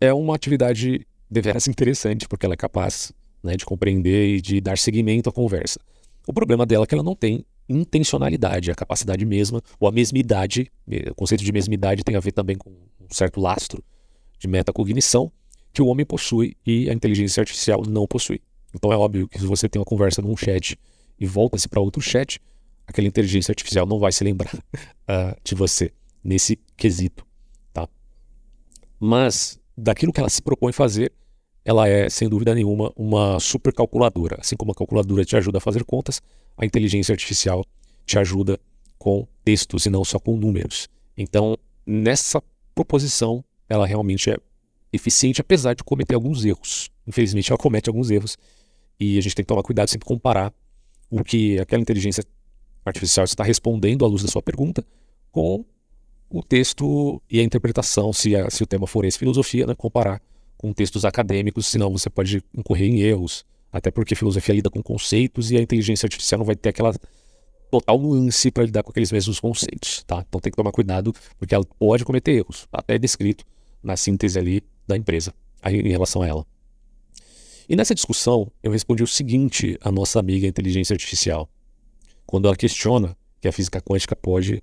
é 0.00 0.14
uma 0.14 0.34
atividade 0.34 1.06
deveras 1.30 1.68
interessante, 1.68 2.28
porque 2.28 2.46
ela 2.46 2.54
é 2.54 2.56
capaz 2.56 3.12
né, 3.42 3.56
de 3.56 3.64
compreender 3.64 4.36
e 4.36 4.40
de 4.40 4.60
dar 4.60 4.78
seguimento 4.78 5.28
à 5.28 5.32
conversa. 5.32 5.80
O 6.26 6.32
problema 6.32 6.66
dela 6.66 6.84
é 6.84 6.86
que 6.86 6.94
ela 6.94 7.02
não 7.02 7.16
tem 7.16 7.44
intencionalidade, 7.68 8.70
a 8.70 8.74
capacidade 8.74 9.24
mesma, 9.24 9.62
ou 9.78 9.88
a 9.88 9.92
mesmidade. 9.92 10.70
O 11.10 11.14
conceito 11.14 11.44
de 11.44 11.52
mesmidade 11.52 12.02
tem 12.02 12.16
a 12.16 12.20
ver 12.20 12.32
também 12.32 12.56
com 12.56 12.70
um 12.70 13.06
certo 13.10 13.40
lastro 13.40 13.82
de 14.38 14.48
metacognição 14.48 15.30
que 15.72 15.82
o 15.82 15.86
homem 15.86 16.04
possui 16.04 16.56
e 16.66 16.88
a 16.88 16.92
inteligência 16.92 17.40
artificial 17.40 17.82
não 17.86 18.06
possui. 18.06 18.40
Então 18.74 18.92
é 18.92 18.96
óbvio 18.96 19.28
que 19.28 19.38
se 19.38 19.46
você 19.46 19.68
tem 19.68 19.78
uma 19.78 19.84
conversa 19.84 20.22
num 20.22 20.36
chat 20.36 20.78
e 21.18 21.26
volta-se 21.26 21.68
para 21.68 21.80
outro 21.80 22.00
chat, 22.00 22.40
aquela 22.86 23.06
inteligência 23.06 23.52
artificial 23.52 23.86
não 23.86 23.98
vai 23.98 24.12
se 24.12 24.24
lembrar 24.24 24.54
uh, 24.54 25.36
de 25.44 25.54
você 25.54 25.92
nesse 26.22 26.58
quesito, 26.76 27.26
tá? 27.72 27.88
Mas 28.98 29.57
daquilo 29.78 30.12
que 30.12 30.20
ela 30.20 30.28
se 30.28 30.42
propõe 30.42 30.72
fazer, 30.72 31.12
ela 31.64 31.88
é, 31.88 32.08
sem 32.10 32.28
dúvida 32.28 32.54
nenhuma, 32.54 32.92
uma 32.96 33.38
supercalculadora. 33.38 34.38
Assim 34.40 34.56
como 34.56 34.72
a 34.72 34.74
calculadora 34.74 35.24
te 35.24 35.36
ajuda 35.36 35.58
a 35.58 35.60
fazer 35.60 35.84
contas, 35.84 36.20
a 36.56 36.64
inteligência 36.64 37.12
artificial 37.12 37.64
te 38.04 38.18
ajuda 38.18 38.58
com 38.98 39.26
textos 39.44 39.86
e 39.86 39.90
não 39.90 40.04
só 40.04 40.18
com 40.18 40.36
números. 40.36 40.88
Então, 41.16 41.56
nessa 41.86 42.42
proposição, 42.74 43.44
ela 43.68 43.86
realmente 43.86 44.30
é 44.30 44.36
eficiente, 44.92 45.40
apesar 45.40 45.74
de 45.74 45.84
cometer 45.84 46.14
alguns 46.14 46.44
erros. 46.44 46.90
Infelizmente, 47.06 47.50
ela 47.52 47.58
comete 47.58 47.88
alguns 47.88 48.10
erros 48.10 48.36
e 48.98 49.18
a 49.18 49.20
gente 49.20 49.34
tem 49.34 49.44
que 49.44 49.48
tomar 49.48 49.62
cuidado 49.62 49.88
sempre 49.88 50.06
comparar 50.06 50.52
o 51.10 51.22
que 51.22 51.58
aquela 51.58 51.80
inteligência 51.80 52.24
artificial 52.84 53.24
está 53.24 53.44
respondendo 53.44 54.04
à 54.04 54.08
luz 54.08 54.22
da 54.22 54.28
sua 54.28 54.42
pergunta 54.42 54.84
com 55.30 55.64
o 56.30 56.42
texto 56.42 57.22
e 57.30 57.40
a 57.40 57.42
interpretação, 57.42 58.12
se, 58.12 58.36
a, 58.36 58.50
se 58.50 58.62
o 58.62 58.66
tema 58.66 58.86
for 58.86 59.04
esse 59.04 59.18
filosofia, 59.18 59.66
né, 59.66 59.74
comparar 59.74 60.20
com 60.56 60.72
textos 60.72 61.04
acadêmicos, 61.04 61.66
senão 61.66 61.90
você 61.90 62.10
pode 62.10 62.42
incorrer 62.54 62.88
em 62.88 63.00
erros. 63.00 63.44
Até 63.72 63.90
porque 63.90 64.14
filosofia 64.14 64.54
lida 64.54 64.70
com 64.70 64.82
conceitos 64.82 65.50
e 65.50 65.56
a 65.56 65.60
inteligência 65.60 66.06
artificial 66.06 66.38
não 66.38 66.46
vai 66.46 66.56
ter 66.56 66.70
aquela 66.70 66.94
total 67.70 67.98
nuance 67.98 68.50
para 68.50 68.64
lidar 68.64 68.82
com 68.82 68.90
aqueles 68.90 69.12
mesmos 69.12 69.38
conceitos, 69.38 70.02
tá? 70.04 70.24
Então 70.26 70.40
tem 70.40 70.50
que 70.50 70.56
tomar 70.56 70.72
cuidado, 70.72 71.12
porque 71.38 71.54
ela 71.54 71.64
pode 71.78 72.04
cometer 72.04 72.32
erros, 72.32 72.66
até 72.72 72.94
é 72.94 72.98
descrito 72.98 73.44
na 73.82 73.96
síntese 73.96 74.38
ali 74.38 74.62
da 74.86 74.96
empresa, 74.96 75.34
aí, 75.62 75.76
em 75.76 75.90
relação 75.90 76.22
a 76.22 76.26
ela. 76.26 76.46
E 77.68 77.76
nessa 77.76 77.94
discussão, 77.94 78.50
eu 78.62 78.72
respondi 78.72 79.02
o 79.02 79.06
seguinte 79.06 79.78
à 79.82 79.92
nossa 79.92 80.18
amiga 80.18 80.46
inteligência 80.46 80.94
artificial, 80.94 81.48
quando 82.26 82.48
ela 82.48 82.56
questiona 82.56 83.14
que 83.40 83.46
a 83.46 83.52
física 83.52 83.80
quântica 83.80 84.16
pode, 84.16 84.62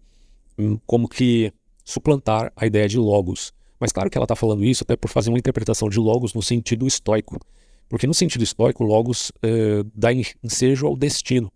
como 0.86 1.08
que, 1.08 1.51
suplantar 1.84 2.51
a 2.56 2.66
ideia 2.66 2.88
de 2.88 2.97
logos 2.97 3.53
mas 3.80 3.91
claro 3.91 4.10
que 4.10 4.18
ela 4.18 4.26
está 4.26 4.36
falando 4.36 4.64
isso 4.64 4.84
até 4.84 4.95
por 4.95 5.10
fazer 5.10 5.30
uma 5.30 5.38
interpretação 5.38 5.89
de 5.89 5.99
logos 5.99 6.34
no 6.34 6.41
sentido 6.41 6.88
estoico, 6.88 7.39
Porque 7.88 8.08
no 8.08 8.14
sentido 8.14 8.43
histórico, 8.43 8.84
logos 8.84 9.32
eh, 9.43 9.84
dá 9.93 10.10
ensejo 10.12 10.88
ao 10.88 10.97
destino. 10.97 11.51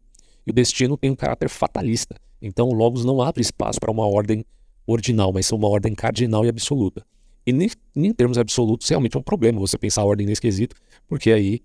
E 0.46 0.52
o 0.52 0.54
destino 0.54 0.96
tem 0.96 1.10
um 1.10 1.16
caráter 1.16 1.50
fatalista. 1.50 2.16
Então, 2.40 2.70
logos 2.70 3.04
não 3.04 3.20
abre 3.20 3.42
espaço 3.42 3.80
para 3.80 3.92
uma 3.92 4.06
ordem 4.08 4.46
ordinal, 4.86 5.34
mas 5.34 5.52
uma 5.52 5.68
ordem 5.68 5.96
cardinal 5.96 6.46
e 6.46 6.50
absoluta. 6.50 7.04
E 7.46 7.52
nem 7.52 7.70
em 7.96 8.14
termos 8.14 8.38
absolutos, 8.38 8.88
realmente 8.88 9.18
é 9.18 9.20
um 9.20 9.24
problema 9.24 9.60
você 9.60 9.76
pensar 9.76 10.02
a 10.02 10.06
ordem 10.06 10.28
nesse 10.28 10.42
quesito, 10.42 10.76
porque 11.08 11.32
aí 11.32 11.62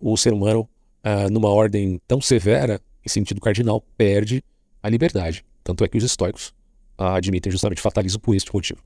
o 0.00 0.16
ser 0.16 0.32
humano, 0.32 0.68
ah, 1.04 1.30
numa 1.30 1.48
ordem 1.48 2.00
tão 2.06 2.20
severa, 2.20 2.80
em 3.06 3.08
sentido 3.08 3.40
cardinal, 3.40 3.80
perde 3.96 4.42
a 4.82 4.88
liberdade. 4.88 5.44
Tanto 5.68 5.84
é 5.84 5.88
que 5.88 5.98
os 5.98 6.04
estoicos 6.04 6.54
ah, 6.96 7.16
admitem 7.16 7.52
justamente 7.52 7.78
fatalismo 7.78 8.18
por 8.20 8.34
este 8.34 8.50
motivo. 8.54 8.82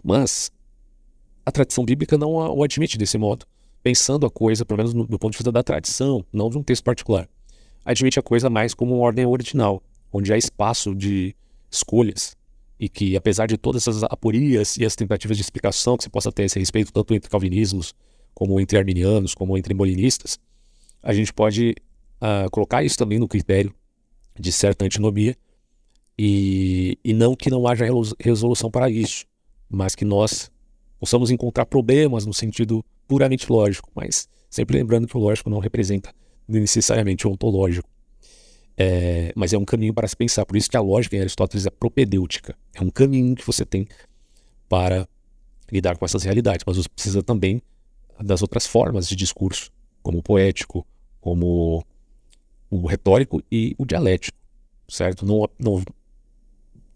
Mas 0.00 0.52
a 1.44 1.50
tradição 1.50 1.84
bíblica 1.84 2.16
não 2.16 2.34
o 2.34 2.62
admite 2.62 2.96
desse 2.96 3.18
modo, 3.18 3.44
pensando 3.82 4.24
a 4.26 4.30
coisa, 4.30 4.64
pelo 4.64 4.76
menos 4.76 4.94
no, 4.94 5.04
do 5.08 5.18
ponto 5.18 5.32
de 5.32 5.38
vista 5.38 5.50
da 5.50 5.60
tradição, 5.64 6.24
não 6.32 6.48
de 6.48 6.56
um 6.56 6.62
texto 6.62 6.84
particular. 6.84 7.28
Admite 7.84 8.20
a 8.20 8.22
coisa 8.22 8.48
mais 8.48 8.74
como 8.74 8.94
uma 8.94 9.04
ordem 9.04 9.26
original, 9.26 9.82
onde 10.12 10.32
há 10.32 10.38
espaço 10.38 10.94
de 10.94 11.34
escolhas 11.68 12.36
e 12.78 12.88
que, 12.88 13.16
apesar 13.16 13.46
de 13.46 13.56
todas 13.56 13.88
essas 13.88 14.04
aporias 14.04 14.76
e 14.76 14.86
as 14.86 14.94
tentativas 14.94 15.36
de 15.36 15.42
explicação 15.42 15.96
que 15.96 16.04
se 16.04 16.10
possa 16.10 16.30
ter 16.30 16.44
a 16.44 16.46
esse 16.46 16.60
respeito, 16.60 16.92
tanto 16.92 17.12
entre 17.12 17.28
calvinismos, 17.28 17.92
como 18.32 18.60
entre 18.60 18.78
arminianos, 18.78 19.34
como 19.34 19.58
entre 19.58 19.74
molinistas, 19.74 20.38
a 21.02 21.12
gente 21.12 21.32
pode 21.32 21.74
uh, 22.22 22.48
colocar 22.52 22.84
isso 22.84 22.96
também 22.96 23.18
no 23.18 23.26
critério 23.26 23.74
de 24.38 24.52
certa 24.52 24.84
antinomia 24.84 25.36
e, 26.22 26.98
e 27.02 27.14
não 27.14 27.34
que 27.34 27.48
não 27.48 27.66
haja 27.66 27.86
resolução 28.18 28.70
para 28.70 28.90
isso, 28.90 29.24
mas 29.70 29.94
que 29.94 30.04
nós 30.04 30.50
possamos 30.98 31.30
encontrar 31.30 31.64
problemas 31.64 32.26
no 32.26 32.34
sentido 32.34 32.84
puramente 33.08 33.50
lógico, 33.50 33.90
mas 33.94 34.28
sempre 34.50 34.76
lembrando 34.76 35.06
que 35.06 35.16
o 35.16 35.20
lógico 35.20 35.48
não 35.48 35.60
representa 35.60 36.14
necessariamente 36.46 37.26
o 37.26 37.30
ontológico. 37.30 37.88
É, 38.76 39.32
mas 39.34 39.54
é 39.54 39.56
um 39.56 39.64
caminho 39.64 39.94
para 39.94 40.06
se 40.06 40.14
pensar. 40.14 40.44
Por 40.44 40.58
isso 40.58 40.68
que 40.68 40.76
a 40.76 40.82
lógica 40.82 41.16
em 41.16 41.20
Aristóteles 41.20 41.64
é 41.64 41.70
propedêutica. 41.70 42.54
É 42.74 42.82
um 42.82 42.90
caminho 42.90 43.34
que 43.34 43.46
você 43.46 43.64
tem 43.64 43.88
para 44.68 45.08
lidar 45.72 45.96
com 45.96 46.04
essas 46.04 46.22
realidades. 46.22 46.64
Mas 46.66 46.76
você 46.76 46.88
precisa 46.90 47.22
também 47.22 47.62
das 48.22 48.42
outras 48.42 48.66
formas 48.66 49.08
de 49.08 49.16
discurso, 49.16 49.72
como 50.02 50.18
o 50.18 50.22
poético, 50.22 50.86
como 51.18 51.82
o 52.70 52.86
retórico 52.86 53.42
e 53.50 53.74
o 53.78 53.86
dialético, 53.86 54.36
certo? 54.86 55.24
Não, 55.24 55.48
não 55.58 55.82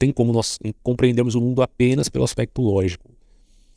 tem 0.04 0.12
como 0.12 0.34
nós 0.34 0.58
compreendermos 0.82 1.34
o 1.34 1.40
mundo 1.40 1.62
apenas 1.62 2.10
pelo 2.10 2.24
aspecto 2.24 2.60
lógico. 2.60 3.10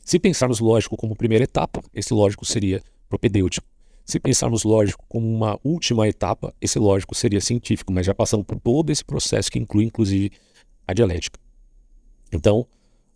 Se 0.04 0.20
pensarmos 0.20 0.60
lógico 0.60 0.98
como 0.98 1.16
primeira 1.16 1.46
etapa, 1.46 1.82
esse 1.94 2.14
lógico 2.14 2.46
seria 2.46 2.84
propedêutico. 3.08 3.66
Se 4.06 4.20
pensarmos 4.20 4.66
lógico 4.66 5.06
como 5.08 5.26
uma 5.26 5.58
última 5.64 6.06
etapa, 6.06 6.54
esse 6.60 6.78
lógico 6.80 7.16
seria 7.16 7.40
científico, 7.40 7.94
mas 7.94 8.06
já 8.06 8.14
passando 8.14 8.44
por 8.44 8.60
todo 8.60 8.90
esse 8.90 9.06
processo 9.06 9.50
que 9.50 9.58
inclui 9.58 9.86
inclusive 9.86 10.32
a 10.86 10.94
dialética. 10.94 11.40
Então, 12.32 12.68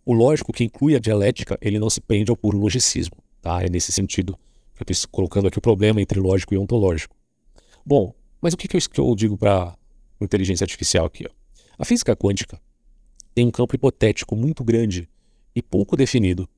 o 0.06 0.14
lógico 0.14 0.50
que 0.50 0.64
inclui 0.64 0.96
a 0.96 0.98
dialética, 0.98 1.58
ele 1.60 1.78
não 1.78 1.90
se 1.90 2.00
prende 2.00 2.30
ao 2.30 2.36
puro 2.36 2.56
logicismo, 2.56 3.16
tá? 3.42 3.62
É 3.62 3.68
nesse 3.68 3.92
sentido 3.92 4.38
que 4.74 4.82
eu 4.82 4.86
estou 4.88 5.10
colocando 5.10 5.48
aqui 5.48 5.58
o 5.58 5.62
problema 5.62 6.00
entre 6.00 6.18
lógico 6.18 6.54
e 6.54 6.58
ontológico. 6.58 7.14
Bom, 7.84 8.14
mas 8.40 8.54
o 8.54 8.56
que, 8.56 8.68
que, 8.68 9.00
eu, 9.00 9.14
digo 9.14 9.36
para 9.36 9.76
inteligência 10.18 10.64
artificial 10.64 11.04
aqui? 11.04 11.26
Ó? 11.28 11.30
A 11.78 11.84
física 11.84 12.16
quântica 12.16 12.58
tem 13.34 13.46
um 13.46 13.50
campo 13.50 13.74
hipotético 13.74 14.36
muito 14.36 14.62
grande 14.62 15.08
e 15.54 15.62
pouco 15.62 15.96
definido, 15.96 16.48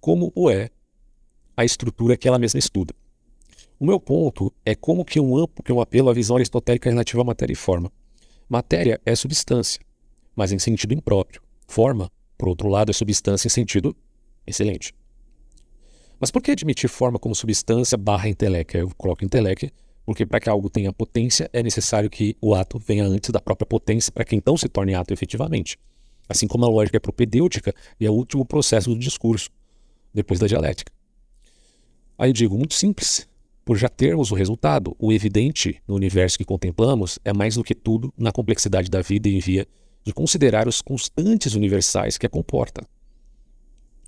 como 0.00 0.32
o 0.34 0.50
é 0.50 0.70
a 1.56 1.64
estrutura 1.64 2.16
que 2.16 2.28
ela 2.28 2.38
mesma 2.38 2.58
estuda. 2.58 2.94
O 3.78 3.84
meu 3.84 4.00
ponto 4.00 4.52
é 4.64 4.74
como 4.74 5.04
que 5.04 5.20
um 5.20 5.36
amplo, 5.36 5.62
que 5.62 5.72
um 5.72 5.80
apelo 5.80 6.08
à 6.08 6.14
visão 6.14 6.36
aristotélica 6.36 6.88
relativa 6.88 7.22
à 7.22 7.24
matéria 7.24 7.52
e 7.52 7.56
forma. 7.56 7.92
Matéria 8.48 9.00
é 9.04 9.14
substância, 9.14 9.80
mas 10.34 10.52
em 10.52 10.58
sentido 10.58 10.94
impróprio. 10.94 11.42
Forma, 11.66 12.10
por 12.38 12.48
outro 12.48 12.68
lado, 12.68 12.90
é 12.90 12.92
substância 12.92 13.48
em 13.48 13.50
sentido 13.50 13.94
excelente. 14.46 14.94
Mas 16.18 16.30
por 16.30 16.40
que 16.40 16.52
admitir 16.52 16.88
forma 16.88 17.18
como 17.18 17.34
substância 17.34 17.98
barra 17.98 18.28
intelecto? 18.28 18.76
Eu 18.76 18.90
coloco 18.96 19.24
intelecto 19.24 19.70
porque 20.06 20.24
para 20.24 20.38
que 20.38 20.48
algo 20.48 20.70
tenha 20.70 20.92
potência 20.92 21.50
é 21.52 21.62
necessário 21.62 22.08
que 22.08 22.36
o 22.40 22.54
ato 22.54 22.78
venha 22.78 23.04
antes 23.04 23.30
da 23.30 23.40
própria 23.40 23.66
potência 23.66 24.12
para 24.12 24.24
que 24.24 24.36
então 24.36 24.56
se 24.56 24.68
torne 24.68 24.94
ato 24.94 25.12
efetivamente. 25.12 25.76
Assim 26.28 26.46
como 26.46 26.64
a 26.64 26.68
lógica 26.68 26.96
é 26.96 27.00
propedêutica 27.00 27.74
e 28.00 28.06
é 28.06 28.10
o 28.10 28.14
último 28.14 28.44
processo 28.44 28.90
do 28.90 28.98
discurso, 28.98 29.50
depois 30.12 30.40
da 30.40 30.46
dialética. 30.46 30.92
Aí 32.18 32.32
digo, 32.32 32.56
muito 32.56 32.74
simples 32.74 33.28
por 33.64 33.76
já 33.76 33.88
termos 33.88 34.30
o 34.30 34.34
resultado. 34.34 34.96
O 34.98 35.12
evidente 35.12 35.82
no 35.86 35.96
universo 35.96 36.38
que 36.38 36.44
contemplamos 36.44 37.18
é 37.24 37.32
mais 37.32 37.56
do 37.56 37.64
que 37.64 37.74
tudo 37.74 38.14
na 38.16 38.30
complexidade 38.32 38.88
da 38.88 39.02
vida 39.02 39.28
e 39.28 39.40
via 39.40 39.66
de 40.04 40.12
considerar 40.12 40.68
os 40.68 40.80
constantes 40.80 41.54
universais 41.54 42.16
que 42.16 42.24
a 42.24 42.30
comporta. 42.30 42.86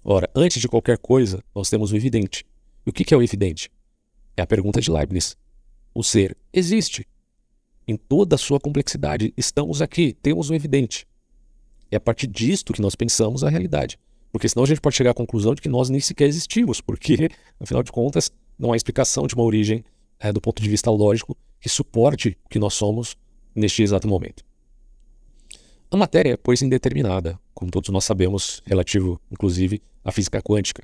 Ora, 0.04 0.30
antes 0.34 0.60
de 0.60 0.68
qualquer 0.68 0.96
coisa, 0.96 1.42
nós 1.52 1.68
temos 1.68 1.90
o 1.90 1.96
evidente. 1.96 2.46
E 2.86 2.90
o 2.90 2.92
que 2.92 3.12
é 3.12 3.16
o 3.16 3.22
evidente? 3.22 3.68
É 4.36 4.42
a 4.42 4.46
pergunta 4.46 4.80
de 4.80 4.90
Leibniz. 4.90 5.36
O 5.92 6.04
ser 6.04 6.36
existe. 6.52 7.04
Em 7.86 7.96
toda 7.96 8.36
a 8.36 8.38
sua 8.38 8.60
complexidade, 8.60 9.34
estamos 9.36 9.82
aqui, 9.82 10.12
temos 10.22 10.50
o 10.50 10.54
evidente. 10.54 11.04
É 11.90 11.96
a 11.96 12.00
partir 12.00 12.26
disto 12.26 12.72
que 12.72 12.82
nós 12.82 12.94
pensamos 12.94 13.42
a 13.42 13.48
realidade. 13.48 13.98
Porque 14.30 14.48
senão 14.48 14.64
a 14.64 14.66
gente 14.66 14.80
pode 14.80 14.96
chegar 14.96 15.10
à 15.12 15.14
conclusão 15.14 15.54
de 15.54 15.62
que 15.62 15.68
nós 15.68 15.88
nem 15.88 16.00
sequer 16.00 16.28
existimos, 16.28 16.80
porque, 16.80 17.30
afinal 17.58 17.82
de 17.82 17.90
contas, 17.90 18.30
não 18.58 18.72
há 18.72 18.76
explicação 18.76 19.26
de 19.26 19.34
uma 19.34 19.44
origem 19.44 19.84
é, 20.18 20.32
do 20.32 20.40
ponto 20.40 20.62
de 20.62 20.68
vista 20.68 20.90
lógico 20.90 21.36
que 21.60 21.68
suporte 21.68 22.36
o 22.44 22.48
que 22.48 22.58
nós 22.58 22.74
somos 22.74 23.16
neste 23.54 23.82
exato 23.82 24.06
momento. 24.06 24.44
A 25.90 25.96
matéria 25.96 26.34
é, 26.34 26.36
pois, 26.36 26.60
indeterminada, 26.60 27.38
como 27.54 27.70
todos 27.70 27.88
nós 27.88 28.04
sabemos, 28.04 28.62
relativo, 28.66 29.20
inclusive, 29.30 29.80
à 30.04 30.12
física 30.12 30.42
quântica. 30.42 30.82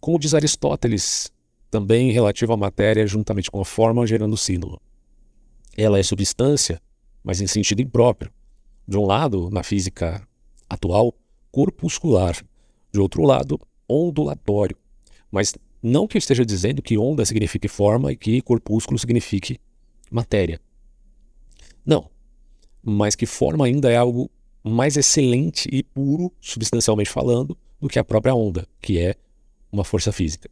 Como 0.00 0.18
diz 0.18 0.34
Aristóteles, 0.34 1.32
também 1.70 2.10
relativo 2.10 2.52
à 2.52 2.56
matéria 2.56 3.06
juntamente 3.06 3.50
com 3.50 3.60
a 3.60 3.64
forma 3.64 4.06
gerando 4.06 4.36
símbolo. 4.36 4.80
Ela 5.76 5.98
é 5.98 6.02
substância, 6.02 6.80
mas 7.22 7.40
em 7.40 7.46
sentido 7.46 7.82
impróprio. 7.82 8.32
De 8.86 8.96
um 8.98 9.06
lado, 9.06 9.50
na 9.50 9.62
física 9.62 10.26
atual, 10.68 11.14
corpuscular. 11.50 12.36
De 12.92 13.00
outro 13.00 13.22
lado, 13.22 13.58
ondulatório. 13.88 14.76
Mas 15.30 15.54
não 15.82 16.06
que 16.06 16.16
eu 16.16 16.18
esteja 16.18 16.44
dizendo 16.44 16.82
que 16.82 16.96
onda 16.96 17.24
signifique 17.24 17.68
forma 17.68 18.12
e 18.12 18.16
que 18.16 18.40
corpúsculo 18.40 18.98
signifique 18.98 19.58
matéria. 20.10 20.60
Não. 21.84 22.10
Mas 22.82 23.14
que 23.14 23.26
forma 23.26 23.66
ainda 23.66 23.90
é 23.90 23.96
algo 23.96 24.30
mais 24.62 24.96
excelente 24.96 25.68
e 25.70 25.82
puro, 25.82 26.32
substancialmente 26.40 27.10
falando, 27.10 27.56
do 27.80 27.88
que 27.88 27.98
a 27.98 28.04
própria 28.04 28.34
onda, 28.34 28.66
que 28.80 28.98
é 28.98 29.14
uma 29.70 29.84
força 29.84 30.10
física. 30.10 30.48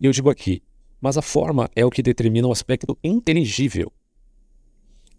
E 0.00 0.06
eu 0.06 0.12
digo 0.12 0.30
aqui, 0.30 0.62
mas 1.00 1.16
a 1.16 1.22
forma 1.22 1.68
é 1.74 1.84
o 1.84 1.90
que 1.90 2.02
determina 2.02 2.46
o 2.46 2.50
um 2.50 2.52
aspecto 2.52 2.96
inteligível. 3.02 3.92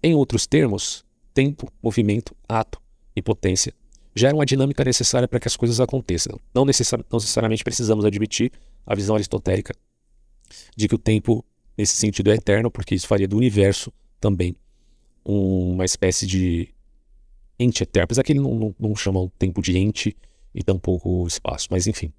Em 0.01 0.15
outros 0.15 0.47
termos, 0.47 1.03
tempo, 1.39 1.71
movimento, 1.81 2.35
ato 2.49 2.81
e 3.15 3.21
potência 3.21 3.73
geram 4.13 4.41
a 4.41 4.45
dinâmica 4.45 4.83
necessária 4.83 5.25
para 5.25 5.39
que 5.39 5.47
as 5.47 5.55
coisas 5.55 5.79
aconteçam. 5.79 6.37
Não, 6.53 6.65
necessari 6.65 7.05
não 7.09 7.17
necessariamente 7.17 7.63
precisamos 7.63 8.03
admitir 8.03 8.51
a 8.85 8.93
visão 8.93 9.15
aristotélica 9.15 9.73
de 10.75 10.89
que 10.89 10.95
o 10.95 10.97
tempo, 10.97 11.45
nesse 11.77 11.95
sentido, 11.95 12.29
é 12.29 12.35
eterno, 12.35 12.69
porque 12.69 12.93
isso 12.93 13.07
faria 13.07 13.25
do 13.25 13.37
universo 13.37 13.93
também 14.19 14.53
uma 15.23 15.85
espécie 15.85 16.27
de 16.27 16.73
ente 17.57 17.83
eterno. 17.83 18.03
Apesar 18.03 18.23
que 18.23 18.33
ele 18.33 18.41
não, 18.41 18.53
não, 18.55 18.75
não 18.77 18.95
chama 18.95 19.21
o 19.21 19.29
tempo 19.29 19.61
de 19.61 19.77
ente 19.77 20.17
e 20.53 20.61
tampouco 20.61 21.23
o 21.23 21.27
espaço, 21.27 21.69
mas 21.71 21.87
enfim. 21.87 22.11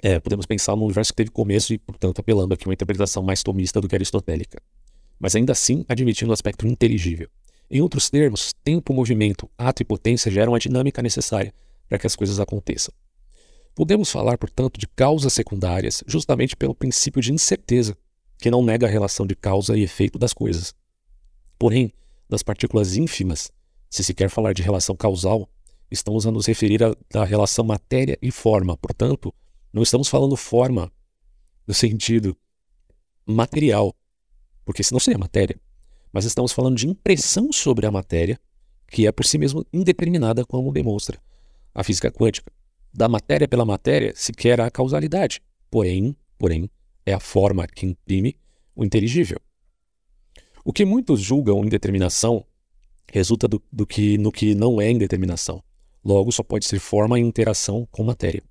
É, 0.00 0.20
podemos 0.20 0.46
pensar 0.46 0.76
num 0.76 0.84
universo 0.84 1.10
que 1.12 1.16
teve 1.16 1.30
começo 1.30 1.74
e, 1.74 1.78
portanto, 1.78 2.20
apelando 2.20 2.54
aqui 2.54 2.68
uma 2.68 2.74
interpretação 2.74 3.24
mais 3.24 3.42
tomista 3.42 3.80
do 3.80 3.88
que 3.88 3.96
aristotélica. 3.96 4.62
Mas 5.18 5.34
ainda 5.34 5.50
assim, 5.50 5.84
admitindo 5.88 6.30
o 6.30 6.34
aspecto 6.34 6.68
inteligível. 6.68 7.28
Em 7.70 7.80
outros 7.80 8.08
termos, 8.08 8.54
tempo, 8.64 8.92
movimento, 8.92 9.50
ato 9.58 9.82
e 9.82 9.84
potência 9.84 10.30
geram 10.30 10.54
a 10.54 10.58
dinâmica 10.58 11.02
necessária 11.02 11.52
para 11.88 11.98
que 11.98 12.06
as 12.06 12.14
coisas 12.14 12.38
aconteçam. 12.38 12.94
Podemos 13.74 14.10
falar, 14.10 14.38
portanto, 14.38 14.78
de 14.78 14.86
causas 14.86 15.32
secundárias 15.32 16.02
justamente 16.06 16.56
pelo 16.56 16.74
princípio 16.74 17.20
de 17.20 17.32
incerteza, 17.32 17.96
que 18.38 18.50
não 18.50 18.62
nega 18.62 18.86
a 18.86 18.90
relação 18.90 19.26
de 19.26 19.34
causa 19.34 19.76
e 19.76 19.82
efeito 19.82 20.18
das 20.18 20.32
coisas. 20.32 20.74
Porém, 21.58 21.92
das 22.28 22.42
partículas 22.42 22.96
ínfimas, 22.96 23.50
se 23.90 24.02
se 24.04 24.14
quer 24.14 24.30
falar 24.30 24.52
de 24.52 24.62
relação 24.62 24.96
causal, 24.96 25.48
estamos 25.90 26.26
a 26.26 26.30
nos 26.30 26.46
referir 26.46 26.80
à 27.14 27.24
relação 27.24 27.64
matéria 27.64 28.18
e 28.20 28.30
forma. 28.30 28.76
Portanto, 28.76 29.34
não 29.72 29.82
estamos 29.82 30.08
falando 30.08 30.36
forma 30.36 30.90
no 31.66 31.74
sentido 31.74 32.36
material, 33.26 33.94
porque 34.64 34.82
senão 34.82 35.00
seria 35.00 35.18
matéria. 35.18 35.60
Mas 36.16 36.24
estamos 36.24 36.50
falando 36.50 36.78
de 36.78 36.88
impressão 36.88 37.52
sobre 37.52 37.84
a 37.84 37.90
matéria, 37.90 38.40
que 38.88 39.06
é 39.06 39.12
por 39.12 39.26
si 39.26 39.36
mesmo 39.36 39.66
indeterminada, 39.70 40.46
como 40.46 40.72
demonstra 40.72 41.20
a 41.74 41.84
física 41.84 42.10
quântica 42.10 42.50
da 42.90 43.06
matéria 43.06 43.46
pela 43.46 43.66
matéria 43.66 44.14
sequer 44.16 44.58
há 44.62 44.70
causalidade. 44.70 45.42
Porém, 45.70 46.16
porém, 46.38 46.70
é 47.04 47.12
a 47.12 47.20
forma 47.20 47.66
que 47.66 47.84
imprime 47.84 48.34
o 48.74 48.82
inteligível. 48.82 49.38
O 50.64 50.72
que 50.72 50.86
muitos 50.86 51.20
julgam 51.20 51.62
indeterminação 51.62 52.46
resulta 53.12 53.46
do, 53.46 53.62
do 53.70 53.86
que 53.86 54.16
no 54.16 54.32
que 54.32 54.54
não 54.54 54.80
é 54.80 54.90
indeterminação. 54.90 55.62
Logo, 56.02 56.32
só 56.32 56.42
pode 56.42 56.64
ser 56.64 56.78
forma 56.78 57.18
em 57.18 57.26
interação 57.26 57.86
com 57.90 58.02
matéria. 58.02 58.42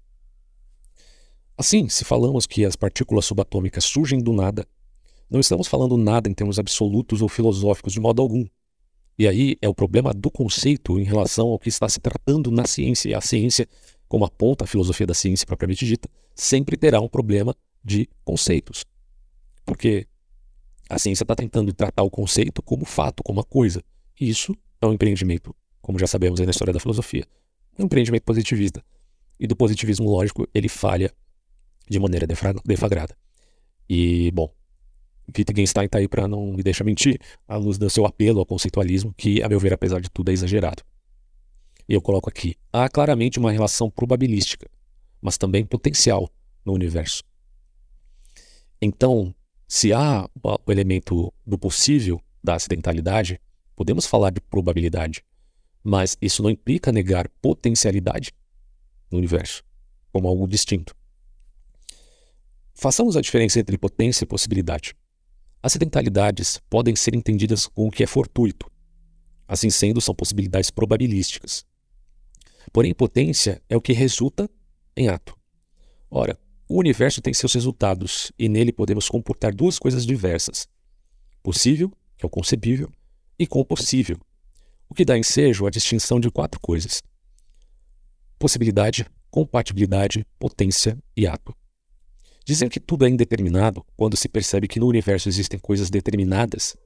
Assim, 1.57 1.89
se 1.89 2.05
falamos 2.05 2.45
que 2.45 2.63
as 2.63 2.75
partículas 2.75 3.25
subatômicas 3.25 3.85
surgem 3.85 4.19
do 4.19 4.33
nada, 4.33 4.67
não 5.29 5.39
estamos 5.39 5.67
falando 5.67 5.97
nada 5.97 6.29
em 6.29 6.33
termos 6.33 6.59
absolutos 6.59 7.21
ou 7.21 7.29
filosóficos 7.29 7.93
de 7.93 7.99
modo 7.99 8.21
algum. 8.21 8.45
E 9.17 9.27
aí 9.27 9.55
é 9.61 9.69
o 9.69 9.73
problema 9.73 10.13
do 10.13 10.29
conceito 10.29 10.99
em 10.99 11.03
relação 11.03 11.47
ao 11.47 11.59
que 11.59 11.69
está 11.69 11.87
se 11.87 11.99
tratando 11.99 12.51
na 12.51 12.65
ciência. 12.65 13.09
E 13.09 13.13
a 13.13 13.21
ciência, 13.21 13.67
como 14.07 14.25
aponta 14.25 14.65
a 14.65 14.67
filosofia 14.67 15.07
da 15.07 15.13
ciência 15.13 15.45
propriamente 15.47 15.85
dita, 15.85 16.09
sempre 16.33 16.75
terá 16.75 16.99
um 16.99 17.07
problema 17.07 17.55
de 17.83 18.09
conceitos. 18.23 18.83
Porque 19.65 20.05
a 20.89 20.99
ciência 20.99 21.23
está 21.23 21.35
tentando 21.35 21.73
tratar 21.73 22.03
o 22.03 22.09
conceito 22.09 22.61
como 22.61 22.85
fato, 22.85 23.23
como 23.23 23.39
uma 23.39 23.45
coisa. 23.45 23.81
E 24.19 24.29
isso 24.29 24.53
é 24.81 24.85
um 24.85 24.93
empreendimento, 24.93 25.55
como 25.81 25.97
já 25.97 26.07
sabemos 26.07 26.39
aí 26.39 26.45
na 26.45 26.51
história 26.51 26.73
da 26.73 26.79
filosofia, 26.79 27.25
um 27.79 27.85
empreendimento 27.85 28.23
positivista. 28.23 28.83
E 29.39 29.47
do 29.47 29.55
positivismo 29.55 30.09
lógico, 30.09 30.47
ele 30.53 30.69
falha 30.69 31.11
de 31.89 31.99
maneira 31.99 32.27
deflagrada. 32.27 33.17
E, 33.89 34.31
bom, 34.31 34.51
Wittgenstein 35.27 35.85
está 35.85 35.97
aí 35.97 36.07
para 36.07 36.27
não 36.27 36.53
me 36.53 36.63
deixar 36.63 36.83
mentir, 36.83 37.19
à 37.47 37.55
luz 37.57 37.77
do 37.77 37.89
seu 37.89 38.05
apelo 38.05 38.39
ao 38.39 38.45
conceitualismo, 38.45 39.13
que, 39.17 39.41
a 39.41 39.49
meu 39.49 39.59
ver, 39.59 39.73
apesar 39.73 39.99
de 40.01 40.09
tudo, 40.09 40.29
é 40.29 40.33
exagerado. 40.33 40.83
E 41.87 41.93
eu 41.93 42.01
coloco 42.01 42.29
aqui: 42.29 42.55
há 42.71 42.89
claramente 42.89 43.39
uma 43.39 43.51
relação 43.51 43.89
probabilística, 43.89 44.69
mas 45.21 45.37
também 45.37 45.65
potencial 45.65 46.29
no 46.63 46.73
universo. 46.73 47.23
Então, 48.81 49.33
se 49.67 49.93
há 49.93 50.29
o 50.43 50.71
elemento 50.71 51.33
do 51.45 51.57
possível 51.57 52.21
da 52.43 52.55
acidentalidade, 52.55 53.39
podemos 53.75 54.05
falar 54.05 54.29
de 54.29 54.39
probabilidade, 54.39 55.23
mas 55.83 56.17
isso 56.21 56.43
não 56.43 56.49
implica 56.49 56.91
negar 56.91 57.27
potencialidade 57.41 58.31
no 59.11 59.17
universo 59.17 59.63
como 60.11 60.27
algo 60.27 60.47
distinto. 60.47 60.95
Façamos 62.73 63.17
a 63.17 63.21
diferença 63.21 63.59
entre 63.59 63.77
potência 63.77 64.23
e 64.23 64.27
possibilidade. 64.27 64.95
Acidentalidades 65.65 66.61
podem 66.69 66.95
ser 66.95 67.15
entendidas 67.15 67.65
com 67.65 67.87
o 67.87 67.91
que 67.91 68.03
é 68.03 68.05
fortuito. 68.05 68.71
Assim 69.47 69.71
sendo, 69.71 69.99
são 69.99 70.13
possibilidades 70.13 70.69
probabilísticas. 70.69 71.65
Porém, 72.71 72.93
potência 72.93 73.59
é 73.67 73.75
o 73.75 73.81
que 73.81 73.91
resulta 73.91 74.47
em 74.95 75.07
ato. 75.07 75.35
Ora, 76.07 76.37
o 76.69 76.77
universo 76.77 77.19
tem 77.19 77.33
seus 77.33 77.51
resultados 77.51 78.31
e 78.37 78.47
nele 78.47 78.71
podemos 78.71 79.09
comportar 79.09 79.55
duas 79.55 79.79
coisas 79.79 80.05
diversas: 80.05 80.67
possível, 81.41 81.91
que 82.15 82.23
é 82.23 82.27
o 82.27 82.29
concebível, 82.29 82.91
e 83.39 83.47
compossível, 83.47 84.19
o 84.87 84.93
que 84.93 85.03
dá 85.03 85.17
ensejo 85.17 85.65
à 85.65 85.71
distinção 85.71 86.19
de 86.19 86.29
quatro 86.29 86.59
coisas: 86.59 87.01
possibilidade, 88.37 89.07
compatibilidade, 89.31 90.27
potência 90.37 90.95
e 91.17 91.25
ato. 91.25 91.55
Dizer 92.45 92.69
que 92.69 92.79
tudo 92.79 93.07
é 93.07 93.09
indeterminado 93.09 93.83
quando 93.97 94.15
se 94.15 94.29
percebe 94.29 94.67
que 94.67 94.79
no 94.79 94.85
universo 94.85 95.27
existem 95.27 95.57
coisas 95.57 95.89
determinadas 95.89 96.77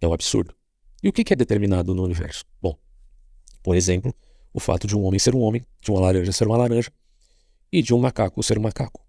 é 0.00 0.06
um 0.06 0.12
absurdo. 0.12 0.54
E 1.02 1.08
o 1.08 1.12
que 1.12 1.32
é 1.32 1.36
determinado 1.36 1.92
no 1.96 2.04
universo? 2.04 2.44
Bom, 2.62 2.78
por 3.60 3.76
exemplo, 3.76 4.14
o 4.54 4.60
fato 4.60 4.86
de 4.86 4.96
um 4.96 5.02
homem 5.02 5.18
ser 5.18 5.34
um 5.34 5.40
homem, 5.40 5.66
de 5.82 5.90
uma 5.90 6.00
laranja 6.00 6.30
ser 6.30 6.46
uma 6.46 6.56
laranja 6.56 6.92
e 7.72 7.82
de 7.82 7.92
um 7.92 7.98
macaco 7.98 8.40
ser 8.40 8.56
um 8.56 8.62
macaco. 8.62 9.04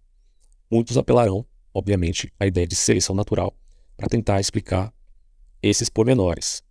Muitos 0.72 0.98
apelarão, 0.98 1.46
obviamente, 1.72 2.34
à 2.40 2.48
ideia 2.48 2.66
de 2.66 2.76
seleção 2.76 3.16
natural 3.16 3.56
para 3.96 4.10
tentar 4.10 4.40
explicar 4.40 4.92
esses 5.62 5.88
pormenores. 5.88 6.64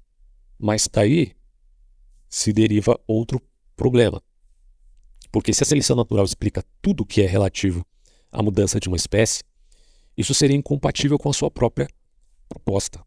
Mas 0.58 0.88
daí 0.92 1.36
se 2.28 2.52
deriva 2.52 2.98
outro 3.06 3.40
problema. 3.76 4.20
Porque 5.30 5.52
se 5.52 5.62
a 5.62 5.66
seleção 5.66 5.94
natural 5.94 6.24
explica 6.24 6.64
tudo 6.82 7.06
que 7.06 7.22
é 7.22 7.26
relativo 7.26 7.86
a 8.30 8.42
mudança 8.42 8.78
de 8.78 8.88
uma 8.88 8.96
espécie, 8.96 9.42
isso 10.16 10.34
seria 10.34 10.56
incompatível 10.56 11.18
com 11.18 11.30
a 11.30 11.32
sua 11.32 11.50
própria 11.50 11.88
proposta. 12.48 13.00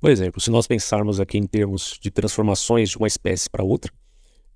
Por 0.00 0.10
exemplo, 0.10 0.40
se 0.40 0.50
nós 0.50 0.66
pensarmos 0.66 1.20
aqui 1.20 1.38
em 1.38 1.46
termos 1.46 1.98
de 2.00 2.10
transformações 2.10 2.90
de 2.90 2.98
uma 2.98 3.06
espécie 3.06 3.48
para 3.50 3.64
outra, 3.64 3.92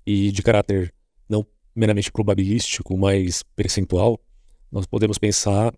e 0.05 0.31
de 0.31 0.41
caráter 0.41 0.93
não 1.29 1.45
meramente 1.75 2.11
probabilístico, 2.11 2.97
mas 2.97 3.43
percentual, 3.55 4.19
nós 4.71 4.85
podemos 4.85 5.17
pensar 5.17 5.73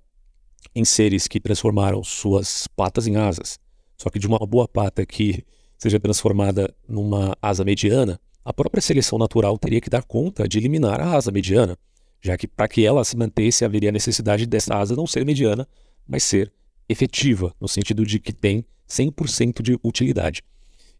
em 0.74 0.86
seres 0.86 1.28
que 1.28 1.40
transformaram 1.40 2.04
suas 2.04 2.68
patas 2.68 3.06
em 3.06 3.16
asas. 3.16 3.60
Só 3.98 4.10
que 4.10 4.20
de 4.20 4.28
uma 4.28 4.40
boa 4.40 4.68
pata 4.68 5.06
que 5.06 5.44
seja 5.78 6.00
transformada 6.00 6.74
numa 6.88 7.36
asa 7.42 7.64
mediana, 7.64 8.20
a 8.44 8.54
própria 8.54 8.82
seleção 8.82 9.18
natural 9.18 9.58
teria 9.58 9.82
que 9.82 9.90
dar 9.90 10.04
conta 10.04 10.48
de 10.48 10.58
eliminar 10.58 11.00
a 11.00 11.16
asa 11.16 11.32
mediana 11.32 11.78
já 12.24 12.38
que 12.38 12.47
para 12.47 12.69
que 12.69 12.86
ela 12.86 13.03
se 13.03 13.17
mantesse 13.17 13.65
haveria 13.65 13.91
necessidade 13.91 14.45
dessa 14.45 14.76
asa 14.76 14.95
não 14.95 15.05
ser 15.05 15.26
mediana, 15.26 15.67
mas 16.07 16.24
ser 16.24 16.51
efetiva, 16.88 17.53
no 17.59 17.67
sentido 17.67 18.05
de 18.05 18.17
que 18.17 18.32
tem 18.32 18.65
100% 18.89 19.61
de 19.61 19.78
utilidade. 19.84 20.41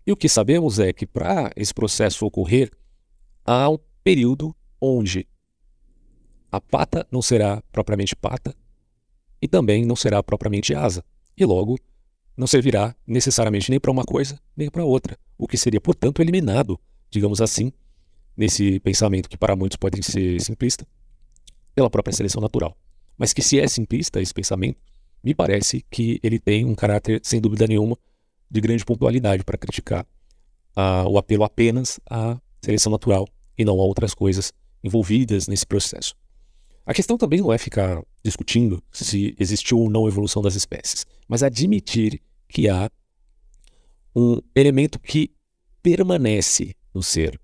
E 0.06 0.12
o 0.12 0.18
que 0.18 0.28
sabemos 0.28 0.80
é 0.80 0.92
que 0.92 1.08
para 1.08 1.50
esse 1.56 1.74
processo 1.74 2.26
ocorrer, 2.26 2.70
há 3.46 3.70
um 3.70 3.80
período 4.04 4.54
onde 4.82 5.26
a 6.52 6.60
pata 6.60 7.08
não 7.10 7.22
será 7.22 7.64
propriamente 7.72 8.16
pata 8.18 8.54
e 9.42 9.48
também 9.48 9.86
não 9.86 9.96
será 9.96 10.22
propriamente 10.22 10.76
asa, 10.76 11.06
e 11.38 11.46
logo 11.46 11.80
não 12.36 12.48
servirá 12.48 12.94
necessariamente 13.08 13.70
nem 13.70 13.80
para 13.80 13.92
uma 13.92 14.04
coisa 14.04 14.38
nem 14.58 14.70
para 14.70 14.84
outra, 14.84 15.18
o 15.38 15.48
que 15.48 15.58
seria, 15.58 15.80
portanto, 15.80 16.22
eliminado, 16.22 16.78
digamos 17.10 17.40
assim, 17.40 17.72
nesse 18.36 18.80
pensamento 18.82 19.30
que 19.30 19.38
para 19.38 19.56
muitos 19.56 19.78
pode 19.78 20.04
ser 20.04 20.42
simplista, 20.42 20.86
pela 21.76 21.90
própria 21.90 22.16
seleção 22.16 22.42
natural. 22.42 22.78
Mas 23.18 23.34
que 23.34 23.42
se 23.42 23.60
é 23.60 23.68
simplista 23.68 24.22
esse 24.22 24.34
pensamento, 24.34 24.80
me 25.24 25.34
parece 25.34 25.86
que 25.90 26.20
ele 26.24 26.40
tem 26.40 26.66
um 26.66 26.76
caráter, 26.76 27.22
sem 27.24 27.40
dúvida 27.40 27.66
nenhuma, 27.68 27.98
de 28.50 28.62
grande 28.62 28.84
pontualidade 28.84 29.44
para 29.44 29.58
criticar 29.58 30.06
uh, 30.78 31.08
o 31.10 31.18
apelo 31.18 31.44
apenas 31.44 32.00
à 32.10 32.40
seleção 32.62 32.92
natural 32.92 33.28
e 33.58 33.64
não 33.64 33.80
a 33.80 33.84
outras 33.84 34.14
coisas 34.14 34.52
envolvidas 34.84 35.48
nesse 35.48 35.66
processo. 35.66 36.16
A 36.86 36.94
questão 36.94 37.18
também 37.18 37.40
não 37.40 37.54
é 37.54 37.58
ficar 37.58 38.04
discutindo 38.24 38.84
se 38.92 39.36
existiu 39.40 39.80
ou 39.80 39.90
não 39.90 40.08
evolução 40.08 40.42
das 40.42 40.56
espécies, 40.56 41.06
mas 41.28 41.42
admitir 41.42 42.22
que 42.50 42.68
há 42.68 42.92
um 44.16 44.40
elemento 44.54 45.00
que 45.00 45.32
permanece 45.82 46.76
no 46.94 47.02
ser, 47.02 47.40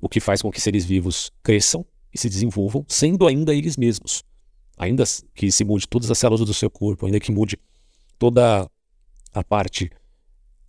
o 0.00 0.08
que 0.08 0.20
faz 0.20 0.40
com 0.40 0.50
que 0.50 0.60
seres 0.60 0.84
vivos 0.84 1.30
cresçam 1.42 1.84
e 2.14 2.18
se 2.18 2.28
desenvolvam, 2.28 2.86
sendo 2.88 3.26
ainda 3.26 3.52
eles 3.52 3.76
mesmos. 3.76 4.22
Ainda 4.78 5.02
que 5.34 5.50
se 5.50 5.64
mude 5.64 5.88
todas 5.88 6.10
as 6.10 6.18
células 6.18 6.46
do 6.46 6.54
seu 6.54 6.70
corpo, 6.70 7.06
ainda 7.06 7.18
que 7.18 7.32
mude 7.32 7.58
toda 8.18 8.70
a 9.32 9.44
parte 9.44 9.90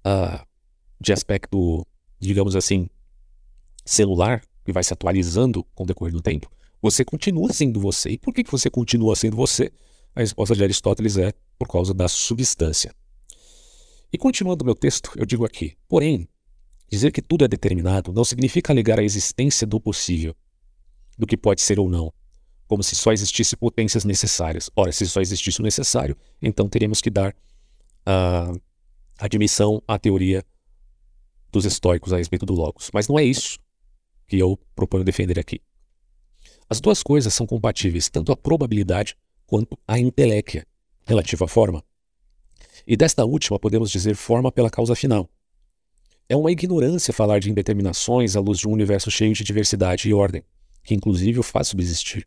uh, 0.06 0.46
de 1.00 1.14
aspecto, 1.14 1.86
digamos 2.20 2.56
assim, 2.56 2.90
celular, 3.86 4.44
que 4.64 4.72
vai 4.72 4.84
se 4.84 4.92
atualizando 4.92 5.64
com 5.76 5.84
o 5.84 5.86
decorrer 5.86 6.14
do 6.14 6.22
tempo, 6.22 6.50
você 6.82 7.06
continua 7.06 7.54
sendo 7.54 7.80
você. 7.80 8.12
E 8.12 8.18
por 8.18 8.34
que 8.34 8.44
você 8.50 8.70
continua 8.70 9.16
sendo 9.16 9.36
você? 9.36 9.72
A 10.16 10.22
resposta 10.22 10.56
de 10.56 10.64
Aristóteles 10.64 11.18
é 11.18 11.34
por 11.60 11.68
causa 11.68 11.94
da 11.94 12.08
substância. 12.08 12.94
E 14.12 14.18
continuando 14.18 14.66
meu 14.66 14.76
texto, 14.76 15.12
eu 15.16 15.26
digo 15.26 15.46
aqui: 15.46 15.76
porém, 15.88 16.28
dizer 16.90 17.12
que 17.12 17.22
tudo 17.22 17.46
é 17.46 17.48
determinado 17.48 18.14
não 18.14 18.24
significa 18.24 18.72
alegar 18.72 19.00
a 19.00 19.04
existência 19.04 19.68
do 19.68 19.80
possível 19.80 20.36
do 21.18 21.26
que 21.26 21.38
pode 21.38 21.62
ser 21.62 21.80
ou 21.80 21.90
não, 21.90 22.14
como 22.68 22.84
se 22.84 22.96
só 22.96 23.12
existisse 23.12 23.56
potências 23.56 24.04
necessárias. 24.06 24.70
Ora, 24.76 24.92
se 24.92 25.06
só 25.08 25.22
existisse 25.22 25.60
o 25.60 25.64
necessário, 25.64 26.18
então 26.42 26.68
teríamos 26.68 27.02
que 27.02 27.10
dar 27.10 27.32
uh, 27.32 28.60
admissão 29.18 29.82
à 29.88 29.98
teoria 29.98 30.44
dos 31.52 31.66
estoicos 31.66 32.12
a 32.12 32.18
respeito 32.18 32.46
do 32.46 32.54
Logos. 32.54 32.90
Mas 32.94 33.08
não 33.08 33.18
é 33.18 33.24
isso 33.24 33.58
que 34.28 34.38
eu 34.38 34.60
proponho 34.76 35.04
defender 35.04 35.40
aqui. 35.40 35.62
As 36.70 36.82
duas 36.82 37.04
coisas 37.04 37.34
são 37.34 37.46
compatíveis, 37.46 38.10
tanto 38.10 38.32
a 38.32 38.36
probabilidade 38.36 39.16
quanto 39.46 39.78
a 39.88 40.00
inteléquia, 40.00 40.66
relativa 41.06 41.46
à 41.46 41.48
forma. 41.48 41.84
E 42.88 42.98
desta 42.98 43.24
última 43.24 43.60
podemos 43.60 43.92
dizer 43.92 44.16
forma 44.16 44.52
pela 44.52 44.70
causa 44.70 44.96
final. 44.96 45.30
É 46.28 46.36
uma 46.36 46.52
ignorância 46.52 47.14
falar 47.14 47.40
de 47.40 47.52
indeterminações 47.52 48.36
à 48.36 48.40
luz 48.40 48.58
de 48.58 48.68
um 48.68 48.72
universo 48.72 49.12
cheio 49.12 49.34
de 49.34 49.44
diversidade 49.44 50.10
e 50.10 50.14
ordem 50.14 50.44
que 50.86 50.94
inclusive 50.94 51.40
o 51.40 51.44
faz 51.44 51.68
subsistir. 51.68 52.26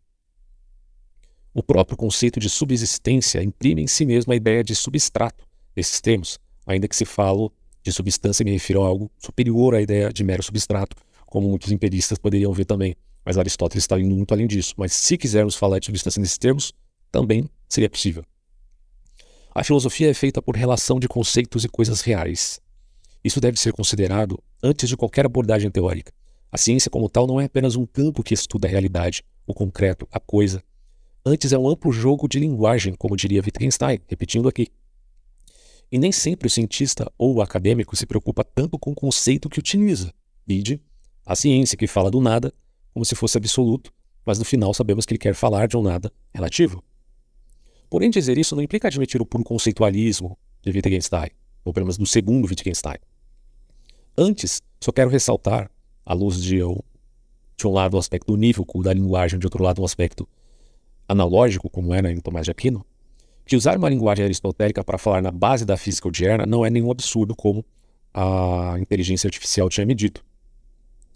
O 1.55 1.63
próprio 1.63 1.97
conceito 1.97 2.39
de 2.39 2.51
subsistência 2.51 3.43
imprime 3.43 3.83
em 3.83 3.87
si 3.87 4.05
mesmo 4.05 4.33
a 4.33 4.37
ideia 4.37 4.63
de 4.63 4.75
substrato 4.75 5.47
desses 5.75 6.01
termos, 6.01 6.39
ainda 6.67 6.87
que 6.87 6.97
se 6.97 7.05
falo 7.05 7.53
de 7.83 7.93
substância 7.93 8.45
me 8.45 8.51
refiro 8.51 8.83
a 8.83 8.87
algo 8.87 9.11
superior 9.19 9.75
à 9.75 9.81
ideia 9.81 10.13
de 10.13 10.23
mero 10.23 10.43
substrato, 10.43 10.97
como 11.25 11.49
muitos 11.49 11.73
empiristas 11.73 12.19
poderiam 12.19 12.53
ver 12.53 12.65
também. 12.65 12.95
Mas 13.25 13.39
Aristóteles 13.39 13.85
está 13.85 13.99
indo 13.99 14.15
muito 14.15 14.33
além 14.33 14.47
disso. 14.47 14.75
Mas 14.77 14.93
se 14.93 15.17
quisermos 15.17 15.55
falar 15.55 15.79
de 15.79 15.87
substância 15.87 16.21
nesses 16.21 16.39
termos, 16.39 16.73
também 17.11 17.49
seria 17.69 17.89
possível. 17.89 18.25
A 19.55 19.65
filosofia 19.65 20.11
é 20.11 20.15
feita 20.15 20.41
por 20.43 20.57
relação 20.57 20.99
de 20.99 21.09
conceitos 21.09 21.65
e 21.65 21.69
coisas 21.69 22.01
reais. 22.01 22.61
Isso 23.23 23.41
deve 23.41 23.59
ser 23.59 23.73
considerado 23.73 24.39
antes 24.63 24.89
de 24.89 24.97
qualquer 24.97 25.27
abordagem 25.27 25.71
teórica. 25.71 26.13
A 26.51 26.57
ciência, 26.57 26.91
como 26.91 27.09
tal, 27.09 27.27
não 27.27 27.41
é 27.41 27.45
apenas 27.45 27.77
um 27.77 27.85
campo 27.85 28.23
que 28.23 28.33
estuda 28.33 28.67
a 28.67 28.71
realidade, 28.71 29.23
o 29.47 29.53
concreto, 29.53 30.09
a 30.11 30.19
coisa. 30.19 30.63
Antes 31.25 31.53
é 31.53 31.59
um 31.59 31.69
amplo 31.69 31.93
jogo 31.93 32.27
de 32.27 32.39
linguagem, 32.39 32.95
como 32.95 33.17
diria 33.17 33.43
Wittgenstein, 33.43 34.01
repetindo 34.07 34.49
aqui. 34.49 34.69
E 35.91 35.99
nem 35.99 36.13
sempre 36.13 36.47
o 36.47 36.51
cientista 36.51 37.11
ou 37.19 37.35
o 37.35 37.43
acadêmico 37.43 37.97
se 37.97 38.07
preocupa 38.07 38.45
tanto 38.45 38.79
com 38.79 38.93
o 38.93 38.95
conceito 38.95 39.49
que 39.49 39.59
utiliza. 39.59 40.13
Vide 40.47 40.81
a 41.27 41.37
ciência 41.37 41.77
que 41.77 41.87
fala 41.87 42.11
do 42.11 42.21
nada 42.21 42.53
como 42.95 43.05
se 43.05 43.15
fosse 43.15 43.37
absoluto, 43.37 43.93
mas 44.25 44.39
no 44.39 44.45
final 44.45 44.73
sabemos 44.73 45.05
que 45.05 45.13
ele 45.13 45.19
quer 45.19 45.35
falar 45.35 45.69
de 45.69 45.77
um 45.77 45.83
nada 45.83 46.13
relativo. 46.35 46.83
Porém, 47.91 48.11
dizer 48.11 48.37
isso 48.39 48.57
não 48.57 48.63
implica 48.63 48.89
admitir 48.89 49.21
o 49.21 49.27
puro 49.27 49.45
conceitualismo 49.45 50.39
de 50.63 50.71
Wittgenstein, 50.71 51.31
ou 51.65 51.73
pelo 51.73 51.87
menos 51.87 51.97
do 51.97 52.07
segundo 52.07 52.47
Wittgenstein. 52.47 52.99
Antes, 54.17 54.61
só 54.81 54.91
quero 54.91 55.11
ressaltar, 55.11 55.71
à 56.09 56.15
luz 56.15 56.43
de, 56.43 56.57
de 56.57 57.67
um 57.67 57.71
lado 57.71 57.95
o 57.95 57.99
aspecto 57.99 58.33
unívoco 58.33 58.83
da 58.83 58.95
linguagem, 58.95 59.39
de 59.39 59.47
outro 59.47 59.63
lado 59.63 59.83
um 59.83 59.85
aspecto 59.85 60.27
analógico, 61.07 61.69
como 61.69 61.93
era 61.93 62.11
em 62.11 62.19
Tomás 62.19 62.47
de 62.47 62.51
Aquino, 62.51 62.83
que 63.45 63.55
usar 63.55 63.77
uma 63.77 63.91
linguagem 63.91 64.25
aristotélica 64.25 64.83
para 64.83 64.97
falar 64.97 65.21
na 65.21 65.31
base 65.31 65.67
da 65.67 65.77
física 65.77 66.09
odierna 66.09 66.47
não 66.47 66.65
é 66.65 66.71
nenhum 66.71 66.91
absurdo, 66.91 67.37
como 67.37 67.63
a 68.15 68.77
inteligência 68.81 69.29
artificial 69.29 69.69
tinha 69.69 69.85
me 69.85 69.95
dito. 69.95 70.25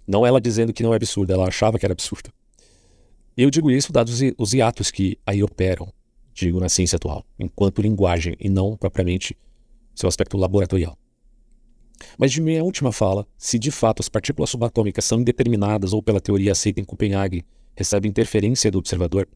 Não 0.07 0.27
ela 0.27 0.41
dizendo 0.41 0.73
que 0.73 0.83
não 0.83 0.93
é 0.93 0.97
absurdo, 0.97 1.33
ela 1.33 1.49
achava 1.49 1.79
que 1.79 1.87
era 1.87 1.93
absurdo. 1.93 2.31
Eu 3.35 3.51
digo 3.51 3.71
isso 3.71 3.93
dados 3.93 4.21
os 4.37 4.53
hiatos 4.53 4.91
que 4.91 5.19
aí 5.25 5.43
operam 5.43 5.91
digo, 6.35 6.61
na 6.61 6.69
ciência 6.69 6.97
atual, 6.97 7.25
enquanto 7.39 7.83
linguagem 7.83 8.37
e 8.39 8.49
não 8.49 8.77
propriamente 8.77 9.37
seu 9.95 10.09
aspecto 10.09 10.37
laboratorial. 10.37 10.97
Mas 12.19 12.33
de 12.33 12.41
minha 12.41 12.63
última 12.63 12.93
fala, 12.93 13.27
se 13.37 13.59
de 13.59 13.71
fato 13.71 14.01
as 14.01 14.09
partículas 14.09 14.51
subatômicas 14.51 15.05
são 15.05 15.21
indeterminadas 15.21 15.93
ou 15.93 16.03
pela 16.03 16.21
teoria 16.21 16.53
aceita 16.53 16.81
em 16.81 16.85
Copenhague 16.85 17.45
recebe 17.75 18.09
interferência 18.09 18.71
do 18.71 18.79
observador, 18.79 19.27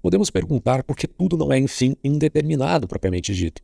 podemos 0.00 0.30
perguntar 0.30 0.82
por 0.82 0.96
que 0.96 1.06
tudo 1.06 1.36
não 1.36 1.52
é, 1.52 1.58
enfim, 1.58 1.94
indeterminado 2.02 2.88
propriamente 2.88 3.34
dito. 3.34 3.62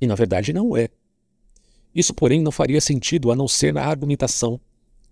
E 0.00 0.06
na 0.06 0.14
verdade 0.14 0.52
não 0.52 0.76
é. 0.76 0.88
Isso, 1.94 2.14
porém, 2.14 2.40
não 2.40 2.52
faria 2.52 2.80
sentido 2.80 3.32
a 3.32 3.36
não 3.36 3.48
ser 3.48 3.72
na 3.72 3.84
argumentação 3.84 4.60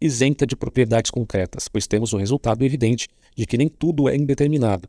isenta 0.00 0.46
de 0.46 0.54
propriedades 0.54 1.10
concretas, 1.10 1.68
pois 1.68 1.86
temos 1.86 2.12
o 2.12 2.18
resultado 2.18 2.64
evidente 2.64 3.08
de 3.34 3.46
que 3.46 3.56
nem 3.56 3.68
tudo 3.68 4.08
é 4.08 4.16
indeterminado. 4.16 4.88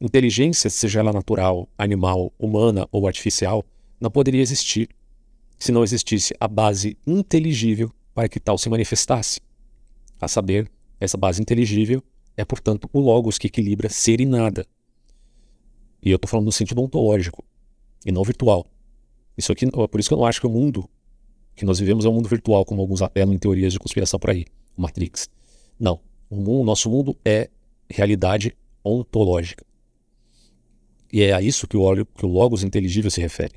Inteligência, 0.00 0.68
seja 0.68 1.00
ela 1.00 1.12
natural, 1.12 1.68
animal, 1.78 2.32
humana 2.38 2.86
ou 2.92 3.06
artificial, 3.06 3.64
não 4.00 4.10
poderia 4.10 4.42
existir 4.42 4.88
se 5.58 5.72
não 5.72 5.82
existisse 5.82 6.34
a 6.38 6.48
base 6.48 6.96
inteligível 7.06 7.92
para 8.14 8.28
que 8.28 8.40
tal 8.40 8.58
se 8.58 8.68
manifestasse. 8.68 9.40
A 10.20 10.28
saber, 10.28 10.70
essa 11.00 11.16
base 11.16 11.40
inteligível 11.40 12.02
é, 12.36 12.44
portanto, 12.44 12.88
o 12.92 13.00
logos 13.00 13.38
que 13.38 13.46
equilibra 13.46 13.88
ser 13.88 14.20
e 14.20 14.26
nada. 14.26 14.66
E 16.02 16.10
eu 16.10 16.16
estou 16.16 16.28
falando 16.28 16.46
no 16.46 16.52
sentido 16.52 16.82
ontológico 16.82 17.44
e 18.04 18.12
não 18.12 18.22
virtual. 18.22 18.66
Isso 19.36 19.52
aqui, 19.52 19.66
por 19.70 20.00
isso 20.00 20.08
que 20.08 20.14
eu 20.14 20.18
não 20.18 20.26
acho 20.26 20.40
que 20.40 20.46
o 20.46 20.50
mundo 20.50 20.88
que 21.56 21.64
nós 21.64 21.78
vivemos 21.78 22.04
é 22.04 22.08
um 22.08 22.12
mundo 22.12 22.28
virtual, 22.28 22.64
como 22.64 22.80
alguns 22.80 23.00
apelam 23.00 23.32
em 23.32 23.38
teorias 23.38 23.72
de 23.72 23.78
conspiração 23.78 24.18
por 24.18 24.30
aí, 24.30 24.44
Matrix. 24.76 25.28
Não. 25.78 26.00
O 26.28 26.36
mundo, 26.36 26.64
nosso 26.64 26.90
mundo 26.90 27.16
é 27.24 27.48
realidade 27.88 28.56
ontológica. 28.84 29.64
E 31.12 31.22
é 31.22 31.32
a 31.32 31.40
isso 31.40 31.68
que 31.68 31.76
o, 31.76 32.06
que 32.06 32.26
o 32.26 32.28
Logos 32.28 32.64
inteligível 32.64 33.10
se 33.10 33.20
refere. 33.20 33.54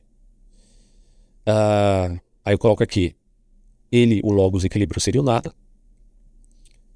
Uh, 1.48 2.20
aí 2.43 2.54
eu 2.54 2.60
coloco 2.60 2.84
aqui: 2.84 3.16
ele, 3.91 4.20
o 4.24 4.32
Logos 4.32 4.66
equilíbrio, 4.66 5.00
seria 5.00 5.22
o 5.22 5.24
nada. 5.24 5.54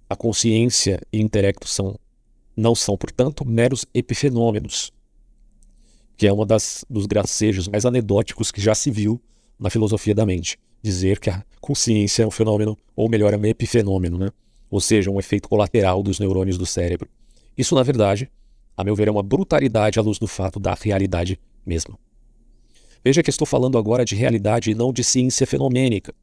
A 0.09 0.15
consciência 0.15 0.99
e 1.11 1.21
intelecto 1.21 1.67
são, 1.67 1.97
não 2.55 2.75
são, 2.75 2.97
portanto, 2.97 3.47
meros 3.47 3.85
epifenômenos, 3.93 4.91
que 6.17 6.27
é 6.27 6.33
um 6.33 6.45
dos 6.89 7.05
gracejos 7.05 7.69
mais 7.69 7.85
anedóticos 7.85 8.51
que 8.51 8.59
já 8.59 8.75
se 8.75 8.91
viu 8.91 9.21
na 9.57 9.69
filosofia 9.69 10.13
da 10.13 10.25
mente. 10.25 10.59
Dizer 10.83 11.19
que 11.19 11.29
a 11.29 11.45
consciência 11.61 12.23
é 12.23 12.27
um 12.27 12.31
fenômeno, 12.31 12.77
ou 12.93 13.07
melhor, 13.07 13.33
é 13.33 13.37
um 13.37 13.45
epifenômeno, 13.45 14.17
né? 14.17 14.31
ou 14.69 14.81
seja, 14.81 15.11
um 15.11 15.19
efeito 15.19 15.47
colateral 15.47 16.03
dos 16.03 16.19
neurônios 16.19 16.57
do 16.57 16.65
cérebro. 16.65 17.07
Isso, 17.57 17.75
na 17.75 17.83
verdade, 17.83 18.29
a 18.75 18.83
meu 18.83 18.95
ver, 18.95 19.07
é 19.07 19.11
uma 19.11 19.21
brutalidade 19.21 19.99
à 19.99 20.01
luz 20.01 20.17
do 20.17 20.27
fato 20.27 20.59
da 20.59 20.73
realidade 20.73 21.39
mesma. 21.65 21.97
Veja 23.03 23.23
que 23.23 23.29
estou 23.29 23.47
falando 23.47 23.77
agora 23.77 24.05
de 24.05 24.15
realidade 24.15 24.69
e 24.69 24.75
não 24.75 24.93
de 24.93 25.03
ciência 25.03 25.47
fenomênica. 25.47 26.13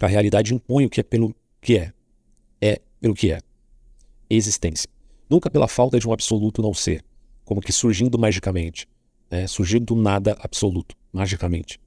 A 0.00 0.06
realidade 0.06 0.52
impõe 0.52 0.84
o 0.84 0.90
que 0.90 1.00
é 1.00 1.02
pelo 1.04 1.34
que 1.60 1.78
é. 1.78 1.92
É 2.60 2.80
pelo 3.00 3.14
que 3.14 3.30
é. 3.30 3.40
Existência. 4.28 4.88
Nunca 5.30 5.48
pela 5.48 5.68
falta 5.68 5.98
de 6.00 6.08
um 6.08 6.12
absoluto 6.12 6.60
não 6.60 6.74
ser, 6.74 7.04
como 7.44 7.60
que 7.60 7.72
surgindo 7.72 8.18
magicamente, 8.18 8.88
né? 9.30 9.46
surgindo 9.46 9.86
do 9.86 9.96
nada 9.96 10.36
absoluto, 10.40 10.96
magicamente. 11.12 11.80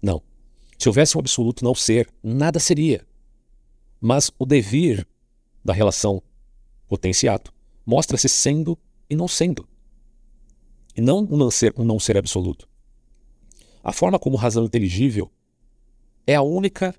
Não. 0.00 0.22
Se 0.78 0.88
houvesse 0.88 1.16
um 1.16 1.20
absoluto 1.20 1.64
não 1.64 1.74
ser, 1.74 2.08
nada 2.22 2.60
seria. 2.60 3.04
Mas 4.00 4.30
o 4.38 4.46
devir 4.46 5.06
da 5.64 5.72
relação 5.72 6.22
potenciato 6.86 7.52
mostra-se 7.84 8.28
sendo 8.28 8.78
e 9.10 9.16
não 9.16 9.26
sendo. 9.26 9.68
E 10.96 11.00
não 11.00 11.26
um 11.30 11.36
não 11.36 11.50
ser, 11.50 11.74
um 11.76 11.84
não 11.84 11.98
ser 11.98 12.16
absoluto. 12.16 12.68
A 13.86 13.92
forma 13.92 14.18
como 14.18 14.36
razão 14.36 14.64
inteligível 14.64 15.30
é 16.26 16.34
a 16.34 16.42
única 16.42 16.92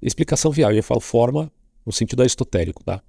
explicação 0.00 0.52
viável. 0.52 0.76
Eu 0.76 0.82
falo 0.84 1.00
forma 1.00 1.52
no 1.84 1.92
sentido 1.92 2.20
aristotélico, 2.20 2.84
tá? 2.84 3.02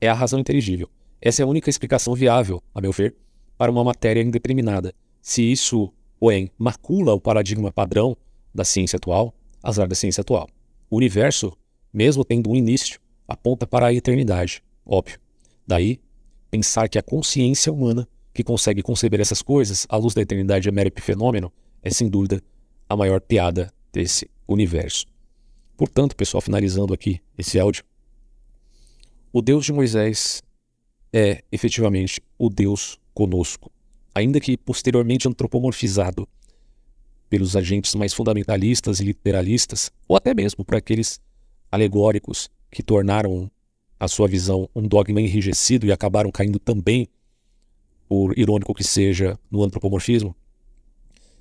É 0.00 0.08
a 0.08 0.14
razão 0.14 0.40
inteligível. 0.40 0.88
Essa 1.20 1.42
é 1.42 1.44
a 1.44 1.46
única 1.46 1.68
explicação 1.68 2.14
viável, 2.14 2.62
a 2.74 2.80
meu 2.80 2.92
ver, 2.92 3.14
para 3.58 3.70
uma 3.70 3.84
matéria 3.84 4.22
indeterminada. 4.22 4.94
Se 5.20 5.42
isso, 5.42 5.92
porém, 6.18 6.50
macula 6.58 7.12
o 7.12 7.20
paradigma 7.20 7.70
padrão 7.70 8.16
da 8.54 8.64
ciência 8.64 8.96
atual, 8.96 9.34
azar 9.62 9.86
da 9.86 9.94
ciência 9.94 10.22
atual. 10.22 10.48
O 10.88 10.96
universo, 10.96 11.52
mesmo 11.92 12.24
tendo 12.24 12.48
um 12.48 12.56
início, 12.56 12.98
aponta 13.28 13.66
para 13.66 13.88
a 13.88 13.92
eternidade, 13.92 14.64
óbvio. 14.86 15.20
Daí 15.66 16.00
Pensar 16.50 16.88
que 16.88 16.98
a 16.98 17.02
consciência 17.02 17.70
humana, 17.70 18.08
que 18.32 18.42
consegue 18.42 18.82
conceber 18.82 19.20
essas 19.20 19.42
coisas 19.42 19.86
à 19.90 19.96
luz 19.98 20.14
da 20.14 20.22
eternidade 20.22 20.66
é 20.66 20.72
mero 20.72 20.88
epifenômeno, 20.88 21.52
é 21.82 21.90
sem 21.90 22.08
dúvida 22.08 22.42
a 22.88 22.96
maior 22.96 23.20
piada 23.20 23.72
desse 23.92 24.30
universo. 24.46 25.06
Portanto, 25.76 26.16
pessoal, 26.16 26.40
finalizando 26.40 26.94
aqui 26.94 27.20
esse 27.36 27.58
áudio, 27.58 27.84
o 29.32 29.42
Deus 29.42 29.64
de 29.66 29.72
Moisés 29.72 30.42
é 31.12 31.42
efetivamente 31.52 32.20
o 32.38 32.48
Deus 32.48 32.98
conosco, 33.12 33.70
ainda 34.14 34.40
que 34.40 34.56
posteriormente 34.56 35.28
antropomorfizado 35.28 36.28
pelos 37.28 37.56
agentes 37.56 37.94
mais 37.94 38.14
fundamentalistas 38.14 39.00
e 39.00 39.04
literalistas, 39.04 39.90
ou 40.06 40.16
até 40.16 40.32
mesmo 40.32 40.64
por 40.64 40.76
aqueles 40.76 41.20
alegóricos 41.70 42.48
que 42.70 42.82
tornaram 42.82 43.50
a 43.98 44.08
sua 44.08 44.28
visão 44.28 44.68
um 44.74 44.82
dogma 44.86 45.20
enrijecido 45.20 45.86
e 45.86 45.92
acabaram 45.92 46.30
caindo 46.30 46.58
também, 46.58 47.08
por 48.08 48.38
irônico 48.38 48.72
que 48.72 48.84
seja, 48.84 49.38
no 49.50 49.62
antropomorfismo, 49.62 50.34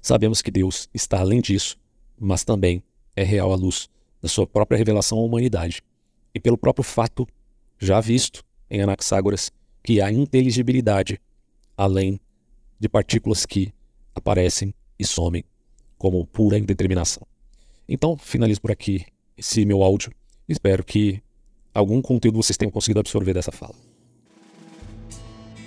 sabemos 0.06 0.40
que 0.40 0.52
Deus 0.52 0.88
está 0.94 1.20
além 1.20 1.42
disso, 1.42 1.78
mas 2.20 2.44
também 2.44 2.84
é 3.16 3.24
real 3.24 3.52
à 3.52 3.56
luz 3.56 3.90
da 4.22 4.30
sua 4.30 4.46
própria 4.46 4.78
revelação 4.78 5.18
à 5.18 5.22
humanidade 5.22 5.82
e 6.32 6.40
pelo 6.40 6.60
próprio 6.60 6.84
fato 6.84 7.28
já 7.80 8.00
visto 8.00 8.44
em 8.70 8.82
Anaxágoras 8.82 9.52
que 9.84 10.00
há 10.00 10.12
inteligibilidade 10.12 11.20
além 11.76 12.20
de 12.80 12.88
partículas 12.88 13.48
que 13.48 13.74
aparecem 14.14 14.76
e 15.00 15.04
somem 15.04 15.44
como 15.98 16.24
pura 16.28 16.60
indeterminação. 16.60 17.26
Então, 17.90 18.16
finalizo 18.16 18.62
por 18.62 18.72
aqui 18.72 19.06
esse 19.36 19.66
meu 19.66 19.82
áudio. 19.82 20.12
Espero 20.48 20.84
que 20.84 21.20
algum 21.74 22.00
conteúdo 22.00 22.42
vocês 22.42 22.58
tenham 22.58 22.72
conseguido 22.72 23.00
absorver 23.00 23.34
dessa 23.34 23.52
fala. 23.52 23.95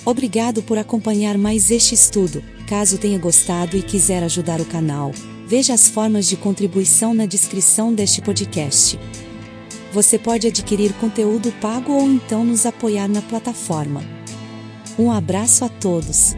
Obrigado 0.04 0.62
por 0.62 0.78
acompanhar 0.78 1.36
mais 1.36 1.70
este 1.70 1.94
estudo. 1.94 2.42
Caso 2.66 2.98
tenha 2.98 3.18
gostado 3.18 3.76
e 3.76 3.82
quiser 3.82 4.22
ajudar 4.22 4.60
o 4.60 4.64
canal, 4.64 5.12
veja 5.46 5.72
as 5.74 5.88
formas 5.88 6.26
de 6.26 6.36
contribuição 6.36 7.14
na 7.14 7.26
descrição 7.26 7.92
deste 7.92 8.20
podcast. 8.20 8.98
Você 9.92 10.18
pode 10.18 10.46
adquirir 10.46 10.92
conteúdo 10.94 11.52
pago 11.60 11.92
ou 11.92 12.02
então 12.02 12.44
nos 12.44 12.66
apoiar 12.66 13.08
na 13.08 13.22
plataforma. 13.22 14.02
Um 14.98 15.10
abraço 15.10 15.64
a 15.64 15.68
todos! 15.68 16.34